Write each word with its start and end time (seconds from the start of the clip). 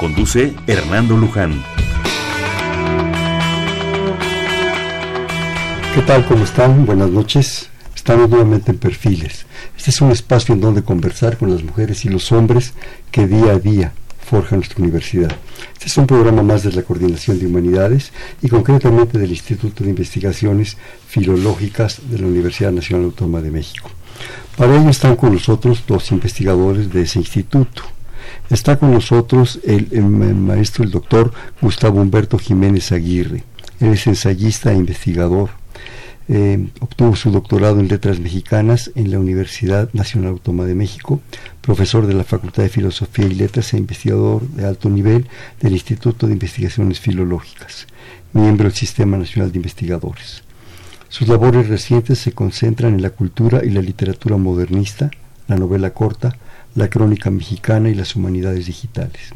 Conduce 0.00 0.54
Hernando 0.66 1.14
Luján. 1.14 1.62
¿Qué 5.94 6.00
tal? 6.00 6.24
¿Cómo 6.24 6.44
están? 6.44 6.86
Buenas 6.86 7.10
noches. 7.10 7.68
Estamos 7.94 8.30
nuevamente 8.30 8.70
en 8.70 8.78
Perfiles. 8.78 9.44
Este 9.76 9.90
es 9.90 10.00
un 10.00 10.10
espacio 10.10 10.54
en 10.54 10.62
donde 10.62 10.82
conversar 10.82 11.36
con 11.36 11.50
las 11.50 11.62
mujeres 11.62 12.06
y 12.06 12.08
los 12.08 12.32
hombres 12.32 12.72
que 13.10 13.26
día 13.26 13.52
a 13.52 13.58
día 13.58 13.92
forjan 14.24 14.60
nuestra 14.60 14.82
universidad. 14.82 15.36
Este 15.74 15.88
es 15.88 15.96
un 15.98 16.06
programa 16.06 16.42
más 16.42 16.62
de 16.62 16.72
la 16.72 16.80
Coordinación 16.80 17.38
de 17.38 17.46
Humanidades 17.46 18.10
y 18.40 18.48
concretamente 18.48 19.18
del 19.18 19.28
Instituto 19.28 19.84
de 19.84 19.90
Investigaciones 19.90 20.78
Filológicas 21.08 22.00
de 22.08 22.20
la 22.20 22.26
Universidad 22.26 22.72
Nacional 22.72 23.04
Autónoma 23.04 23.42
de 23.42 23.50
México. 23.50 23.90
Para 24.56 24.80
ello 24.80 24.88
están 24.88 25.16
con 25.16 25.34
nosotros 25.34 25.84
dos 25.86 26.10
investigadores 26.10 26.90
de 26.90 27.02
ese 27.02 27.18
instituto. 27.18 27.82
Está 28.50 28.80
con 28.80 28.90
nosotros 28.90 29.60
el, 29.64 30.02
maestro, 30.02 30.82
el 30.82 30.90
doctor 30.90 31.32
Gustavo 31.62 32.00
Humberto 32.00 32.36
Jiménez 32.36 32.90
Aguirre. 32.90 33.44
Él 33.78 33.92
es 33.92 34.08
ensayista 34.08 34.72
e 34.72 34.76
investigador. 34.76 35.50
Eh, 36.28 36.68
obtuvo 36.80 37.14
su 37.14 37.30
doctorado 37.30 37.78
en 37.78 37.86
Letras 37.86 38.18
Mexicanas 38.18 38.90
en 38.96 39.12
la 39.12 39.20
Universidad 39.20 39.88
Nacional 39.92 40.32
Autónoma 40.32 40.64
de 40.64 40.74
México, 40.74 41.20
profesor 41.60 42.08
de 42.08 42.14
la 42.14 42.24
Facultad 42.24 42.64
de 42.64 42.68
Filosofía 42.68 43.26
y 43.26 43.34
Letras 43.34 43.72
e 43.72 43.78
investigador 43.78 44.42
de 44.42 44.66
alto 44.66 44.90
nivel 44.90 45.28
del 45.60 45.72
Instituto 45.72 46.26
de 46.26 46.32
Investigaciones 46.32 46.98
Filológicas, 46.98 47.86
miembro 48.32 48.64
del 48.64 48.76
Sistema 48.76 49.16
Nacional 49.16 49.52
de 49.52 49.58
Investigadores. 49.58 50.42
Sus 51.08 51.28
labores 51.28 51.68
recientes 51.68 52.18
se 52.18 52.32
concentran 52.32 52.94
en 52.94 53.02
la 53.02 53.10
cultura 53.10 53.64
y 53.64 53.70
la 53.70 53.80
literatura 53.80 54.36
modernista, 54.36 55.10
la 55.46 55.56
novela 55.56 55.90
corta, 55.90 56.36
la 56.74 56.88
crónica 56.88 57.30
mexicana 57.30 57.88
y 57.88 57.94
las 57.94 58.16
humanidades 58.16 58.66
digitales. 58.66 59.34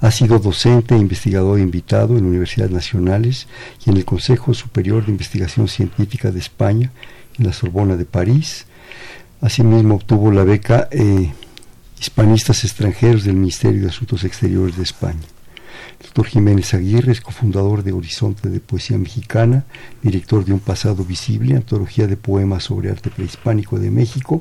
Ha 0.00 0.10
sido 0.10 0.38
docente 0.38 0.94
e 0.94 0.98
investigador 0.98 1.58
invitado 1.58 2.16
en 2.16 2.24
universidades 2.24 2.72
nacionales 2.72 3.48
y 3.84 3.90
en 3.90 3.96
el 3.96 4.04
Consejo 4.04 4.54
Superior 4.54 5.04
de 5.04 5.12
Investigación 5.12 5.66
Científica 5.66 6.30
de 6.30 6.38
España, 6.38 6.92
en 7.38 7.46
la 7.46 7.52
Sorbona 7.52 7.96
de 7.96 8.04
París. 8.04 8.66
Asimismo 9.40 9.96
obtuvo 9.96 10.30
la 10.30 10.44
beca 10.44 10.88
eh, 10.90 11.32
Hispanistas 12.00 12.64
Extranjeros 12.64 13.24
del 13.24 13.34
Ministerio 13.34 13.82
de 13.82 13.88
Asuntos 13.88 14.22
Exteriores 14.22 14.76
de 14.76 14.84
España. 14.84 15.26
Doctor 16.00 16.26
Jiménez 16.26 16.74
Aguirre 16.74 17.10
es 17.10 17.20
cofundador 17.20 17.82
de 17.82 17.90
Horizonte 17.90 18.48
de 18.48 18.60
Poesía 18.60 18.96
Mexicana, 18.96 19.64
director 20.00 20.44
de 20.44 20.52
Un 20.52 20.60
Pasado 20.60 21.04
Visible, 21.04 21.56
antología 21.56 22.06
de 22.06 22.16
poemas 22.16 22.62
sobre 22.62 22.90
arte 22.90 23.10
prehispánico 23.10 23.80
de 23.80 23.90
México. 23.90 24.40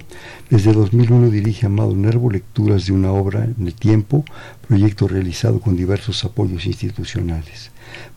Desde 0.51 0.71
2001 0.71 1.31
dirige 1.31 1.65
Amado 1.65 1.95
Nervo 1.95 2.29
Lecturas 2.29 2.85
de 2.85 2.91
una 2.91 3.11
obra 3.11 3.45
en 3.45 3.65
el 3.65 3.73
tiempo, 3.73 4.23
proyecto 4.67 5.07
realizado 5.07 5.59
con 5.59 5.75
diversos 5.75 6.23
apoyos 6.25 6.67
institucionales. 6.67 7.71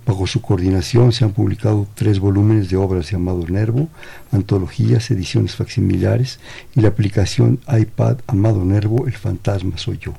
Bajo 0.05 0.27
su 0.27 0.43
coordinación 0.43 1.13
se 1.13 1.25
han 1.25 1.33
publicado 1.33 1.89
tres 1.95 2.21
volúmenes 2.21 2.69
de 2.69 2.77
obras 2.77 3.09
de 3.09 3.17
Amado 3.17 3.47
Nervo, 3.49 3.89
antologías, 4.33 5.11
ediciones 5.11 5.57
facsimilares 5.57 6.41
y 6.75 6.83
la 6.83 6.89
aplicación 6.89 7.59
iPad 7.67 8.19
Amado 8.27 8.67
Nervo 8.67 9.07
El 9.07 9.15
fantasma 9.15 9.79
soy 9.79 9.97
yo, 9.97 10.13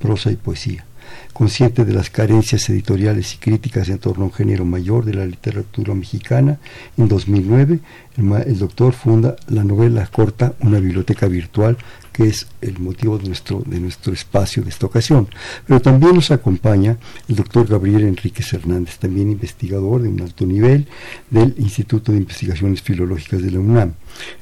prosa 0.00 0.32
y 0.32 0.36
poesía 0.36 0.84
consciente 1.32 1.84
de 1.84 1.92
las 1.92 2.10
carencias 2.10 2.68
editoriales 2.68 3.34
y 3.34 3.38
críticas 3.38 3.88
en 3.88 3.98
torno 3.98 4.24
a 4.24 4.26
un 4.26 4.32
género 4.32 4.64
mayor 4.64 5.04
de 5.04 5.14
la 5.14 5.26
literatura 5.26 5.94
mexicana, 5.94 6.58
en 6.96 7.08
2009 7.08 7.80
el, 8.16 8.32
el 8.46 8.58
doctor 8.58 8.92
funda 8.92 9.36
la 9.48 9.64
novela 9.64 10.06
corta 10.06 10.54
Una 10.60 10.78
biblioteca 10.78 11.26
virtual 11.26 11.76
que 12.14 12.28
es 12.28 12.46
el 12.60 12.78
motivo 12.78 13.18
de 13.18 13.26
nuestro, 13.26 13.60
de 13.66 13.80
nuestro 13.80 14.12
espacio 14.12 14.62
de 14.62 14.70
esta 14.70 14.86
ocasión. 14.86 15.26
Pero 15.66 15.82
también 15.82 16.14
nos 16.14 16.30
acompaña 16.30 16.96
el 17.28 17.34
doctor 17.34 17.66
Gabriel 17.66 18.04
Enríquez 18.04 18.52
Hernández, 18.52 18.98
también 18.98 19.32
investigador 19.32 20.00
de 20.00 20.08
un 20.08 20.20
alto 20.20 20.46
nivel 20.46 20.86
del 21.28 21.56
Instituto 21.58 22.12
de 22.12 22.18
Investigaciones 22.18 22.82
Filológicas 22.82 23.42
de 23.42 23.50
la 23.50 23.58
UNAM. 23.58 23.94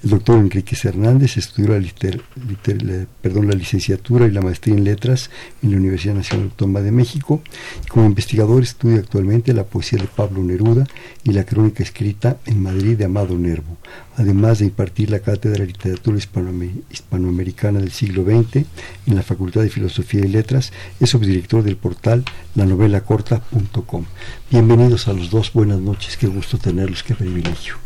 El 0.04 0.10
doctor 0.10 0.38
Enríquez 0.38 0.84
Hernández 0.84 1.38
estudió 1.38 1.78
la, 1.78 3.06
perdón, 3.22 3.48
la 3.48 3.54
licenciatura 3.54 4.26
y 4.26 4.32
la 4.32 4.42
maestría 4.42 4.76
en 4.76 4.84
letras 4.84 5.30
en 5.62 5.70
la 5.70 5.78
Universidad 5.78 6.14
Nacional 6.14 6.48
Autónoma 6.48 6.82
de 6.82 6.92
México 6.92 7.40
y 7.82 7.88
como 7.88 8.04
investigador 8.04 8.62
estudia 8.62 8.98
actualmente 8.98 9.54
la 9.54 9.64
poesía 9.64 9.98
de 9.98 10.08
Pablo 10.08 10.42
Neruda 10.42 10.86
y 11.24 11.32
la 11.32 11.44
crónica 11.44 11.82
escrita 11.82 12.36
en 12.44 12.62
Madrid 12.62 12.98
de 12.98 13.06
Amado 13.06 13.38
Nervo 13.38 13.78
además 14.16 14.58
de 14.58 14.66
impartir 14.66 15.10
la 15.10 15.20
Cátedra 15.20 15.60
de 15.60 15.68
Literatura 15.68 16.18
Hispanoamericana 16.18 17.80
del 17.80 17.92
siglo 17.92 18.24
XX 18.24 18.66
en 19.06 19.14
la 19.14 19.22
Facultad 19.22 19.62
de 19.62 19.70
Filosofía 19.70 20.24
y 20.24 20.28
Letras, 20.28 20.72
es 21.00 21.10
subdirector 21.10 21.62
del 21.62 21.76
portal 21.76 22.24
lanovelacorta.com. 22.54 24.04
Bienvenidos 24.50 25.08
a 25.08 25.12
los 25.12 25.30
dos, 25.30 25.52
buenas 25.52 25.80
noches, 25.80 26.16
qué 26.16 26.26
gusto 26.26 26.58
tenerlos, 26.58 27.02
qué 27.02 27.14
privilegio. 27.14 27.76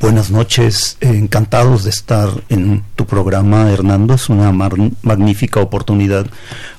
Buenas 0.00 0.30
noches, 0.30 0.96
encantados 1.00 1.84
de 1.84 1.90
estar 1.90 2.30
en 2.48 2.82
tu 2.96 3.06
programa, 3.06 3.70
Hernando. 3.70 4.14
Es 4.14 4.28
una 4.28 4.50
magnífica 4.50 5.60
oportunidad 5.60 6.26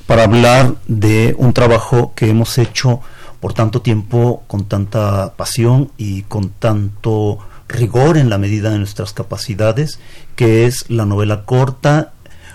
para 0.08 0.24
hablar 0.24 0.76
de 0.88 1.36
un 1.38 1.54
trabajo 1.54 2.14
que 2.16 2.30
hemos 2.30 2.58
hecho 2.58 3.02
por 3.40 3.54
tanto 3.54 3.82
tiempo, 3.82 4.44
con 4.48 4.66
tanta 4.66 5.36
pasión 5.36 5.92
y 5.98 6.24
con 6.24 6.50
tanto 6.50 7.38
rigor 7.68 8.18
en 8.18 8.30
la 8.30 8.38
medida 8.38 8.70
de 8.70 8.78
nuestras 8.78 9.14
capacidades, 9.14 10.00
que 10.36 10.66
es 10.66 10.90
la 10.90 11.06
novela 11.06 11.46
corta, 11.46 12.14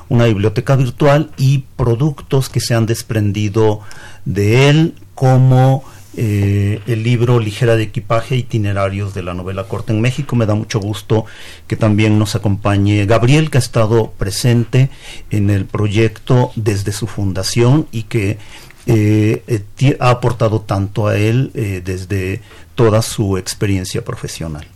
una 0.09 0.27
biblioteca 0.27 0.77
virtual 0.77 1.31
y 1.37 1.65
productos 1.77 2.49
que 2.49 2.61
se 2.61 2.75
han 2.75 2.87
desprendido 2.87 3.81
de 4.25 4.69
él, 4.69 4.95
como 5.15 5.85
eh, 6.17 6.81
el 6.89 7.05
libro 7.05 7.39
Ligera 7.39 7.77
de 7.77 7.85
Equipaje, 7.85 8.37
Itinerarios 8.37 9.15
de 9.15 9.23
la 9.23 9.35
Novela 9.35 9.65
Corta 9.65 9.93
en 9.93 10.01
México. 10.01 10.35
Me 10.35 10.47
da 10.47 10.55
mucho 10.55 10.81
gusto 10.81 11.27
que 11.69 11.77
también 11.77 12.19
nos 12.19 12.35
acompañe 12.35 13.07
Gabriel, 13.07 13.51
que 13.51 13.59
ha 13.59 13.61
estado 13.61 14.11
presente 14.19 14.91
en 15.31 15.49
el 15.51 15.65
proyecto 15.65 16.51
desde 16.57 16.93
su 16.93 17.07
fundación 17.07 17.87
y 17.93 18.05
que 18.05 18.39
eh, 18.87 19.45
eh, 19.47 19.97
ha 20.01 20.11
aportado 20.11 20.63
tanto 20.63 21.07
a 21.07 21.17
él 21.17 21.53
desde 21.55 22.41
toda 22.75 23.03
su 23.03 23.37
experiencia 23.37 24.05
profesional. 24.05 24.67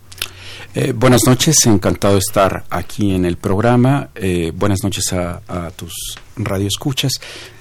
Eh, 0.73 0.93
buenas 0.93 1.21
noches, 1.25 1.55
encantado 1.65 2.15
de 2.15 2.19
estar 2.19 2.65
aquí 2.69 3.13
en 3.13 3.25
el 3.25 3.37
programa. 3.37 4.09
Eh, 4.15 4.51
buenas 4.55 4.83
noches 4.83 5.13
a, 5.13 5.71
tus 5.75 5.93
radioescuchas. 6.35 7.13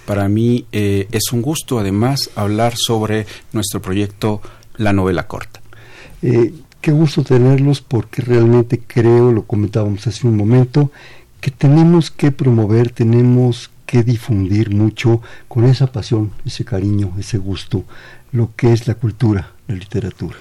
Para 0.07 0.29
mí 0.29 0.67
eh, 0.73 1.09
es 1.13 1.33
un 1.33 1.43
gusto, 1.43 1.79
además, 1.79 2.31
hablar 2.35 2.75
sobre 2.77 3.27
nuestro 3.53 3.81
proyecto 3.81 4.41
La 4.77 4.93
Novela 4.93 5.27
Corta. 5.27 5.61
qué 6.21 6.91
gusto 6.93 7.23
tenerlos 7.23 7.81
porque 7.81 8.23
realmente 8.23 8.81
creo, 8.87 9.33
lo 9.33 9.45
comentábamos 9.45 10.07
hace 10.07 10.27
un 10.27 10.37
momento, 10.37 10.91
que 11.41 11.51
tenemos 11.51 12.11
que 12.11 12.33
promover, 12.33 12.91
tenemos 12.91 13.71
que 13.87 14.03
difundir 14.03 14.71
mucho 14.71 15.21
con 15.49 15.65
esa 15.65 15.93
pasión, 15.93 16.33
ese 16.45 16.65
cariño, 16.65 17.13
ese 17.19 17.39
gusto, 17.39 17.85
lo 18.33 18.51
que 18.57 18.73
es 18.73 18.89
la 18.89 18.95
cultura, 18.95 19.53
la 19.69 19.75
literatura 19.75 20.37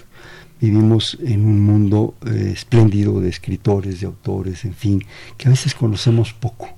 vivimos 0.64 1.18
en 1.22 1.46
un 1.46 1.60
mundo 1.60 2.16
eh, 2.26 2.52
espléndido 2.54 3.20
de 3.20 3.28
escritores, 3.28 4.00
de 4.00 4.06
autores, 4.06 4.64
en 4.64 4.74
fin, 4.74 5.04
que 5.38 5.50
a 5.50 5.52
veces 5.52 5.76
conocemos 5.76 6.32
poco. 6.32 6.70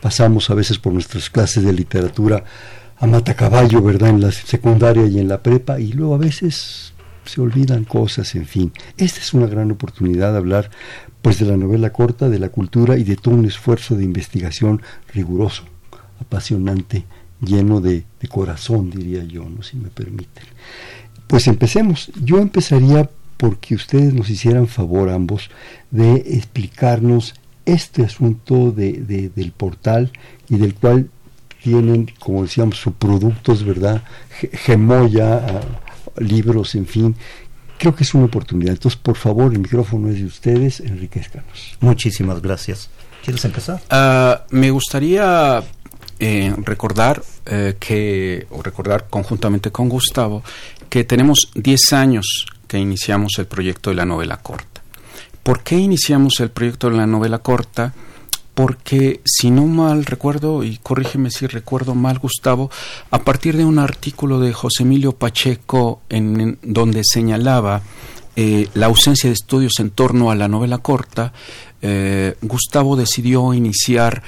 Pasamos 0.00 0.48
a 0.48 0.54
veces 0.54 0.78
por 0.78 0.94
nuestras 0.94 1.28
clases 1.28 1.62
de 1.62 1.74
literatura 1.74 2.44
a 2.96 3.06
matacaballo, 3.06 3.82
¿verdad? 3.82 4.08
En 4.08 4.22
la 4.22 4.32
secundaria 4.32 5.04
y 5.04 5.18
en 5.18 5.28
la 5.28 5.42
prepa, 5.42 5.78
y 5.78 5.92
luego 5.92 6.14
a 6.14 6.18
veces 6.18 6.94
se 7.26 7.42
olvidan 7.42 7.84
cosas, 7.84 8.34
en 8.36 8.46
fin. 8.46 8.72
Esta 8.96 9.20
es 9.20 9.34
una 9.34 9.46
gran 9.46 9.70
oportunidad 9.70 10.32
de 10.32 10.38
hablar 10.38 10.70
pues 11.20 11.38
de 11.38 11.44
la 11.44 11.58
novela 11.58 11.92
corta, 11.92 12.30
de 12.30 12.38
la 12.38 12.48
cultura 12.48 12.96
y 12.96 13.04
de 13.04 13.16
todo 13.16 13.34
un 13.34 13.44
esfuerzo 13.44 13.96
de 13.96 14.04
investigación 14.04 14.80
riguroso, 15.12 15.64
apasionante, 16.20 17.04
lleno 17.42 17.82
de, 17.82 18.04
de 18.18 18.28
corazón, 18.28 18.90
diría 18.90 19.24
yo, 19.24 19.44
¿no? 19.44 19.62
si 19.62 19.76
me 19.76 19.90
permiten. 19.90 20.44
Pues 21.26 21.48
empecemos. 21.48 22.10
Yo 22.22 22.38
empezaría 22.38 23.10
porque 23.36 23.74
ustedes 23.74 24.14
nos 24.14 24.30
hicieran 24.30 24.66
favor 24.68 25.10
ambos 25.10 25.50
de 25.90 26.14
explicarnos 26.14 27.34
este 27.64 28.04
asunto 28.04 28.70
de, 28.70 29.30
del 29.34 29.52
portal 29.52 30.12
y 30.48 30.56
del 30.56 30.74
cual 30.74 31.10
tienen, 31.62 32.12
como 32.18 32.42
decíamos, 32.42 32.76
subproductos, 32.78 33.64
¿verdad? 33.64 34.02
Gemoya, 34.52 35.62
libros, 36.18 36.74
en 36.76 36.86
fin. 36.86 37.16
Creo 37.78 37.94
que 37.94 38.04
es 38.04 38.14
una 38.14 38.26
oportunidad. 38.26 38.72
Entonces, 38.72 38.98
por 39.00 39.16
favor, 39.16 39.52
el 39.52 39.58
micrófono 39.58 40.08
es 40.08 40.20
de 40.20 40.26
ustedes, 40.26 40.80
enriquezcanos. 40.80 41.76
Muchísimas 41.80 42.40
gracias. 42.40 42.88
¿Quieres 43.24 43.44
empezar? 43.44 43.82
Ah, 43.90 44.44
me 44.50 44.70
gustaría 44.70 45.62
eh, 46.20 46.54
recordar 46.58 47.22
eh, 47.44 47.76
que, 47.80 48.46
o 48.50 48.62
recordar 48.62 49.08
conjuntamente 49.10 49.72
con 49.72 49.88
Gustavo, 49.88 50.42
que 50.88 51.04
tenemos 51.04 51.50
10 51.54 51.92
años 51.92 52.46
iniciamos 52.78 53.32
el 53.38 53.46
proyecto 53.46 53.90
de 53.90 53.96
la 53.96 54.04
novela 54.04 54.38
corta. 54.38 54.82
¿Por 55.42 55.62
qué 55.62 55.76
iniciamos 55.76 56.40
el 56.40 56.50
proyecto 56.50 56.90
de 56.90 56.96
la 56.96 57.06
novela 57.06 57.38
corta? 57.38 57.94
Porque, 58.54 59.20
si 59.24 59.50
no 59.50 59.66
mal 59.66 60.06
recuerdo, 60.06 60.64
y 60.64 60.78
corrígeme 60.78 61.30
si 61.30 61.46
recuerdo 61.46 61.94
mal, 61.94 62.18
Gustavo, 62.18 62.70
a 63.10 63.18
partir 63.18 63.56
de 63.56 63.64
un 63.64 63.78
artículo 63.78 64.40
de 64.40 64.52
José 64.52 64.82
Emilio 64.82 65.12
Pacheco 65.12 66.00
en, 66.08 66.58
donde 66.62 67.02
señalaba 67.04 67.82
eh, 68.34 68.68
la 68.74 68.86
ausencia 68.86 69.28
de 69.28 69.34
estudios 69.34 69.74
en 69.78 69.90
torno 69.90 70.30
a 70.30 70.34
la 70.34 70.48
novela 70.48 70.78
corta, 70.78 71.32
Gustavo 72.42 72.96
decidió 72.96 73.54
iniciar 73.54 74.24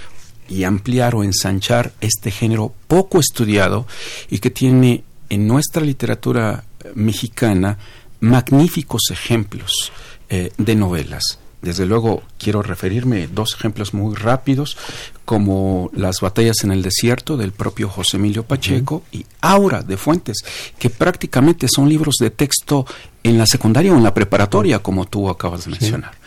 y 0.49 0.65
ampliar 0.65 1.15
o 1.15 1.25
ensanchar 1.25 1.93
este 2.00 2.31
género 2.31 2.73
poco 2.87 3.21
estudiado 3.21 3.87
y 4.31 4.39
que 4.39 4.50
tiene 4.50 5.05
en 5.29 5.47
nuestra 5.47 5.83
literatura 5.83 6.65
mexicana 6.95 7.79
magníficos 8.20 9.03
ejemplos 9.11 9.93
eh, 10.29 10.53
de 10.59 10.76
novelas. 10.76 11.38
Desde 11.61 11.87
luego 11.87 12.23
quiero 12.38 12.62
referirme 12.62 13.26
dos 13.26 13.55
ejemplos 13.55 13.93
muy 13.93 14.15
rápidos 14.15 14.76
como 15.25 15.91
Las 15.93 16.20
batallas 16.20 16.62
en 16.62 16.70
el 16.70 16.82
desierto 16.82 17.37
del 17.37 17.53
propio 17.53 17.88
José 17.88 18.17
Emilio 18.17 18.44
Pacheco 18.44 19.03
y 19.12 19.26
Aura 19.41 19.82
de 19.82 19.97
Fuentes, 19.97 20.38
que 20.79 20.88
prácticamente 20.88 21.67
son 21.69 21.88
libros 21.88 22.15
de 22.20 22.31
texto 22.31 22.87
en 23.23 23.37
la 23.37 23.47
secundaria 23.47 23.93
o 23.93 23.97
en 23.97 24.05
la 24.05 24.15
preparatoria, 24.15 24.79
como 24.79 25.06
tú 25.06 25.29
acabas 25.29 25.64
de 25.64 25.73
mencionar. 25.73 26.12
Sí, 26.12 26.19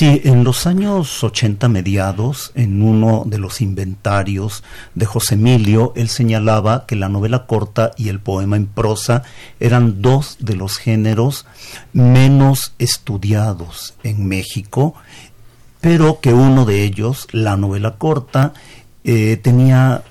en 0.00 0.42
los 0.42 0.66
años 0.66 1.22
80 1.22 1.68
mediados, 1.68 2.50
en 2.54 2.82
uno 2.82 3.22
de 3.24 3.38
los 3.38 3.60
inventarios 3.60 4.64
de 4.94 5.06
José 5.06 5.34
Emilio, 5.34 5.92
él 5.94 6.08
señalaba 6.08 6.86
que 6.86 6.96
la 6.96 7.08
novela 7.08 7.46
corta 7.46 7.92
y 7.96 8.08
el 8.08 8.18
poema 8.18 8.56
en 8.56 8.66
prosa 8.66 9.22
eran 9.60 10.02
dos 10.02 10.38
de 10.40 10.56
los 10.56 10.76
géneros 10.76 11.46
menos 11.92 12.74
estudiados 12.78 13.94
en 14.02 14.26
México, 14.26 14.94
pero 15.80 16.20
que 16.20 16.32
uno 16.32 16.64
de 16.64 16.82
ellos, 16.82 17.28
la 17.30 17.56
novela 17.56 17.96
corta, 17.96 18.54
eh, 19.04 19.38
tenía 19.40 20.02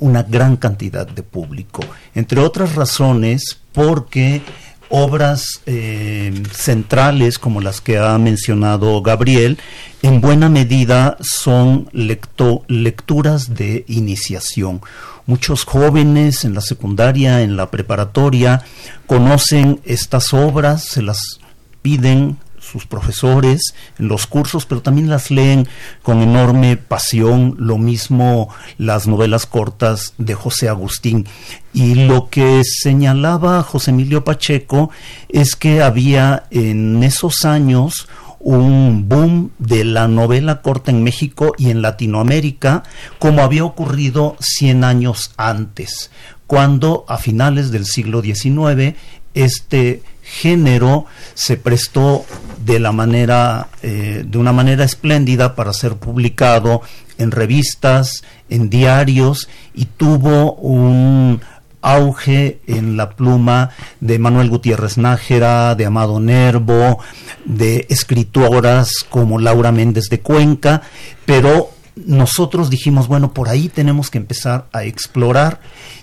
una 0.00 0.22
gran 0.24 0.56
cantidad 0.56 1.06
de 1.06 1.22
público, 1.22 1.82
entre 2.14 2.40
otras 2.40 2.74
razones 2.74 3.60
porque 3.72 4.42
obras 4.90 5.60
eh, 5.66 6.32
centrales 6.52 7.38
como 7.38 7.60
las 7.60 7.80
que 7.80 7.98
ha 7.98 8.16
mencionado 8.18 9.02
Gabriel, 9.02 9.58
en 10.02 10.20
buena 10.20 10.48
medida 10.48 11.16
son 11.20 11.88
lecturas 11.92 13.54
de 13.54 13.84
iniciación. 13.88 14.80
Muchos 15.26 15.64
jóvenes 15.64 16.44
en 16.44 16.54
la 16.54 16.60
secundaria, 16.60 17.42
en 17.42 17.56
la 17.56 17.70
preparatoria, 17.70 18.64
conocen 19.06 19.80
estas 19.84 20.32
obras, 20.32 20.84
se 20.84 21.02
las 21.02 21.40
piden 21.82 22.38
sus 22.70 22.86
profesores 22.86 23.74
en 23.98 24.08
los 24.08 24.26
cursos, 24.26 24.66
pero 24.66 24.82
también 24.82 25.08
las 25.08 25.30
leen 25.30 25.66
con 26.02 26.20
enorme 26.22 26.76
pasión, 26.76 27.54
lo 27.58 27.78
mismo 27.78 28.48
las 28.76 29.06
novelas 29.06 29.46
cortas 29.46 30.14
de 30.18 30.34
José 30.34 30.68
Agustín. 30.68 31.26
Y 31.72 32.06
lo 32.06 32.28
que 32.28 32.62
señalaba 32.64 33.62
José 33.62 33.90
Emilio 33.90 34.24
Pacheco 34.24 34.90
es 35.28 35.56
que 35.56 35.82
había 35.82 36.44
en 36.50 37.02
esos 37.02 37.44
años 37.44 38.08
un 38.40 39.08
boom 39.08 39.50
de 39.58 39.84
la 39.84 40.08
novela 40.08 40.62
corta 40.62 40.90
en 40.90 41.02
México 41.02 41.54
y 41.58 41.70
en 41.70 41.82
Latinoamérica, 41.82 42.84
como 43.18 43.42
había 43.42 43.64
ocurrido 43.64 44.36
100 44.40 44.84
años 44.84 45.32
antes, 45.36 46.10
cuando 46.46 47.04
a 47.08 47.18
finales 47.18 47.70
del 47.70 47.84
siglo 47.84 48.22
XIX 48.22 48.94
este 49.34 50.02
género 50.22 51.06
se 51.34 51.56
prestó 51.56 52.24
de 52.64 52.78
la 52.78 52.92
manera 52.92 53.68
eh, 53.82 54.24
de 54.26 54.38
una 54.38 54.52
manera 54.52 54.84
espléndida 54.84 55.54
para 55.54 55.72
ser 55.72 55.94
publicado 55.94 56.82
en 57.16 57.30
revistas, 57.30 58.24
en 58.50 58.68
diarios 58.68 59.48
y 59.74 59.86
tuvo 59.86 60.54
un 60.54 61.40
auge 61.80 62.60
en 62.66 62.96
la 62.96 63.10
pluma 63.10 63.70
de 64.00 64.18
Manuel 64.18 64.50
Gutiérrez 64.50 64.98
Nájera, 64.98 65.74
de 65.74 65.86
Amado 65.86 66.20
Nervo, 66.20 66.98
de 67.44 67.86
escritoras 67.88 68.90
como 69.08 69.38
Laura 69.38 69.72
Méndez 69.72 70.04
de 70.10 70.20
Cuenca, 70.20 70.82
pero 71.24 71.70
nosotros 72.06 72.70
dijimos, 72.70 73.08
bueno, 73.08 73.34
por 73.34 73.48
ahí 73.48 73.68
tenemos 73.68 74.10
que 74.10 74.18
empezar 74.18 74.68
a 74.72 74.84
explorar 74.84 75.60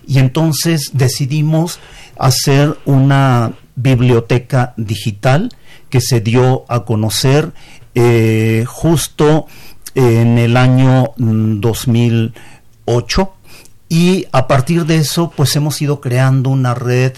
y 0.07 0.19
entonces 0.19 0.91
decidimos 0.93 1.79
hacer 2.17 2.77
una 2.85 3.53
biblioteca 3.75 4.73
digital 4.77 5.53
que 5.89 6.01
se 6.01 6.21
dio 6.21 6.65
a 6.69 6.85
conocer 6.85 7.53
eh, 7.93 8.63
justo 8.67 9.47
en 9.93 10.37
el 10.37 10.57
año 10.57 11.11
2008 11.17 13.23
mm, 13.23 13.27
y 13.87 14.25
a 14.31 14.47
partir 14.47 14.85
de 14.85 14.97
eso 14.97 15.31
pues 15.35 15.55
hemos 15.55 15.81
ido 15.81 16.01
creando 16.01 16.49
una 16.49 16.73
red 16.73 17.13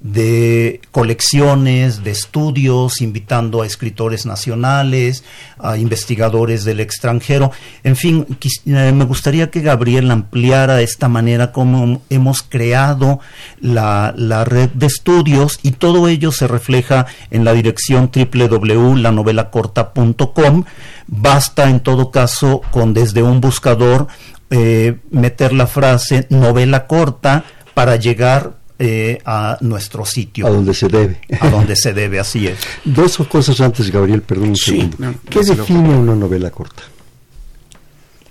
de 0.00 0.80
colecciones, 0.90 2.02
de 2.02 2.10
estudios, 2.10 3.02
invitando 3.02 3.60
a 3.60 3.66
escritores 3.66 4.24
nacionales, 4.24 5.24
a 5.58 5.76
investigadores 5.76 6.64
del 6.64 6.80
extranjero. 6.80 7.52
En 7.84 7.96
fin, 7.96 8.26
eh, 8.66 8.92
me 8.92 9.04
gustaría 9.04 9.50
que 9.50 9.60
Gabriel 9.60 10.10
ampliara 10.10 10.80
esta 10.80 11.08
manera 11.08 11.52
como 11.52 12.00
hemos 12.08 12.42
creado 12.42 13.20
la, 13.60 14.14
la 14.16 14.44
red 14.44 14.70
de 14.70 14.86
estudios 14.86 15.58
y 15.62 15.72
todo 15.72 16.08
ello 16.08 16.32
se 16.32 16.48
refleja 16.48 17.04
en 17.30 17.44
la 17.44 17.52
dirección 17.52 18.10
www.lanovelacorta.com. 18.14 20.64
Basta 21.06 21.68
en 21.68 21.80
todo 21.80 22.10
caso 22.10 22.62
con 22.70 22.94
desde 22.94 23.22
un 23.22 23.42
buscador 23.42 24.06
eh, 24.50 24.96
meter 25.10 25.52
la 25.52 25.66
frase 25.66 26.26
novela 26.30 26.86
corta 26.86 27.44
para 27.74 27.96
llegar 27.96 28.59
eh, 28.82 29.20
a 29.26 29.58
nuestro 29.60 30.06
sitio. 30.06 30.46
A 30.46 30.50
donde 30.50 30.72
se 30.72 30.88
debe. 30.88 31.20
A 31.38 31.50
donde 31.50 31.76
se 31.76 31.92
debe, 31.92 32.18
así 32.18 32.46
es. 32.46 32.58
Dos 32.84 33.18
cosas 33.28 33.60
antes, 33.60 33.90
Gabriel, 33.90 34.22
perdón 34.22 34.50
un 34.50 34.56
segundo. 34.56 34.96
¿Qué 35.28 35.40
define 35.40 35.94
una 35.94 36.14
novela 36.14 36.50
corta? 36.50 36.82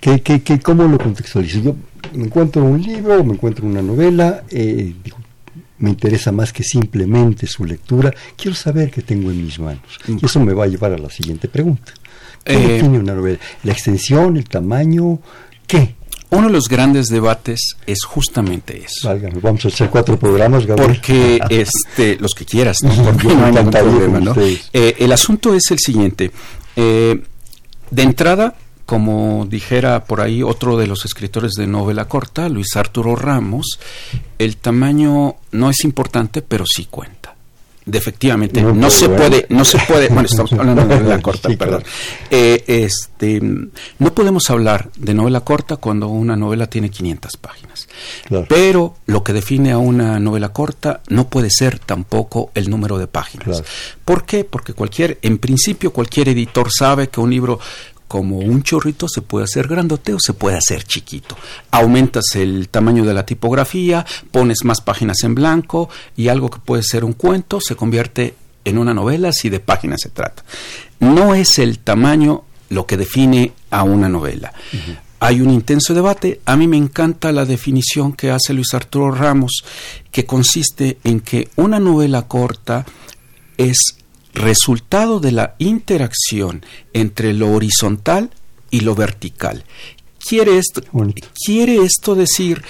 ¿Qué, 0.02 0.22
qué, 0.22 0.42
qué, 0.42 0.60
¿Cómo 0.60 0.86
lo 0.86 0.98
contextualizo? 0.98 1.60
Yo 1.60 1.76
me 2.14 2.24
encuentro 2.24 2.64
un 2.64 2.82
libro, 2.82 3.24
me 3.24 3.34
encuentro 3.34 3.68
una 3.68 3.84
novela, 3.84 4.44
eh, 4.50 4.96
me 5.78 5.92
interesa 5.92 6.32
más 6.32 6.52
que 6.52 6.64
simplemente 6.64 7.46
su 7.46 7.64
lectura, 7.64 8.12
quiero 8.36 8.56
saber 8.56 8.90
qué 8.90 9.04
tengo 9.04 9.30
en 9.30 9.46
mis 9.46 9.60
manos. 9.60 10.00
Y 10.08 10.26
eso 10.26 10.40
me 10.40 10.54
va 10.54 10.64
a 10.64 10.68
llevar 10.68 10.94
a 10.94 10.98
la 10.98 11.12
siguiente 11.12 11.48
pregunta. 11.48 11.94
¿Qué 12.44 12.54
eh, 12.54 12.68
define 12.74 12.98
una 12.98 13.14
novela? 13.14 13.38
¿La 13.64 13.74
extensión, 13.74 14.36
el 14.36 14.50
tamaño? 14.50 15.20
¿Qué? 15.68 15.96
Uno 16.32 16.48
de 16.48 16.54
los 16.54 16.68
grandes 16.68 17.08
debates 17.08 17.76
es 17.88 18.04
justamente 18.04 18.84
eso. 18.86 19.10
vamos 19.42 19.66
a 19.66 19.68
hacer 19.70 19.90
cuatro 19.90 20.18
programas, 20.18 20.66
Gabriel. 20.66 20.92
Porque 20.94 21.40
este, 21.50 22.18
los 22.20 22.36
que 22.36 22.46
quieras, 22.46 22.78
¿no? 22.84 22.94
Porque 23.04 23.28
no 23.28 23.46
hay 23.46 23.52
ningún 23.52 23.72
problema, 23.72 24.20
¿no? 24.20 24.36
Eh, 24.38 24.96
el 25.00 25.12
asunto 25.12 25.56
es 25.56 25.72
el 25.72 25.80
siguiente. 25.80 26.32
Eh, 26.76 27.24
de 27.90 28.04
entrada, 28.04 28.56
como 28.86 29.48
dijera 29.50 30.06
por 30.06 30.22
ahí 30.22 30.44
otro 30.44 30.78
de 30.78 30.86
los 30.86 31.04
escritores 31.04 31.54
de 31.54 31.66
novela 31.66 32.06
corta, 32.06 32.48
Luis 32.48 32.76
Arturo 32.76 33.16
Ramos, 33.16 33.80
el 34.38 34.58
tamaño 34.58 35.36
no 35.52 35.70
es 35.72 35.84
importante, 35.84 36.44
pero 36.44 36.66
sí 36.68 36.88
cuenta 36.90 37.19
efectivamente 37.98 38.62
no, 38.62 38.90
se 38.90 39.10
puede 39.10 39.46
no 39.50 39.66
se 39.66 39.80
puede 39.80 40.08
bueno 40.10 40.28
estamos 40.28 40.54
hablando 40.54 40.86
de 40.86 41.00
novela 41.00 41.22
corta 41.22 41.50
perdón. 41.50 41.84
Eh, 42.30 42.64
este 42.68 43.42
no 43.42 44.14
podemos 44.14 44.50
hablar 44.50 44.90
de 44.96 45.14
novela 45.14 45.42
corta 45.42 45.78
cuando 45.78 46.08
una 46.08 46.36
novela 46.36 46.68
tiene 46.68 46.90
500 46.90 47.38
páginas. 47.38 47.88
Pero 48.48 48.96
lo 49.06 49.24
que 49.24 49.34
define 49.34 49.72
a 49.72 49.78
una 49.78 50.20
novela 50.20 50.50
corta 50.50 51.02
no 51.10 51.28
puede 51.28 51.50
ser 51.50 51.80
tampoco 51.80 52.52
el 52.54 52.70
número 52.70 52.98
de 52.98 53.08
páginas. 53.08 53.64
¿por 54.06 54.26
qué? 54.26 54.44
porque 54.44 54.74
cualquier 54.74 55.20
en 55.22 55.38
principio 55.38 55.92
cualquier 55.92 56.30
editor 56.30 56.70
sabe 56.72 57.10
que 57.10 57.20
un 57.20 57.30
libro 57.30 57.60
como 58.10 58.40
un 58.40 58.64
chorrito 58.64 59.08
se 59.08 59.22
puede 59.22 59.46
hacer 59.46 59.68
grandote 59.68 60.16
o 60.16 60.20
se 60.20 60.34
puede 60.34 60.58
hacer 60.58 60.84
chiquito. 60.84 61.38
Aumentas 61.70 62.26
el 62.34 62.68
tamaño 62.68 63.06
de 63.06 63.14
la 63.14 63.24
tipografía, 63.26 64.04
pones 64.32 64.66
más 64.66 64.82
páginas 64.82 65.24
en 65.24 65.36
blanco 65.36 65.90
y 66.18 66.28
algo 66.28 66.50
que 66.50 66.60
puede 66.60 66.82
ser 66.82 67.06
un 67.06 67.14
cuento 67.14 67.62
se 67.62 67.76
convierte 67.76 68.34
en 68.66 68.80
una 68.80 68.96
novela 68.96 69.32
si 69.32 69.50
de 69.50 69.60
páginas 69.60 70.02
se 70.02 70.10
trata. 70.10 70.44
No 71.00 71.36
es 71.36 71.60
el 71.60 71.78
tamaño 71.78 72.44
lo 72.70 72.88
que 72.88 72.98
define 72.98 73.54
a 73.70 73.84
una 73.84 74.10
novela. 74.10 74.54
hay 75.20 75.42
un 75.42 75.52
intenso 75.52 75.94
debate. 75.94 76.42
A 76.46 76.56
mí 76.58 76.68
me 76.68 76.78
encanta 76.78 77.32
la 77.32 77.46
definición 77.46 78.14
que 78.14 78.32
hace 78.32 78.54
Luis 78.54 78.74
Arturo 78.74 79.12
Ramos, 79.12 79.64
que 80.12 80.26
consiste 80.26 80.98
en 81.04 81.20
que 81.20 81.50
una 81.58 81.80
novela 81.80 82.24
corta 82.24 82.88
es 83.56 83.99
resultado 84.34 85.20
de 85.20 85.32
la 85.32 85.56
interacción 85.58 86.66
entre 86.94 87.34
lo 87.34 87.52
horizontal 87.52 88.30
y 88.72 88.82
lo 88.82 88.96
vertical. 88.96 89.64
Quiere 90.20 90.58
esto, 90.58 90.82
quiere 91.46 91.84
esto 91.84 92.16
decir 92.16 92.64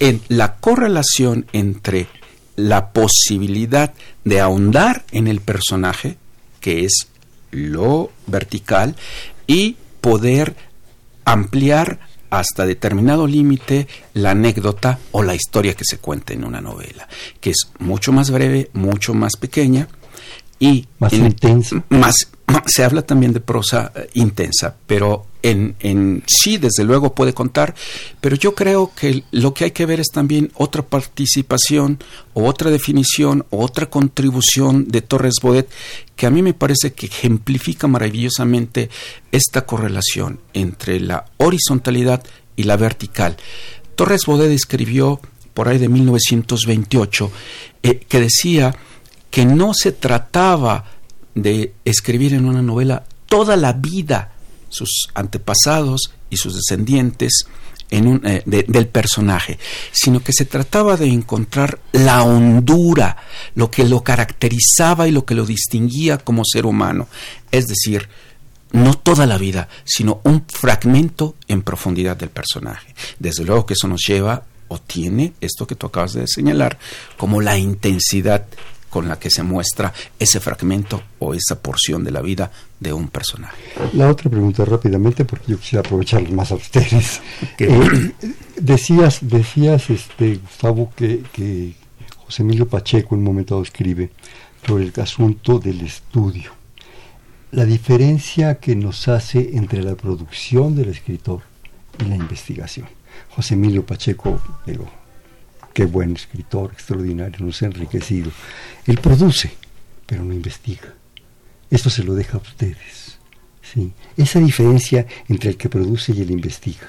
en 0.00 0.20
la 0.28 0.56
correlación 0.56 1.46
entre 1.52 2.08
la 2.56 2.90
posibilidad 2.90 3.94
de 4.24 4.40
ahondar 4.40 5.04
en 5.12 5.28
el 5.28 5.40
personaje, 5.40 6.16
que 6.60 6.84
es 6.84 7.08
lo 7.50 8.10
vertical, 8.26 8.96
y 9.46 9.76
poder 10.00 10.56
ampliar 11.24 11.98
hasta 12.30 12.66
determinado 12.66 13.26
límite 13.26 13.86
la 14.14 14.32
anécdota 14.32 14.98
o 15.12 15.22
la 15.22 15.34
historia 15.34 15.74
que 15.74 15.84
se 15.84 15.98
cuenta 15.98 16.32
en 16.32 16.44
una 16.44 16.60
novela, 16.60 17.08
que 17.40 17.50
es 17.50 17.70
mucho 17.78 18.12
más 18.12 18.30
breve, 18.30 18.70
mucho 18.72 19.14
más 19.14 19.36
pequeña 19.36 19.88
y 20.58 20.86
más 20.98 21.12
intensa. 21.12 21.84
Más, 21.88 22.14
se 22.66 22.84
habla 22.84 23.02
también 23.02 23.32
de 23.32 23.40
prosa 23.40 23.92
eh, 23.94 24.08
intensa, 24.14 24.74
pero 24.86 25.26
en, 25.42 25.76
en, 25.80 26.22
sí, 26.26 26.58
desde 26.58 26.84
luego 26.84 27.14
puede 27.14 27.34
contar, 27.34 27.74
pero 28.20 28.36
yo 28.36 28.54
creo 28.54 28.92
que 28.94 29.24
lo 29.30 29.54
que 29.54 29.64
hay 29.64 29.70
que 29.70 29.86
ver 29.86 30.00
es 30.00 30.08
también 30.12 30.50
otra 30.54 30.82
participación 30.82 31.98
o 32.34 32.46
otra 32.46 32.70
definición 32.70 33.44
o 33.50 33.64
otra 33.64 33.86
contribución 33.86 34.88
de 34.88 35.02
Torres 35.02 35.34
Bodet 35.42 35.68
que 36.16 36.26
a 36.26 36.30
mí 36.30 36.42
me 36.42 36.54
parece 36.54 36.92
que 36.92 37.06
ejemplifica 37.06 37.86
maravillosamente 37.86 38.90
esta 39.30 39.66
correlación 39.66 40.40
entre 40.52 40.98
la 41.00 41.26
horizontalidad 41.36 42.24
y 42.56 42.64
la 42.64 42.76
vertical. 42.76 43.36
Torres 43.94 44.22
Bodet 44.26 44.50
escribió 44.50 45.20
por 45.54 45.68
ahí 45.68 45.78
de 45.78 45.88
1928 45.88 47.30
eh, 47.82 48.00
que 48.00 48.20
decía 48.20 48.74
que 49.36 49.44
no 49.44 49.74
se 49.74 49.92
trataba 49.92 50.82
de 51.34 51.74
escribir 51.84 52.32
en 52.32 52.46
una 52.46 52.62
novela 52.62 53.04
toda 53.26 53.54
la 53.54 53.74
vida, 53.74 54.32
sus 54.70 55.10
antepasados 55.12 56.10
y 56.30 56.38
sus 56.38 56.54
descendientes 56.54 57.44
en 57.90 58.06
un, 58.06 58.26
eh, 58.26 58.42
del 58.46 58.88
personaje, 58.88 59.58
sino 59.92 60.20
que 60.24 60.32
se 60.32 60.46
trataba 60.46 60.96
de 60.96 61.08
encontrar 61.08 61.78
la 61.92 62.22
hondura, 62.22 63.18
lo 63.54 63.70
que 63.70 63.84
lo 63.84 64.02
caracterizaba 64.02 65.06
y 65.06 65.10
lo 65.10 65.26
que 65.26 65.34
lo 65.34 65.44
distinguía 65.44 66.16
como 66.16 66.42
ser 66.42 66.64
humano, 66.64 67.06
es 67.52 67.66
decir, 67.66 68.08
no 68.72 68.94
toda 68.94 69.26
la 69.26 69.36
vida, 69.36 69.68
sino 69.84 70.22
un 70.24 70.46
fragmento 70.48 71.34
en 71.46 71.60
profundidad 71.60 72.16
del 72.16 72.30
personaje. 72.30 72.94
Desde 73.18 73.44
luego 73.44 73.66
que 73.66 73.74
eso 73.74 73.86
nos 73.86 74.00
lleva 74.00 74.44
o 74.68 74.78
tiene 74.78 75.34
esto 75.42 75.66
que 75.66 75.74
tú 75.74 75.88
acabas 75.88 76.14
de 76.14 76.26
señalar 76.26 76.78
como 77.18 77.42
la 77.42 77.58
intensidad 77.58 78.46
con 78.96 79.08
la 79.08 79.18
que 79.18 79.28
se 79.28 79.42
muestra 79.42 79.92
ese 80.18 80.40
fragmento 80.40 81.02
o 81.18 81.34
esa 81.34 81.60
porción 81.60 82.02
de 82.02 82.10
la 82.10 82.22
vida 82.22 82.50
de 82.80 82.94
un 82.94 83.08
personaje. 83.08 83.54
La 83.92 84.08
otra 84.08 84.30
pregunta 84.30 84.64
rápidamente, 84.64 85.26
porque 85.26 85.52
yo 85.52 85.58
quisiera 85.58 85.80
aprovechar 85.80 86.26
más 86.30 86.50
a 86.50 86.54
ustedes. 86.54 87.20
Eh, 87.58 88.12
decías, 88.58 89.18
decías 89.20 89.90
este, 89.90 90.36
Gustavo, 90.36 90.90
que, 90.96 91.22
que 91.30 91.74
José 92.24 92.42
Emilio 92.42 92.66
Pacheco 92.66 93.14
en 93.14 93.18
un 93.18 93.24
momento 93.24 93.56
dado 93.56 93.64
escribe 93.64 94.12
sobre 94.66 94.84
el 94.84 94.92
asunto 94.98 95.58
del 95.58 95.82
estudio. 95.82 96.52
La 97.50 97.66
diferencia 97.66 98.54
que 98.60 98.76
nos 98.76 99.08
hace 99.08 99.58
entre 99.58 99.82
la 99.82 99.94
producción 99.94 100.74
del 100.74 100.88
escritor 100.88 101.42
y 101.98 102.06
la 102.06 102.16
investigación. 102.16 102.86
José 103.28 103.54
Emilio 103.56 103.84
Pacheco, 103.84 104.40
digo, 104.64 104.86
qué 105.76 105.84
buen 105.84 106.16
escritor, 106.16 106.70
extraordinario, 106.72 107.44
nos 107.44 107.60
ha 107.60 107.66
enriquecido. 107.66 108.30
Él 108.86 108.96
produce, 108.96 109.52
pero 110.06 110.24
no 110.24 110.32
investiga. 110.32 110.94
Esto 111.70 111.90
se 111.90 112.02
lo 112.02 112.14
deja 112.14 112.38
a 112.38 112.40
ustedes. 112.40 113.18
¿sí? 113.60 113.92
Esa 114.16 114.40
diferencia 114.40 115.06
entre 115.28 115.50
el 115.50 115.58
que 115.58 115.68
produce 115.68 116.14
y 116.14 116.22
el 116.22 116.30
investiga, 116.30 116.86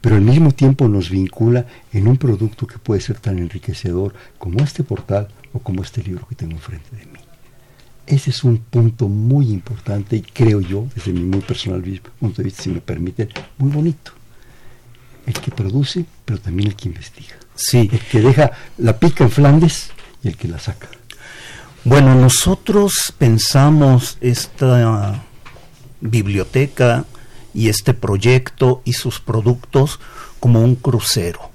pero 0.00 0.16
al 0.16 0.22
mismo 0.22 0.50
tiempo 0.52 0.88
nos 0.88 1.10
vincula 1.10 1.66
en 1.92 2.08
un 2.08 2.16
producto 2.16 2.66
que 2.66 2.78
puede 2.78 3.02
ser 3.02 3.20
tan 3.20 3.38
enriquecedor 3.38 4.14
como 4.38 4.64
este 4.64 4.82
portal 4.82 5.28
o 5.52 5.58
como 5.58 5.82
este 5.82 6.02
libro 6.02 6.26
que 6.26 6.36
tengo 6.36 6.52
enfrente 6.52 6.96
de 6.96 7.04
mí. 7.04 7.20
Ese 8.06 8.30
es 8.30 8.44
un 8.44 8.56
punto 8.56 9.08
muy 9.08 9.50
importante 9.50 10.16
y 10.16 10.22
creo 10.22 10.62
yo, 10.62 10.86
desde 10.94 11.12
mi 11.12 11.20
muy 11.20 11.40
personal 11.42 11.82
punto 12.18 12.40
de 12.40 12.44
vista, 12.44 12.62
si 12.62 12.70
me 12.70 12.80
permiten, 12.80 13.28
muy 13.58 13.70
bonito. 13.70 14.12
El 15.26 15.34
que 15.34 15.50
produce, 15.50 16.06
pero 16.24 16.40
también 16.40 16.68
el 16.68 16.76
que 16.76 16.88
investiga. 16.88 17.36
Sí. 17.56 17.88
El 17.92 18.00
que 18.00 18.20
deja 18.20 18.52
la 18.78 18.98
pica 18.98 19.24
en 19.24 19.30
Flandes 19.30 19.90
y 20.22 20.28
el 20.28 20.36
que 20.36 20.48
la 20.48 20.58
saca. 20.58 20.88
Bueno, 21.84 22.14
nosotros 22.14 23.14
pensamos 23.16 24.18
esta 24.20 25.22
biblioteca 26.00 27.04
y 27.54 27.68
este 27.68 27.94
proyecto 27.94 28.82
y 28.84 28.92
sus 28.92 29.20
productos 29.20 30.00
como 30.40 30.62
un 30.62 30.74
crucero. 30.74 31.50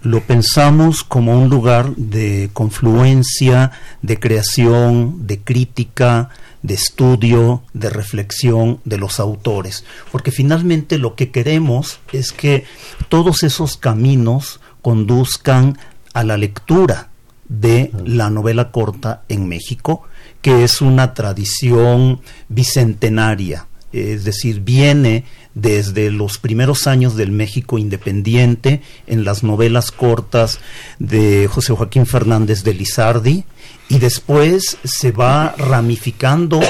Lo 0.00 0.20
pensamos 0.20 1.04
como 1.04 1.38
un 1.38 1.48
lugar 1.48 1.94
de 1.96 2.50
confluencia, 2.52 3.70
de 4.02 4.18
creación, 4.18 5.26
de 5.26 5.40
crítica, 5.40 6.30
de 6.62 6.74
estudio, 6.74 7.62
de 7.72 7.90
reflexión 7.90 8.80
de 8.84 8.98
los 8.98 9.20
autores, 9.20 9.84
porque 10.10 10.30
finalmente 10.30 10.98
lo 10.98 11.14
que 11.14 11.30
queremos 11.30 12.00
es 12.12 12.32
que 12.32 12.64
todos 13.08 13.42
esos 13.42 13.76
caminos 13.76 14.60
conduzcan 14.82 15.78
a 16.12 16.24
la 16.24 16.36
lectura 16.36 17.08
de 17.48 17.90
la 18.04 18.30
novela 18.30 18.70
corta 18.70 19.22
en 19.28 19.48
México, 19.48 20.02
que 20.40 20.64
es 20.64 20.80
una 20.80 21.14
tradición 21.14 22.20
bicentenaria, 22.48 23.66
es 23.92 24.24
decir, 24.24 24.60
viene 24.60 25.24
desde 25.54 26.10
los 26.10 26.38
primeros 26.38 26.86
años 26.86 27.14
del 27.14 27.30
México 27.30 27.76
independiente 27.76 28.80
en 29.06 29.24
las 29.24 29.42
novelas 29.42 29.90
cortas 29.90 30.60
de 30.98 31.46
José 31.46 31.74
Joaquín 31.74 32.06
Fernández 32.06 32.64
de 32.64 32.72
Lizardi 32.72 33.44
y 33.90 33.98
después 33.98 34.78
se 34.82 35.12
va 35.12 35.54
ramificando 35.58 36.60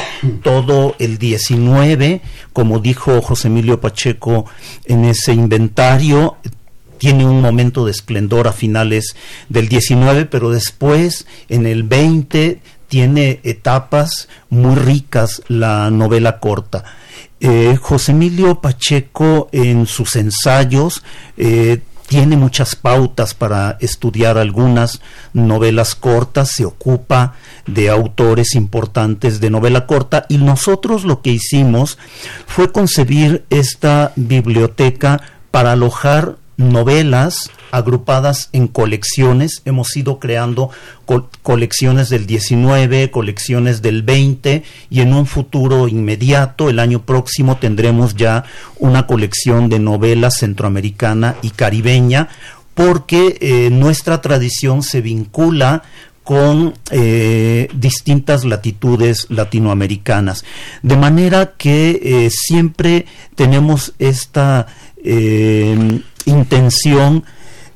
todo 0.42 0.96
el 0.98 1.18
19, 1.18 2.20
como 2.52 2.80
dijo 2.80 3.22
José 3.22 3.46
Emilio 3.46 3.80
Pacheco 3.80 4.46
en 4.86 5.04
ese 5.04 5.32
inventario, 5.32 6.38
tiene 7.02 7.26
un 7.26 7.40
momento 7.40 7.84
de 7.84 7.90
esplendor 7.90 8.46
a 8.46 8.52
finales 8.52 9.16
del 9.48 9.68
19, 9.68 10.26
pero 10.26 10.50
después 10.50 11.26
en 11.48 11.66
el 11.66 11.82
20 11.82 12.60
tiene 12.86 13.40
etapas 13.42 14.28
muy 14.50 14.76
ricas 14.76 15.42
la 15.48 15.90
novela 15.90 16.38
corta. 16.38 16.84
Eh, 17.40 17.76
José 17.82 18.12
Emilio 18.12 18.60
Pacheco 18.60 19.48
en 19.50 19.88
sus 19.88 20.14
ensayos 20.14 21.02
eh, 21.36 21.80
tiene 22.06 22.36
muchas 22.36 22.76
pautas 22.76 23.34
para 23.34 23.78
estudiar 23.80 24.38
algunas 24.38 25.00
novelas 25.32 25.96
cortas, 25.96 26.52
se 26.52 26.64
ocupa 26.64 27.34
de 27.66 27.90
autores 27.90 28.54
importantes 28.54 29.40
de 29.40 29.50
novela 29.50 29.88
corta 29.88 30.24
y 30.28 30.36
nosotros 30.36 31.02
lo 31.02 31.20
que 31.20 31.30
hicimos 31.30 31.98
fue 32.46 32.70
concebir 32.70 33.44
esta 33.50 34.12
biblioteca 34.14 35.20
para 35.50 35.72
alojar 35.72 36.36
novelas 36.62 37.50
agrupadas 37.70 38.48
en 38.52 38.68
colecciones. 38.68 39.62
Hemos 39.64 39.96
ido 39.96 40.18
creando 40.18 40.70
colecciones 41.42 42.08
del 42.10 42.26
19, 42.26 43.10
colecciones 43.10 43.82
del 43.82 44.02
20 44.02 44.62
y 44.90 45.00
en 45.00 45.14
un 45.14 45.26
futuro 45.26 45.88
inmediato, 45.88 46.70
el 46.70 46.78
año 46.78 47.04
próximo, 47.04 47.56
tendremos 47.56 48.14
ya 48.14 48.44
una 48.78 49.06
colección 49.06 49.68
de 49.68 49.78
novelas 49.78 50.36
centroamericana 50.38 51.36
y 51.42 51.50
caribeña 51.50 52.28
porque 52.74 53.38
eh, 53.40 53.70
nuestra 53.70 54.20
tradición 54.20 54.82
se 54.82 55.00
vincula 55.00 55.82
con 56.24 56.74
eh, 56.90 57.68
distintas 57.74 58.44
latitudes 58.44 59.26
latinoamericanas. 59.28 60.44
De 60.82 60.96
manera 60.96 61.54
que 61.56 62.00
eh, 62.02 62.30
siempre 62.30 63.06
tenemos 63.34 63.92
esta 63.98 64.68
intención 66.26 67.24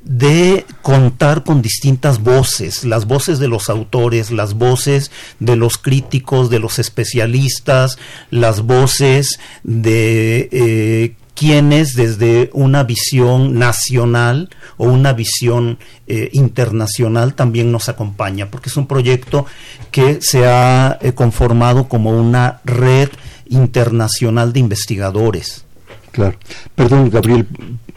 de 0.07 0.65
contar 0.83 1.43
con 1.43 1.62
distintas 1.62 2.23
voces, 2.23 2.85
las 2.85 3.07
voces 3.07 3.41
de 3.41 3.49
los 3.49 3.69
autores, 3.69 4.31
las 4.31 4.55
voces 4.55 5.11
de 5.41 5.57
los 5.57 5.79
críticos, 5.79 6.49
de 6.49 6.61
los 6.61 6.79
especialistas, 6.79 7.99
las 8.31 8.61
voces 8.61 9.41
de 9.65 10.49
eh, 10.53 11.17
quienes 11.35 11.95
desde 11.95 12.50
una 12.53 12.85
visión 12.85 13.59
nacional 13.59 14.49
o 14.76 14.87
una 14.87 15.12
visión 15.12 15.79
eh, 16.07 16.31
internacional 16.33 17.35
también 17.35 17.73
nos 17.73 17.88
acompaña, 17.88 18.49
porque 18.49 18.71
es 18.71 18.76
un 18.76 18.87
proyecto 18.87 19.45
que 19.91 20.19
se 20.23 20.47
ha 20.47 20.99
eh, 21.03 21.12
conformado 21.12 21.88
como 21.88 22.11
una 22.11 22.61
red 22.65 23.11
internacional 23.49 24.53
de 24.53 24.61
investigadores. 24.61 25.65
Claro. 26.12 26.38
Perdón, 26.75 27.11
Gabriel, 27.11 27.47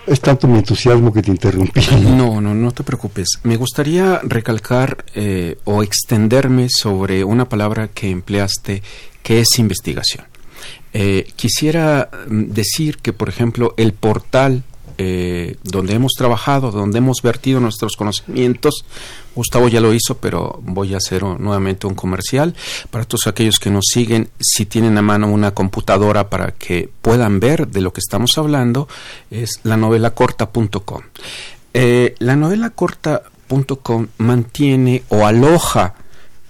es 0.10 0.20
tanto 0.22 0.48
mi 0.48 0.58
entusiasmo 0.58 1.14
que 1.14 1.22
te 1.22 1.32
interrumpí. 1.32 1.82
No, 2.20 2.42
no, 2.42 2.54
no 2.54 2.72
te 2.72 2.84
preocupes. 2.84 3.28
Me 3.44 3.56
gustaría 3.56 4.20
recalcar 4.24 5.06
eh, 5.16 5.58
o 5.66 5.84
extenderme 5.84 6.68
sobre 6.70 7.24
una 7.24 7.48
palabra 7.48 7.90
que 7.90 8.10
empleaste, 8.10 8.82
que 9.24 9.40
es 9.40 9.60
investigación. 9.60 10.26
Eh, 10.94 11.28
quisiera 11.36 12.10
mm, 12.28 12.52
decir 12.52 12.98
que, 12.98 13.14
por 13.14 13.30
ejemplo, 13.30 13.74
el 13.78 13.94
portal 13.94 14.64
eh, 15.02 15.56
donde 15.64 15.94
hemos 15.94 16.12
trabajado, 16.12 16.72
donde 16.72 16.98
hemos 16.98 17.22
vertido 17.24 17.62
nuestros 17.62 17.96
conocimientos. 17.96 18.84
Gustavo 19.34 19.70
ya 19.70 19.80
lo 19.80 19.94
hizo, 19.94 20.18
pero 20.18 20.60
voy 20.62 20.94
a 20.94 20.98
hacer 20.98 21.24
nuevamente 21.24 21.88
un 21.88 21.96
comercial. 21.96 22.54
Para 22.92 23.06
todos 23.06 23.28
aquellos 23.28 23.60
que 23.60 23.70
nos 23.70 23.86
siguen, 23.94 24.30
si 24.42 24.66
tienen 24.66 24.98
a 24.98 25.02
mano 25.02 25.32
una 25.32 25.52
computadora 25.52 26.30
para 26.30 26.52
que 26.52 26.90
puedan 27.02 27.40
ver 27.40 27.70
de 27.70 27.80
lo 27.80 27.94
que 27.94 28.02
estamos 28.02 28.38
hablando, 28.38 28.90
es 29.32 29.62
la 29.64 29.78
novelacorta.com. 29.78 31.02
Eh, 31.74 32.16
la 32.20 32.36
novelacorta.com 32.36 34.08
mantiene 34.18 35.04
o 35.08 35.26
aloja 35.26 35.96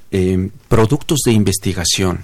eh, 0.09 0.49
productos 0.67 1.19
de 1.23 1.33
investigación. 1.33 2.23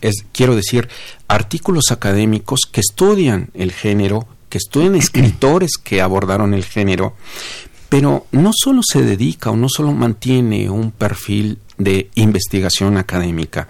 Es, 0.00 0.24
quiero 0.32 0.56
decir, 0.56 0.88
artículos 1.28 1.90
académicos 1.90 2.60
que 2.72 2.80
estudian 2.80 3.50
el 3.52 3.72
género 3.72 4.26
que 4.50 4.58
estudian 4.58 4.96
escritores 4.96 5.78
que 5.82 6.02
abordaron 6.02 6.52
el 6.52 6.64
género, 6.64 7.14
pero 7.88 8.26
no 8.32 8.50
solo 8.52 8.82
se 8.84 9.02
dedica 9.02 9.50
o 9.50 9.56
no 9.56 9.68
solo 9.68 9.92
mantiene 9.92 10.68
un 10.68 10.90
perfil 10.90 11.58
de 11.78 12.10
investigación 12.16 12.98
académica, 12.98 13.68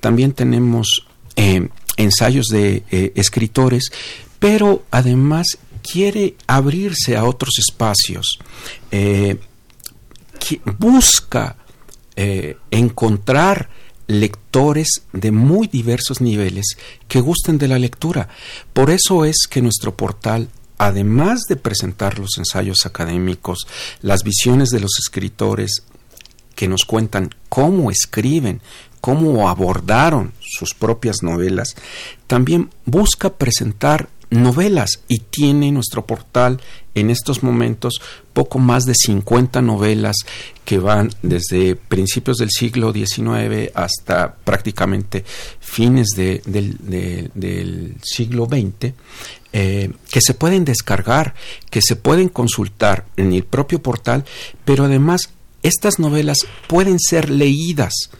también 0.00 0.32
tenemos 0.32 1.06
eh, 1.36 1.68
ensayos 1.96 2.46
de 2.46 2.82
eh, 2.90 3.12
escritores, 3.14 3.92
pero 4.38 4.84
además 4.90 5.46
quiere 5.82 6.34
abrirse 6.46 7.16
a 7.16 7.24
otros 7.24 7.54
espacios, 7.58 8.38
eh, 8.90 9.38
busca 10.78 11.56
encontrar 12.70 13.68
lectores 14.06 15.02
de 15.12 15.30
muy 15.32 15.66
diversos 15.66 16.20
niveles 16.20 16.76
que 17.08 17.20
gusten 17.20 17.58
de 17.58 17.68
la 17.68 17.78
lectura. 17.78 18.28
Por 18.72 18.90
eso 18.90 19.24
es 19.24 19.46
que 19.48 19.62
nuestro 19.62 19.96
portal, 19.96 20.48
además 20.78 21.42
de 21.48 21.56
presentar 21.56 22.18
los 22.18 22.36
ensayos 22.36 22.86
académicos, 22.86 23.66
las 24.00 24.22
visiones 24.22 24.70
de 24.70 24.80
los 24.80 24.92
escritores 24.98 25.84
que 26.54 26.68
nos 26.68 26.84
cuentan 26.84 27.34
cómo 27.48 27.90
escriben, 27.90 28.60
cómo 29.00 29.48
abordaron 29.48 30.32
sus 30.40 30.74
propias 30.74 31.22
novelas, 31.22 31.74
también 32.26 32.70
busca 32.86 33.34
presentar 33.34 34.08
novelas 34.34 35.00
y 35.08 35.18
tiene 35.18 35.70
nuestro 35.72 36.06
portal 36.06 36.60
en 36.94 37.10
estos 37.10 37.42
momentos 37.42 38.00
poco 38.32 38.58
más 38.58 38.84
de 38.84 38.94
50 38.94 39.62
novelas 39.62 40.16
que 40.64 40.78
van 40.78 41.10
desde 41.22 41.76
principios 41.76 42.38
del 42.38 42.50
siglo 42.50 42.92
XIX 42.92 43.70
hasta 43.74 44.34
prácticamente 44.34 45.24
fines 45.60 46.08
del, 46.16 47.96
siglo 48.02 48.46
XX, 48.46 48.92
eh, 49.52 49.92
que 50.10 50.20
se 50.20 50.34
pueden 50.34 50.64
descargar, 50.64 51.34
que 51.70 51.80
se 51.82 51.96
pueden 51.96 52.28
consultar 52.28 53.06
en 53.16 53.32
el 53.32 53.44
propio 53.44 53.82
portal, 53.82 54.24
pero 54.64 54.84
además 54.84 55.30
estas 55.62 55.98
novelas 55.98 56.38
pueden 56.68 56.98
ser 56.98 57.30
leídas 57.30 58.10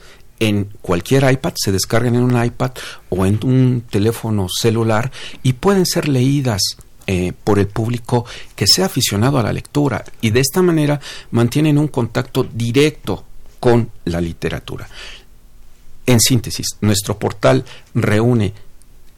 en 0.44 0.68
cualquier 0.82 1.30
iPad, 1.30 1.54
se 1.56 1.72
descargan 1.72 2.16
en 2.16 2.22
un 2.22 2.44
iPad 2.44 2.72
o 3.08 3.24
en 3.24 3.40
un 3.44 3.84
teléfono 3.88 4.46
celular 4.48 5.10
y 5.42 5.54
pueden 5.54 5.86
ser 5.86 6.06
leídas 6.06 6.60
eh, 7.06 7.32
por 7.44 7.58
el 7.58 7.66
público 7.66 8.26
que 8.54 8.66
sea 8.66 8.86
aficionado 8.86 9.38
a 9.38 9.42
la 9.42 9.52
lectura 9.52 10.04
y 10.20 10.30
de 10.30 10.40
esta 10.40 10.60
manera 10.60 11.00
mantienen 11.30 11.78
un 11.78 11.88
contacto 11.88 12.44
directo 12.44 13.24
con 13.58 13.90
la 14.04 14.20
literatura. 14.20 14.86
En 16.06 16.20
síntesis, 16.20 16.66
nuestro 16.82 17.18
portal 17.18 17.64
reúne 17.94 18.52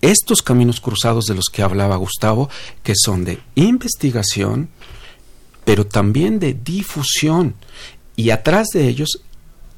estos 0.00 0.42
caminos 0.42 0.80
cruzados 0.80 1.24
de 1.24 1.34
los 1.34 1.46
que 1.46 1.62
hablaba 1.62 1.96
Gustavo, 1.96 2.48
que 2.84 2.94
son 2.96 3.24
de 3.24 3.40
investigación, 3.56 4.68
pero 5.64 5.86
también 5.86 6.38
de 6.38 6.54
difusión. 6.54 7.54
Y 8.14 8.30
atrás 8.30 8.68
de 8.72 8.86
ellos 8.86 9.20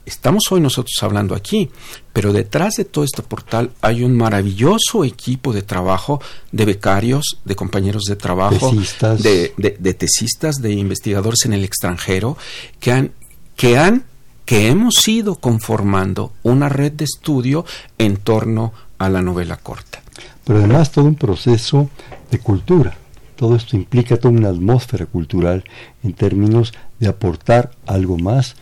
estamos 0.09 0.45
hoy 0.51 0.61
nosotros 0.61 0.97
hablando 1.03 1.35
aquí, 1.35 1.71
pero 2.13 2.33
detrás 2.33 2.75
de 2.75 2.85
todo 2.85 3.05
este 3.05 3.23
portal 3.23 3.71
hay 3.81 4.03
un 4.03 4.17
maravilloso 4.17 5.05
equipo 5.05 5.53
de 5.53 5.63
trabajo 5.63 6.21
de 6.51 6.65
becarios, 6.65 7.39
de 7.45 7.55
compañeros 7.55 8.05
de 8.05 8.17
trabajo, 8.17 8.73
De, 9.19 9.55
de, 9.57 9.95
tesistas, 9.95 10.57
de 10.57 10.73
investigadores 10.73 11.45
en 11.45 11.53
el 11.53 11.65
extranjero, 11.65 12.37
que 12.81 12.93
han, 12.93 13.13
que 13.57 13.79
han, 13.79 14.05
que 14.45 14.69
hemos 14.69 15.07
ido 15.07 15.37
conformando 15.37 16.33
una 16.43 16.69
red 16.69 16.93
de 16.93 17.05
estudio 17.05 17.65
en 17.99 18.17
torno 18.17 18.73
a 18.99 19.09
la 19.09 19.23
novela 19.23 19.57
corta. 19.57 20.03
Pero 20.45 20.61
además 20.61 20.91
todo 20.91 21.05
un 21.05 21.15
proceso 21.15 21.91
de 22.31 22.39
cultura. 22.39 22.97
Todo 23.37 23.55
esto 23.55 23.77
implica 23.77 24.17
toda 24.17 24.35
una 24.35 24.49
atmósfera 24.49 25.07
cultural 25.07 25.63
en 26.03 26.15
términos 26.15 26.73
de 26.99 27.09
aportar 27.09 27.71
algo 27.87 28.19
más 28.19 28.57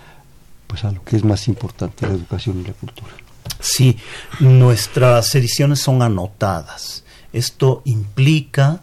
pues 0.66 0.85
a 0.85 0.90
lo 0.90 1.02
que 1.05 1.16
es 1.16 1.24
más 1.24 1.48
importante, 1.48 2.07
la 2.07 2.14
educación 2.14 2.61
y 2.61 2.64
la 2.66 2.72
cultura. 2.72 3.12
Sí, 3.61 3.96
nuestras 4.40 5.35
ediciones 5.35 5.81
son 5.81 6.02
anotadas. 6.02 7.05
Esto 7.33 7.83
implica 7.85 8.83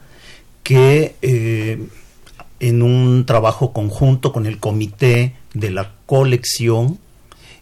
que 0.64 1.16
eh, 1.22 1.88
en 2.60 2.82
un 2.82 3.26
trabajo 3.26 3.74
conjunto 3.74 4.32
con 4.32 4.46
el 4.46 4.60
comité 4.60 5.36
de 5.54 5.72
la 5.72 5.92
colección, 6.06 7.00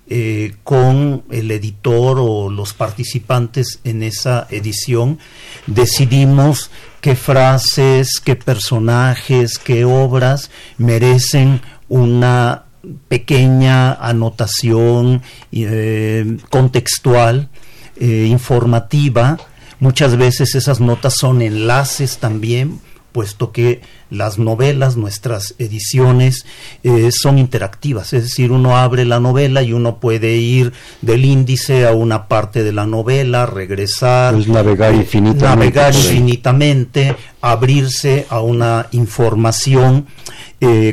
eh, 0.07 0.55
con 0.63 1.23
el 1.31 1.51
editor 1.51 2.17
o 2.19 2.49
los 2.49 2.73
participantes 2.73 3.79
en 3.83 4.03
esa 4.03 4.47
edición, 4.49 5.19
decidimos 5.67 6.69
qué 6.99 7.15
frases, 7.15 8.19
qué 8.23 8.35
personajes, 8.35 9.57
qué 9.57 9.85
obras 9.85 10.51
merecen 10.77 11.61
una 11.87 12.65
pequeña 13.07 13.93
anotación 13.93 15.21
eh, 15.51 16.37
contextual, 16.49 17.49
eh, 17.97 18.27
informativa. 18.29 19.37
Muchas 19.79 20.17
veces 20.17 20.55
esas 20.55 20.79
notas 20.79 21.15
son 21.15 21.41
enlaces 21.41 22.17
también, 22.17 22.79
puesto 23.11 23.51
que 23.51 23.81
las 24.09 24.37
novelas, 24.37 24.95
nuestras 24.95 25.55
ediciones, 25.57 26.45
eh, 26.83 27.09
son 27.11 27.37
interactivas. 27.37 28.13
Es 28.13 28.23
decir, 28.23 28.51
uno 28.51 28.77
abre 28.77 29.05
la 29.05 29.19
novela 29.19 29.63
y 29.63 29.73
uno 29.73 29.99
puede 29.99 30.37
ir 30.37 30.73
del 31.01 31.25
índice 31.25 31.85
a 31.87 31.93
una 31.93 32.27
parte 32.27 32.63
de 32.63 32.73
la 32.73 32.85
novela, 32.85 33.45
regresar. 33.45 34.33
Pues 34.33 34.47
navegar 34.47 34.93
infinitamente. 34.93 35.45
Navegar 35.45 35.95
infinitamente, 35.95 37.15
abrirse 37.41 38.27
a 38.29 38.41
una 38.41 38.87
información 38.91 40.07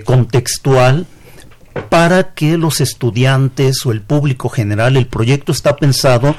contextual 0.05 1.07
para 1.88 2.34
que 2.34 2.58
los 2.58 2.80
estudiantes 2.80 3.84
o 3.86 3.92
el 3.92 4.00
público 4.00 4.48
general, 4.48 4.96
el 4.96 5.06
proyecto 5.06 5.52
está 5.52 5.76
pensado 5.76 6.34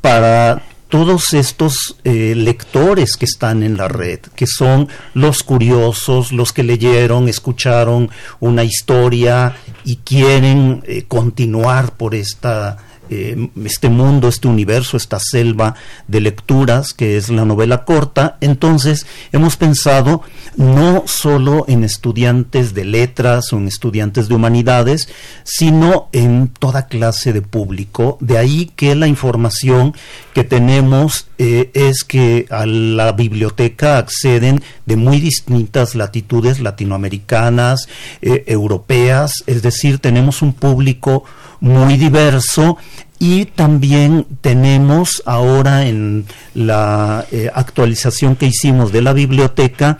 para 0.00 0.62
todos 0.88 1.34
estos 1.34 1.96
eh, 2.04 2.34
lectores 2.34 3.16
que 3.16 3.26
están 3.26 3.62
en 3.62 3.76
la 3.76 3.88
red, 3.88 4.20
que 4.34 4.46
son 4.46 4.88
los 5.14 5.42
curiosos, 5.42 6.32
los 6.32 6.52
que 6.52 6.62
leyeron, 6.62 7.28
escucharon 7.28 8.10
una 8.40 8.64
historia 8.64 9.54
y 9.84 9.96
quieren 9.96 10.82
eh, 10.86 11.04
continuar 11.06 11.92
por 11.92 12.14
esta 12.14 12.78
eh, 13.10 13.50
este 13.64 13.88
mundo, 13.88 14.28
este 14.28 14.48
universo, 14.48 14.96
esta 14.96 15.18
selva 15.20 15.74
de 16.06 16.20
lecturas 16.20 16.92
que 16.92 17.16
es 17.16 17.28
la 17.28 17.44
novela 17.44 17.84
corta. 17.84 18.36
Entonces 18.40 19.06
hemos 19.32 19.56
pensado 19.56 20.22
no 20.56 21.04
solo 21.06 21.64
en 21.68 21.84
estudiantes 21.84 22.74
de 22.74 22.84
letras 22.84 23.52
o 23.52 23.56
en 23.56 23.68
estudiantes 23.68 24.28
de 24.28 24.34
humanidades, 24.34 25.08
sino 25.44 26.08
en 26.12 26.48
toda 26.48 26.86
clase 26.86 27.32
de 27.32 27.42
público. 27.42 28.18
De 28.20 28.38
ahí 28.38 28.70
que 28.76 28.94
la 28.94 29.06
información 29.06 29.94
que 30.34 30.44
tenemos 30.44 31.26
eh, 31.38 31.70
es 31.74 32.04
que 32.04 32.46
a 32.50 32.66
la 32.66 33.12
biblioteca 33.12 33.98
acceden 33.98 34.62
de 34.86 34.96
muy 34.96 35.20
distintas 35.20 35.94
latitudes 35.94 36.60
latinoamericanas, 36.60 37.88
eh, 38.22 38.44
europeas, 38.46 39.44
es 39.46 39.62
decir, 39.62 39.98
tenemos 39.98 40.42
un 40.42 40.52
público 40.52 41.24
muy 41.60 41.96
diverso. 41.96 42.76
Y 43.18 43.46
también 43.46 44.26
tenemos 44.40 45.22
ahora 45.26 45.86
en 45.86 46.26
la 46.54 47.26
eh, 47.32 47.50
actualización 47.52 48.36
que 48.36 48.46
hicimos 48.46 48.92
de 48.92 49.02
la 49.02 49.12
biblioteca 49.12 49.98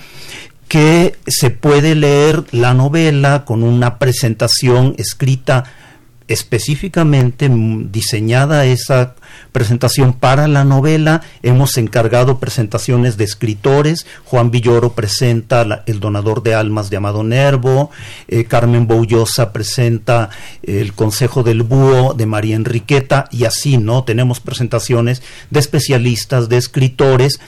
que 0.68 1.16
se 1.27 1.51
puede 1.51 1.94
leer 1.94 2.44
la 2.53 2.75
novela 2.75 3.44
con 3.44 3.62
una 3.62 3.99
presentación 3.99 4.94
escrita 4.99 5.64
específicamente 6.29 7.51
diseñada 7.51 8.67
esa 8.67 9.14
presentación 9.53 10.12
para 10.12 10.47
la 10.47 10.64
novela. 10.64 11.23
Hemos 11.43 11.77
encargado 11.79 12.38
presentaciones 12.38 13.17
de 13.17 13.25
escritores. 13.25 14.07
Juan 14.25 14.51
Villoro 14.51 14.93
presenta 14.93 15.83
El 15.87 16.01
donador 16.01 16.43
de 16.43 16.55
almas 16.55 16.91
de 16.91 16.99
Amado 16.99 17.25
Nervo. 17.25 17.91
Eh, 18.29 18.45
Carmen 18.45 18.87
Boullosa 18.87 19.53
presenta 19.53 20.31
El 20.62 20.93
Consejo 20.93 21.43
del 21.43 21.62
Búho 21.62 22.14
de 22.14 22.27
María 22.27 22.57
Enriqueta. 22.57 23.27
Y 23.31 23.45
así, 23.45 23.79
¿no? 23.79 24.05
Tenemos 24.05 24.41
presentaciones 24.41 25.23
de 25.51 25.61
especialistas, 25.61 26.49
de 26.49 26.59
escritores 26.59 27.41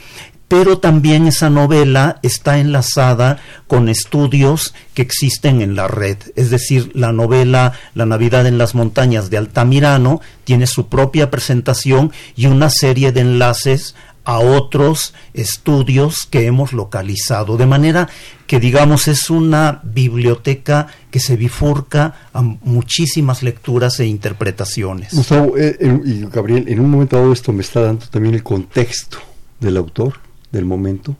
pero 0.51 0.79
también 0.79 1.27
esa 1.27 1.49
novela 1.49 2.19
está 2.23 2.59
enlazada 2.59 3.39
con 3.67 3.87
estudios 3.87 4.73
que 4.93 5.01
existen 5.01 5.61
en 5.61 5.77
la 5.77 5.87
red. 5.87 6.17
Es 6.35 6.49
decir, 6.49 6.91
la 6.93 7.13
novela 7.13 7.71
La 7.93 8.05
Navidad 8.05 8.45
en 8.45 8.57
las 8.57 8.75
Montañas 8.75 9.29
de 9.29 9.37
Altamirano 9.37 10.19
tiene 10.43 10.67
su 10.67 10.89
propia 10.89 11.31
presentación 11.31 12.11
y 12.35 12.47
una 12.47 12.69
serie 12.69 13.13
de 13.13 13.21
enlaces 13.21 13.95
a 14.25 14.39
otros 14.39 15.13
estudios 15.33 16.27
que 16.29 16.47
hemos 16.47 16.73
localizado. 16.73 17.55
De 17.55 17.65
manera 17.65 18.09
que, 18.45 18.59
digamos, 18.59 19.07
es 19.07 19.29
una 19.29 19.79
biblioteca 19.83 20.87
que 21.11 21.21
se 21.21 21.37
bifurca 21.37 22.27
a 22.33 22.41
muchísimas 22.41 23.41
lecturas 23.41 24.01
e 24.01 24.05
interpretaciones. 24.05 25.13
Gustavo 25.13 25.57
eh, 25.57 25.77
y 26.03 26.25
Gabriel, 26.25 26.65
en 26.67 26.81
un 26.81 26.89
momento 26.89 27.15
dado 27.15 27.31
esto 27.31 27.53
me 27.53 27.61
está 27.61 27.79
dando 27.79 28.05
también 28.07 28.35
el 28.35 28.43
contexto 28.43 29.17
del 29.61 29.77
autor 29.77 30.30
del 30.51 30.65
momento, 30.65 31.15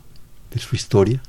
de 0.54 0.60
su 0.60 0.76
historia. 0.76 1.22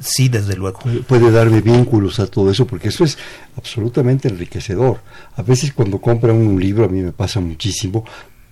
Sí, 0.00 0.28
desde 0.28 0.56
luego. 0.56 0.80
Puede 1.06 1.30
darme 1.30 1.60
vínculos 1.60 2.18
a 2.18 2.26
todo 2.26 2.50
eso, 2.50 2.66
porque 2.66 2.88
eso 2.88 3.04
es 3.04 3.16
absolutamente 3.56 4.28
enriquecedor. 4.28 5.00
A 5.36 5.42
veces 5.42 5.72
cuando 5.72 6.00
compran 6.00 6.36
un 6.36 6.60
libro, 6.60 6.84
a 6.84 6.88
mí 6.88 7.00
me 7.00 7.12
pasa 7.12 7.40
muchísimo, 7.40 8.04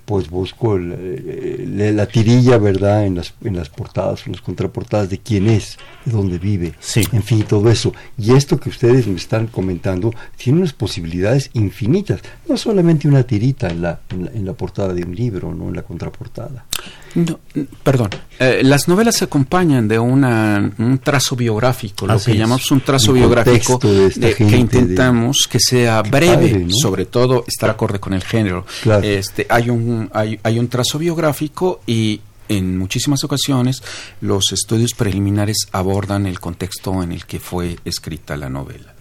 pues 0.05 0.29
busco 0.29 0.79
la 0.79 2.07
tirilla, 2.07 2.59
¿verdad?, 2.59 3.07
en 3.07 3.17
las, 3.17 3.35
en 3.43 3.57
las 3.57 3.69
portadas, 3.69 4.27
en 4.27 4.33
las 4.33 4.43
contraportadas 4.43 5.09
de 5.09 5.19
quién 5.19 5.49
es, 5.49 5.79
de 6.05 6.13
dónde 6.13 6.39
vive, 6.39 6.75
sí. 6.81 7.07
en 7.13 7.23
fin, 7.23 7.45
todo 7.45 7.71
eso. 7.71 7.95
Y 8.19 8.33
esto 8.35 8.59
que 8.59 8.69
ustedes 8.69 9.07
me 9.07 9.17
están 9.17 9.47
comentando 9.47 10.13
tiene 10.37 10.59
unas 10.59 10.73
posibilidades 10.73 11.51
infinitas, 11.55 12.21
no 12.49 12.57
solamente 12.57 13.09
una 13.09 13.23
tirita 13.23 13.69
en 13.69 13.83
la, 13.83 14.01
en 14.11 14.45
la, 14.45 14.53
portada 14.55 14.93
de 14.93 15.05
un 15.05 15.15
libro, 15.15 15.55
no 15.55 15.69
en 15.69 15.77
la 15.77 15.83
contraportada. 15.83 16.67
No, 17.15 17.41
perdón, 17.83 18.11
eh, 18.39 18.63
las 18.65 18.89
novelas 18.89 19.17
se 19.17 19.25
acompañan 19.25 19.87
de 19.87 19.99
una, 19.99 20.73
un 20.79 20.99
trazo 20.99 21.37
biográfico, 21.37 22.07
lo 22.07 22.19
que 22.19 22.37
llamamos 22.37 22.71
un 22.71 22.81
trazo 22.81 23.13
biográfico 23.13 23.79
de 23.79 24.35
que 24.35 24.57
intentamos 24.57 25.47
que 25.51 25.59
sea 25.61 26.03
breve, 26.03 26.69
sobre 26.71 27.07
todo 27.07 27.45
estar 27.47 27.71
acorde 27.71 28.01
con 28.01 28.15
el 28.15 28.23
género. 28.23 28.65
Este, 29.03 29.47
hay 29.49 29.71
un 29.71 30.11
hay, 30.13 30.39
hay 30.43 30.59
un 30.59 30.69
trazo 30.69 30.99
biográfico 30.99 31.81
y 31.87 32.21
en 32.49 32.79
muchísimas 32.79 33.25
ocasiones 33.25 33.83
los 34.21 34.53
estudios 34.53 34.93
preliminares 34.95 35.69
abordan 35.73 36.27
el 36.27 36.41
contexto 36.41 37.03
en 37.03 37.13
el 37.13 37.27
que 37.27 37.41
fue 37.41 37.79
escrita 37.85 38.37
la 38.37 38.49
novela. 38.49 38.92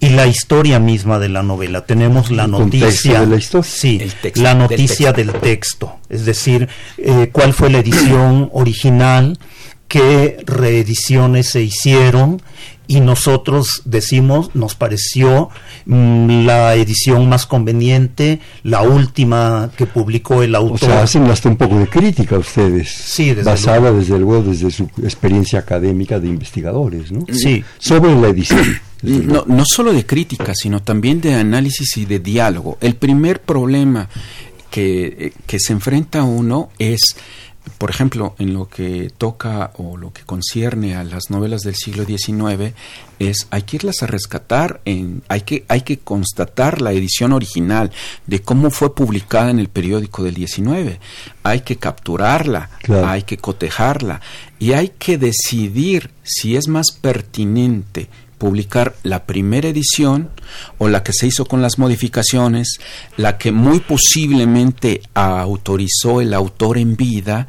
Y 0.00 0.10
la 0.10 0.26
historia 0.26 0.78
misma 0.78 1.18
de 1.18 1.28
la 1.28 1.42
novela. 1.42 1.84
Tenemos 1.84 2.30
la 2.30 2.46
noticia. 2.46 3.20
De 3.20 3.26
la 3.26 3.36
historia. 3.36 3.68
Sí, 3.68 4.00
la 4.34 4.54
noticia 4.54 5.12
del 5.12 5.32
texto. 5.32 5.98
Es 6.08 6.24
decir, 6.24 6.68
eh, 6.98 7.30
cuál 7.32 7.52
fue 7.52 7.70
la 7.70 7.78
edición 7.78 8.48
original, 8.52 9.38
qué 9.88 10.36
reediciones 10.46 11.50
se 11.50 11.62
hicieron 11.62 12.40
y 12.90 13.00
nosotros 13.00 13.82
decimos, 13.84 14.50
nos 14.54 14.74
pareció 14.74 15.50
mm, 15.84 16.46
la 16.46 16.74
edición 16.74 17.28
más 17.28 17.44
conveniente, 17.44 18.40
la 18.62 18.80
última 18.80 19.70
que 19.76 19.84
publicó 19.84 20.42
el 20.42 20.54
autor. 20.54 20.76
O 20.76 20.92
sea, 20.92 21.02
hacen 21.02 21.24
hasta 21.26 21.50
un 21.50 21.56
poco 21.56 21.78
de 21.78 21.86
crítica 21.86 22.38
ustedes. 22.38 22.88
Sí, 22.88 23.34
desde 23.34 23.50
Basada 23.50 23.92
desde 23.92 24.18
luego 24.18 24.42
desde 24.42 24.70
su 24.70 24.84
experiencia 25.02 25.58
académica 25.58 26.18
de 26.18 26.28
investigadores, 26.28 27.12
¿no? 27.12 27.26
Sí. 27.30 27.62
Sobre 27.78 28.14
la 28.18 28.28
edición. 28.28 28.80
No, 29.02 29.44
no 29.46 29.64
solo 29.64 29.92
de 29.92 30.04
crítica, 30.04 30.52
sino 30.54 30.82
también 30.82 31.20
de 31.20 31.34
análisis 31.34 31.96
y 31.96 32.04
de 32.04 32.18
diálogo. 32.18 32.78
El 32.80 32.96
primer 32.96 33.42
problema 33.42 34.08
que, 34.70 35.06
eh, 35.06 35.32
que 35.46 35.60
se 35.60 35.72
enfrenta 35.72 36.24
uno 36.24 36.70
es 36.78 37.16
por 37.76 37.90
ejemplo, 37.90 38.34
en 38.38 38.54
lo 38.54 38.68
que 38.68 39.12
toca 39.16 39.72
o 39.76 39.96
lo 39.96 40.12
que 40.12 40.22
concierne 40.22 40.96
a 40.96 41.04
las 41.04 41.30
novelas 41.30 41.62
del 41.62 41.74
siglo 41.74 42.04
XIX, 42.04 42.74
es 43.18 43.46
hay 43.50 43.62
que 43.62 43.76
irlas 43.76 44.02
a 44.02 44.06
rescatar, 44.06 44.80
en, 44.84 45.22
hay, 45.28 45.42
que, 45.42 45.64
hay 45.68 45.82
que 45.82 45.98
constatar 45.98 46.80
la 46.80 46.92
edición 46.92 47.32
original 47.32 47.90
de 48.26 48.40
cómo 48.40 48.70
fue 48.70 48.94
publicada 48.94 49.50
en 49.50 49.58
el 49.58 49.68
periódico 49.68 50.22
del 50.22 50.36
XIX, 50.36 50.98
hay 51.42 51.60
que 51.60 51.76
capturarla, 51.76 52.70
hay 53.04 53.22
que 53.22 53.36
cotejarla 53.36 54.20
y 54.58 54.72
hay 54.72 54.92
que 54.98 55.18
decidir 55.18 56.10
si 56.22 56.56
es 56.56 56.68
más 56.68 56.92
pertinente 56.92 58.08
publicar 58.38 58.94
la 59.02 59.24
primera 59.24 59.68
edición 59.68 60.30
o 60.78 60.88
la 60.88 61.02
que 61.02 61.12
se 61.12 61.26
hizo 61.26 61.44
con 61.44 61.60
las 61.60 61.78
modificaciones, 61.78 62.78
la 63.16 63.36
que 63.36 63.52
muy 63.52 63.80
posiblemente 63.80 65.02
autorizó 65.14 66.20
el 66.20 66.32
autor 66.32 66.78
en 66.78 66.96
vida. 66.96 67.48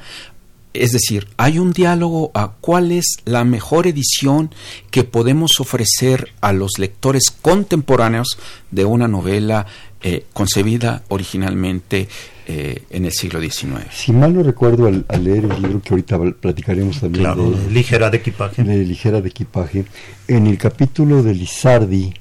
Es 0.74 0.92
decir, 0.92 1.28
hay 1.38 1.60
un 1.60 1.72
diálogo 1.74 2.32
a 2.34 2.52
cuál 2.60 2.92
es 2.92 3.18
la 3.26 3.44
mejor 3.44 3.88
edición 3.88 4.54
que 4.92 5.04
podemos 5.04 5.60
ofrecer 5.60 6.34
a 6.42 6.54
los 6.54 6.72
lectores 6.78 7.32
contemporáneos 7.42 8.38
de 8.72 8.86
una 8.86 9.08
novela 9.08 9.66
eh, 10.02 10.26
concebida 10.34 11.04
originalmente 11.10 12.08
eh, 12.52 12.82
en 12.90 13.06
el 13.06 13.12
siglo 13.12 13.40
XIX. 13.40 13.86
Si 13.92 14.12
mal 14.12 14.34
no 14.34 14.42
recuerdo 14.42 14.88
al, 14.88 15.06
leer 15.24 15.46
el 15.46 15.62
libro 15.62 15.84
que 15.84 15.94
ahorita 15.94 16.20
platicaremos 16.42 17.00
también 17.00 17.24
de, 17.36 17.70
Ligera 17.70 18.10
de 18.10 18.18
equipaje. 18.18 18.64
De 18.64 18.84
Ligera 18.86 19.22
de 19.22 19.30
equipaje, 19.30 19.86
en 20.28 20.48
el 20.48 20.58
capítulo 20.58 21.22
de 21.22 21.36
Lizardi, 21.36 22.12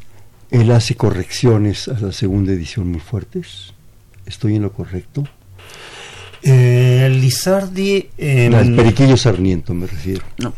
él 0.51 0.71
hace 0.73 0.97
correcciones 0.97 1.89
a 1.89 1.99
la 1.99 2.13
segunda 2.13 2.53
edición 2.53 2.91
muy 2.91 3.01
fuertes. 3.01 3.73
¿Estoy 4.27 4.57
en 4.57 4.63
lo 4.65 4.73
correcto? 4.75 5.25
Eh, 6.43 7.09
Lizardi... 7.11 8.11
el 8.19 8.77
Periquillo 8.77 9.17
Sarmiento 9.17 9.73
me 9.73 9.87
refiero. 9.87 10.27
No. 10.37 10.53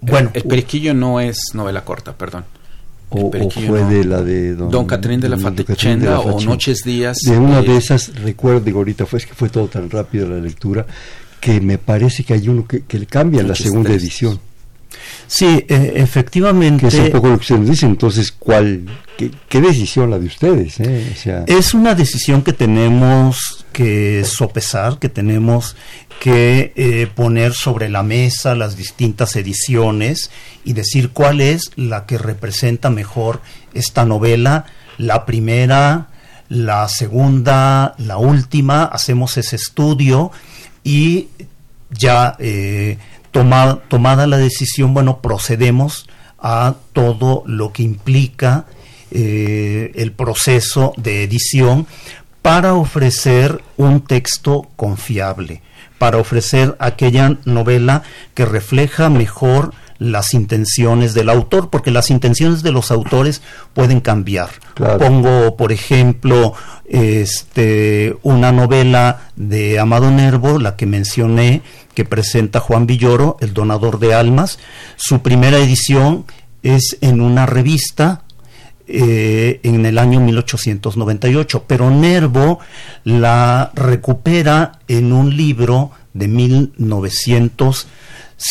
Bueno, 0.00 0.30
el 0.32 0.44
Periquillo 0.44 0.94
no 0.94 1.20
es 1.20 1.50
novela 1.52 1.84
corta, 1.84 2.16
perdón 2.16 2.46
o, 3.10 3.30
fue 3.50 3.84
de 3.84 4.04
la 4.04 4.22
de 4.22 4.54
Don, 4.54 4.86
Catrín 4.86 5.20
de 5.20 5.28
la 5.28 5.38
Fatechenda 5.38 6.20
o 6.20 6.40
Noches 6.40 6.78
Días. 6.84 7.18
De 7.24 7.38
una 7.38 7.62
de 7.62 7.76
esas, 7.76 8.14
recuerdo, 8.20 8.70
ahorita 8.76 9.06
fue, 9.06 9.18
es 9.18 9.26
que 9.26 9.34
fue 9.34 9.48
todo 9.48 9.68
tan 9.68 9.90
rápido 9.90 10.28
la 10.28 10.38
lectura, 10.38 10.86
que 11.40 11.60
me 11.60 11.78
parece 11.78 12.24
que 12.24 12.34
hay 12.34 12.48
uno 12.48 12.66
que, 12.66 12.82
que 12.82 12.98
le 12.98 13.06
cambia 13.06 13.40
en 13.40 13.48
la 13.48 13.54
segunda 13.54 13.92
edición. 13.92 14.40
Sí, 15.26 15.64
e, 15.68 15.92
efectivamente. 15.96 16.82
Que 16.82 16.88
es 16.88 16.94
un 16.94 17.10
poco 17.10 17.28
lo 17.28 17.36
que 17.36 17.42
ustedes 17.42 17.68
dicen. 17.68 17.90
Entonces, 17.90 18.32
¿cuál, 18.32 18.84
qué, 19.16 19.60
decisión 19.60 20.10
la 20.10 20.18
de 20.18 20.26
ustedes? 20.26 20.80
Eh? 20.80 21.44
es 21.46 21.74
una 21.74 21.94
decisión 21.94 22.42
que 22.42 22.52
tenemos 22.52 23.64
que 23.72 24.24
sopesar, 24.24 24.98
que 24.98 25.08
tenemos 25.08 25.76
que 26.20 26.72
eh, 26.76 27.08
poner 27.14 27.52
sobre 27.52 27.88
la 27.88 28.02
mesa 28.02 28.54
las 28.54 28.76
distintas 28.76 29.36
ediciones 29.36 30.30
y 30.64 30.72
decir 30.72 31.10
cuál 31.10 31.40
es 31.40 31.70
la 31.76 32.06
que 32.06 32.18
representa 32.18 32.90
mejor 32.90 33.40
esta 33.74 34.04
novela, 34.04 34.66
la 34.96 35.26
primera, 35.26 36.08
la 36.48 36.88
segunda, 36.88 37.94
la 37.98 38.16
última, 38.16 38.84
hacemos 38.84 39.36
ese 39.36 39.56
estudio 39.56 40.30
y 40.82 41.28
ya 41.90 42.36
eh, 42.38 42.98
tomada 43.34 44.26
la 44.26 44.38
decisión, 44.38 44.94
bueno, 44.94 45.18
procedemos 45.18 46.08
a 46.38 46.76
todo 46.92 47.42
lo 47.46 47.72
que 47.72 47.82
implica 47.82 48.66
eh, 49.10 49.92
el 49.96 50.12
proceso 50.12 50.92
de 50.96 51.24
edición 51.24 51.86
para 52.42 52.74
ofrecer 52.74 53.62
un 53.76 54.02
texto 54.02 54.68
confiable, 54.76 55.62
para 55.98 56.18
ofrecer 56.18 56.76
aquella 56.78 57.38
novela 57.44 58.02
que 58.34 58.44
refleja 58.44 59.08
mejor 59.08 59.72
las 59.98 60.34
intenciones 60.34 61.14
del 61.14 61.30
autor, 61.30 61.70
porque 61.70 61.90
las 61.90 62.10
intenciones 62.10 62.62
de 62.62 62.72
los 62.72 62.90
autores 62.90 63.42
pueden 63.72 64.00
cambiar. 64.00 64.50
Pongo, 64.98 65.56
por 65.56 65.72
ejemplo, 65.72 66.54
este, 66.86 68.16
una 68.22 68.52
novela 68.52 69.30
de 69.36 69.78
Amado 69.78 70.10
Nervo, 70.10 70.58
la 70.58 70.76
que 70.76 70.86
mencioné, 70.86 71.62
que 71.94 72.04
presenta 72.04 72.60
Juan 72.60 72.86
Villoro, 72.86 73.36
El 73.40 73.54
Donador 73.54 73.98
de 73.98 74.14
Almas. 74.14 74.58
Su 74.96 75.22
primera 75.22 75.58
edición 75.58 76.24
es 76.62 76.98
en 77.00 77.20
una 77.20 77.46
revista 77.46 78.24
eh, 78.86 79.60
en 79.62 79.86
el 79.86 79.98
año 79.98 80.20
1898, 80.20 81.64
pero 81.66 81.90
Nervo 81.90 82.58
la 83.04 83.70
recupera 83.74 84.80
en 84.88 85.12
un 85.12 85.34
libro 85.36 85.90
de 86.12 86.28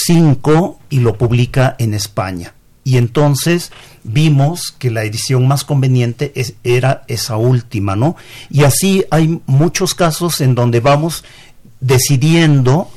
1905 0.10 0.80
y 0.90 1.00
lo 1.00 1.18
publica 1.18 1.76
en 1.78 1.94
España. 1.94 2.54
Y 2.84 2.98
entonces 2.98 3.72
vimos 4.04 4.74
que 4.78 4.92
la 4.92 5.04
edición 5.04 5.48
más 5.48 5.64
conveniente 5.64 6.34
era 6.64 7.04
esa 7.08 7.38
última, 7.38 7.96
¿no? 7.96 8.18
Y 8.50 8.64
así 8.66 9.06
hay 9.10 9.42
muchos 9.46 9.96
casos 9.96 10.42
en 10.42 10.54
donde 10.54 10.82
vamos 10.82 11.24
decidiendo 11.80 12.90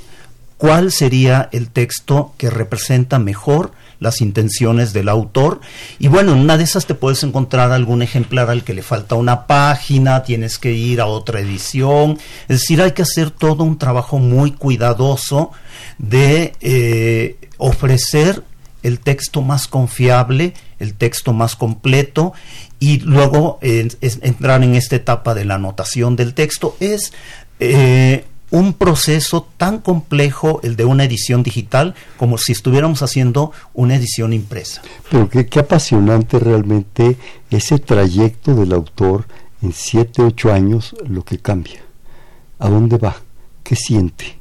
cuál 0.56 0.90
sería 0.90 1.48
el 1.52 1.68
texto 1.68 2.34
que 2.36 2.50
representa 2.50 3.18
mejor 3.18 3.72
las 3.98 4.20
intenciones 4.20 4.92
del 4.92 5.08
autor. 5.08 5.60
Y 5.98 6.08
bueno, 6.08 6.32
en 6.32 6.38
una 6.38 6.56
de 6.56 6.64
esas 6.64 6.86
te 6.86 6.94
puedes 6.94 7.22
encontrar 7.22 7.72
algún 7.72 8.02
ejemplar 8.02 8.50
al 8.50 8.64
que 8.64 8.74
le 8.74 8.82
falta 8.82 9.14
una 9.14 9.46
página, 9.46 10.22
tienes 10.22 10.58
que 10.58 10.72
ir 10.72 11.00
a 11.00 11.06
otra 11.06 11.40
edición. 11.40 12.18
Es 12.48 12.60
decir, 12.60 12.82
hay 12.82 12.92
que 12.92 13.02
hacer 13.02 13.30
todo 13.30 13.64
un 13.64 13.78
trabajo 13.78 14.18
muy 14.18 14.52
cuidadoso 14.52 15.52
de 15.98 16.52
eh, 16.60 17.36
ofrecer 17.58 18.42
el 18.82 19.00
texto 19.00 19.42
más 19.42 19.66
confiable, 19.66 20.54
el 20.78 20.94
texto 20.94 21.32
más 21.32 21.56
completo 21.56 22.34
y 22.78 23.00
luego 23.00 23.58
entrar 23.62 24.62
en 24.62 24.74
esta 24.74 24.96
etapa 24.96 25.34
de 25.34 25.44
la 25.44 25.56
anotación 25.56 26.14
del 26.14 26.34
texto 26.34 26.76
es 26.78 27.12
eh, 27.58 28.24
un 28.50 28.74
proceso 28.74 29.48
tan 29.56 29.80
complejo 29.80 30.60
el 30.62 30.76
de 30.76 30.84
una 30.84 31.04
edición 31.04 31.42
digital 31.42 31.94
como 32.16 32.38
si 32.38 32.52
estuviéramos 32.52 33.02
haciendo 33.02 33.52
una 33.74 33.96
edición 33.96 34.32
impresa. 34.32 34.82
Pero 35.10 35.28
qué, 35.28 35.58
apasionante 35.58 36.38
realmente 36.38 37.16
ese 37.50 37.78
trayecto 37.78 38.54
del 38.54 38.72
autor 38.72 39.26
en 39.62 39.72
siete, 39.72 40.22
ocho 40.22 40.52
años, 40.52 40.94
lo 41.08 41.24
que 41.24 41.38
cambia. 41.38 41.82
¿A 42.58 42.68
dónde 42.68 42.98
va? 42.98 43.16
¿Qué 43.62 43.74
siente? 43.74 44.38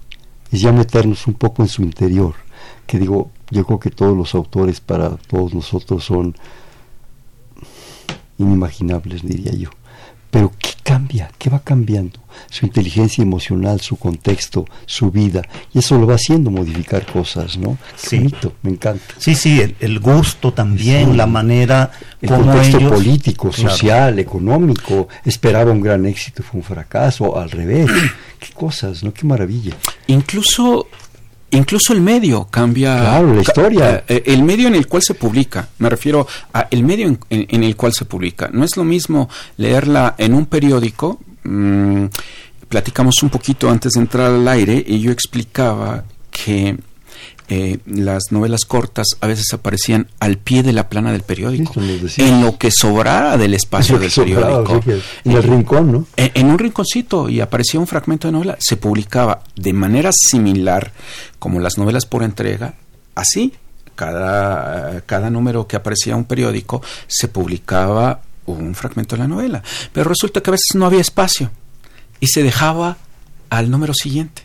Es 0.52 0.62
ya 0.62 0.72
meternos 0.72 1.26
un 1.28 1.34
poco 1.34 1.64
en 1.64 1.68
su 1.68 1.82
interior, 1.82 2.36
que 2.86 3.00
digo, 3.00 3.32
yo 3.50 3.66
creo 3.66 3.80
que 3.80 3.90
todos 3.90 4.16
los 4.16 4.36
autores 4.36 4.80
para 4.80 5.10
todos 5.18 5.54
nosotros 5.54 6.04
son 6.04 6.36
inimaginables, 8.38 9.24
diría 9.24 9.54
yo. 9.54 9.70
Pero 10.36 10.52
¿qué 10.60 10.72
cambia? 10.84 11.32
¿Qué 11.38 11.50
va 11.50 11.62
cambiando? 11.62 12.20
Su 12.50 12.66
inteligencia 12.66 13.22
emocional, 13.22 13.80
su 13.80 13.96
contexto, 13.96 14.66
su 14.86 15.10
vida. 15.10 15.42
Y 15.74 15.80
eso 15.80 15.98
lo 15.98 16.06
va 16.06 16.16
haciendo 16.16 16.52
modificar 16.52 17.06
cosas, 17.06 17.58
¿no? 17.58 17.78
sí. 17.96 18.30
me 18.62 18.72
encanta. 18.72 19.16
Sí, 19.18 19.34
sí, 19.34 19.62
el, 19.80 20.00
gusto 20.02 20.52
también, 20.52 21.16
la 21.16 21.26
manera 21.26 21.90
el 22.22 22.28
contexto 22.28 22.90
político, 22.90 23.54
social, 23.54 24.20
económico. 24.20 25.08
Esperaba 25.24 25.72
un 25.72 25.80
gran 25.80 26.06
éxito, 26.06 26.44
fue 26.44 26.60
un 26.60 26.66
fracaso, 26.66 27.40
al 27.40 27.50
revés. 27.50 27.90
Qué 28.40 28.52
cosas, 28.54 29.06
¿no? 29.06 29.14
Qué 29.14 29.26
maravilla. 29.26 29.74
Incluso 30.08 30.90
Incluso 31.52 31.94
el 31.94 32.02
medio 32.02 32.48
cambia. 32.50 33.00
Claro, 33.00 33.34
la 33.34 33.42
historia. 33.42 34.04
Eh, 34.08 34.24
el 34.26 34.44
medio 34.44 34.68
en 34.68 34.76
el 34.76 34.88
cual 34.88 35.04
se 35.04 35.14
publica. 35.14 35.70
Me 35.78 35.90
refiero 35.90 36.28
a 36.54 36.68
el 36.72 36.84
medio 36.84 37.18
en, 37.30 37.64
el 37.64 37.76
cual 37.76 37.94
se 37.94 38.06
publica. 38.06 38.50
No 38.52 38.64
es 38.64 38.76
lo 38.76 38.84
mismo 38.84 39.30
leerla 39.58 40.16
en 40.18 40.34
un 40.34 40.48
periódico. 40.48 41.20
Mm, 41.44 42.06
platicamos 42.68 43.22
un 43.24 43.30
poquito 43.30 43.70
antes 43.70 43.94
de 43.94 44.02
entrar 44.02 44.32
al 44.32 44.48
aire 44.48 44.84
y 44.86 45.00
yo 45.00 45.12
explicaba 45.12 46.04
que 46.32 46.78
eh, 47.48 47.78
las 47.86 48.32
novelas 48.32 48.66
cortas 48.66 49.06
a 49.22 49.28
veces 49.28 49.54
aparecían 49.54 50.08
al 50.20 50.38
pie 50.38 50.64
de 50.64 50.74
la 50.74 50.90
plana 50.90 51.12
del 51.12 51.22
periódico, 51.22 51.74
en 51.78 52.42
lo 52.42 52.58
que 52.58 52.72
sobrara 52.72 53.38
del 53.38 53.54
espacio 53.54 54.00
del 54.00 54.12
periódico. 54.12 54.82
en 55.24 55.32
el 55.32 55.44
rincón, 55.44 55.92
¿no? 55.92 56.08
En, 56.18 56.48
un 56.48 56.58
rinconcito 56.58 57.30
y 57.30 57.42
aparecía 57.42 57.80
un 57.80 57.86
fragmento 57.86 58.28
de 58.28 58.32
novela, 58.32 58.58
se 58.60 58.78
publicaba 58.78 59.44
de 59.56 59.74
manera 59.74 60.10
similar 60.12 60.92
como 61.38 61.60
las 61.60 61.78
novelas 61.78 62.06
por 62.06 62.24
entrega, 62.24 62.74
así. 63.14 63.54
Cada, 63.94 65.00
cada 65.06 65.30
número 65.30 65.68
que 65.68 65.78
aparecía 65.78 66.12
en 66.14 66.20
un 66.20 66.26
periódico 66.26 66.82
se 67.08 67.30
publicaba 67.30 68.20
un 68.46 68.76
fragmento 68.76 69.16
de 69.16 69.22
la 69.22 69.28
novela. 69.28 69.64
Pero 69.94 70.10
resulta 70.10 70.42
que 70.42 70.50
a 70.50 70.52
veces 70.52 70.76
no 70.76 70.86
había 70.86 71.00
espacio 71.00 71.50
y 72.20 72.28
se 72.28 72.44
dejaba 72.44 72.98
al 73.50 73.70
número 73.72 73.94
siguiente. 73.94 74.42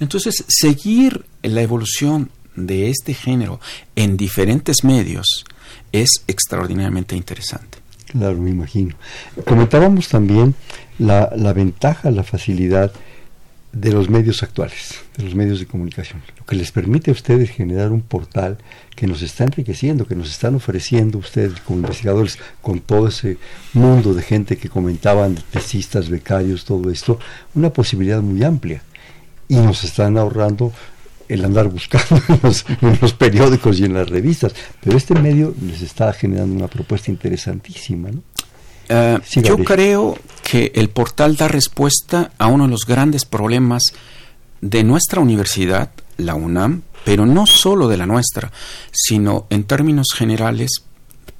Entonces, 0.00 0.44
seguir 0.48 1.26
la 1.42 1.60
evolución 1.60 2.30
de 2.56 2.90
este 2.90 3.14
género 3.14 3.60
en 3.96 4.16
diferentes 4.16 4.84
medios 4.84 5.44
es 5.92 6.08
extraordinariamente 6.26 7.16
interesante. 7.16 7.78
Claro, 8.06 8.38
me 8.38 8.50
imagino. 8.50 8.94
Comentábamos 9.46 10.08
también 10.08 10.54
la, 10.98 11.32
la 11.36 11.52
ventaja, 11.52 12.10
la 12.10 12.22
facilidad 12.22 12.92
de 13.74 13.90
los 13.90 14.08
medios 14.08 14.42
actuales, 14.42 15.00
de 15.16 15.24
los 15.24 15.34
medios 15.34 15.58
de 15.58 15.66
comunicación, 15.66 16.22
lo 16.38 16.46
que 16.46 16.54
les 16.54 16.70
permite 16.70 17.10
a 17.10 17.12
ustedes 17.12 17.50
generar 17.50 17.90
un 17.90 18.02
portal 18.02 18.58
que 18.94 19.08
nos 19.08 19.20
está 19.20 19.44
enriqueciendo, 19.44 20.06
que 20.06 20.14
nos 20.14 20.30
están 20.30 20.54
ofreciendo 20.54 21.18
ustedes 21.18 21.60
como 21.60 21.80
investigadores 21.80 22.38
con 22.62 22.78
todo 22.78 23.08
ese 23.08 23.36
mundo 23.72 24.14
de 24.14 24.22
gente 24.22 24.56
que 24.56 24.68
comentaban, 24.68 25.36
tesistas, 25.50 26.08
becarios, 26.08 26.64
todo 26.64 26.88
esto, 26.90 27.18
una 27.54 27.70
posibilidad 27.70 28.22
muy 28.22 28.44
amplia. 28.44 28.82
Y 29.48 29.56
nos 29.56 29.84
están 29.84 30.16
ahorrando 30.16 30.72
el 31.28 31.44
andar 31.44 31.68
buscando 31.68 32.22
en 32.28 32.40
los, 33.00 33.12
periódicos 33.14 33.78
y 33.78 33.84
en 33.84 33.94
las 33.94 34.08
revistas, 34.08 34.54
pero 34.82 34.96
este 34.96 35.14
medio 35.14 35.54
les 35.60 35.82
está 35.82 36.12
generando 36.12 36.54
una 36.54 36.68
propuesta 36.68 37.10
interesantísima. 37.10 38.10
¿no? 38.10 38.22
Eh, 38.88 39.18
yo 39.42 39.58
creo 39.58 40.18
que 40.42 40.72
el 40.74 40.90
portal 40.90 41.36
da 41.36 41.48
respuesta 41.48 42.32
a 42.38 42.48
uno 42.48 42.64
de 42.64 42.70
los 42.70 42.86
grandes 42.86 43.24
problemas 43.24 43.82
de 44.60 44.84
nuestra 44.84 45.20
universidad, 45.20 45.90
la 46.16 46.34
UNAM, 46.34 46.82
pero 47.04 47.26
no 47.26 47.46
solo 47.46 47.88
de 47.88 47.96
la 47.96 48.06
nuestra, 48.06 48.50
sino 48.92 49.46
en 49.50 49.64
términos 49.64 50.08
generales, 50.14 50.70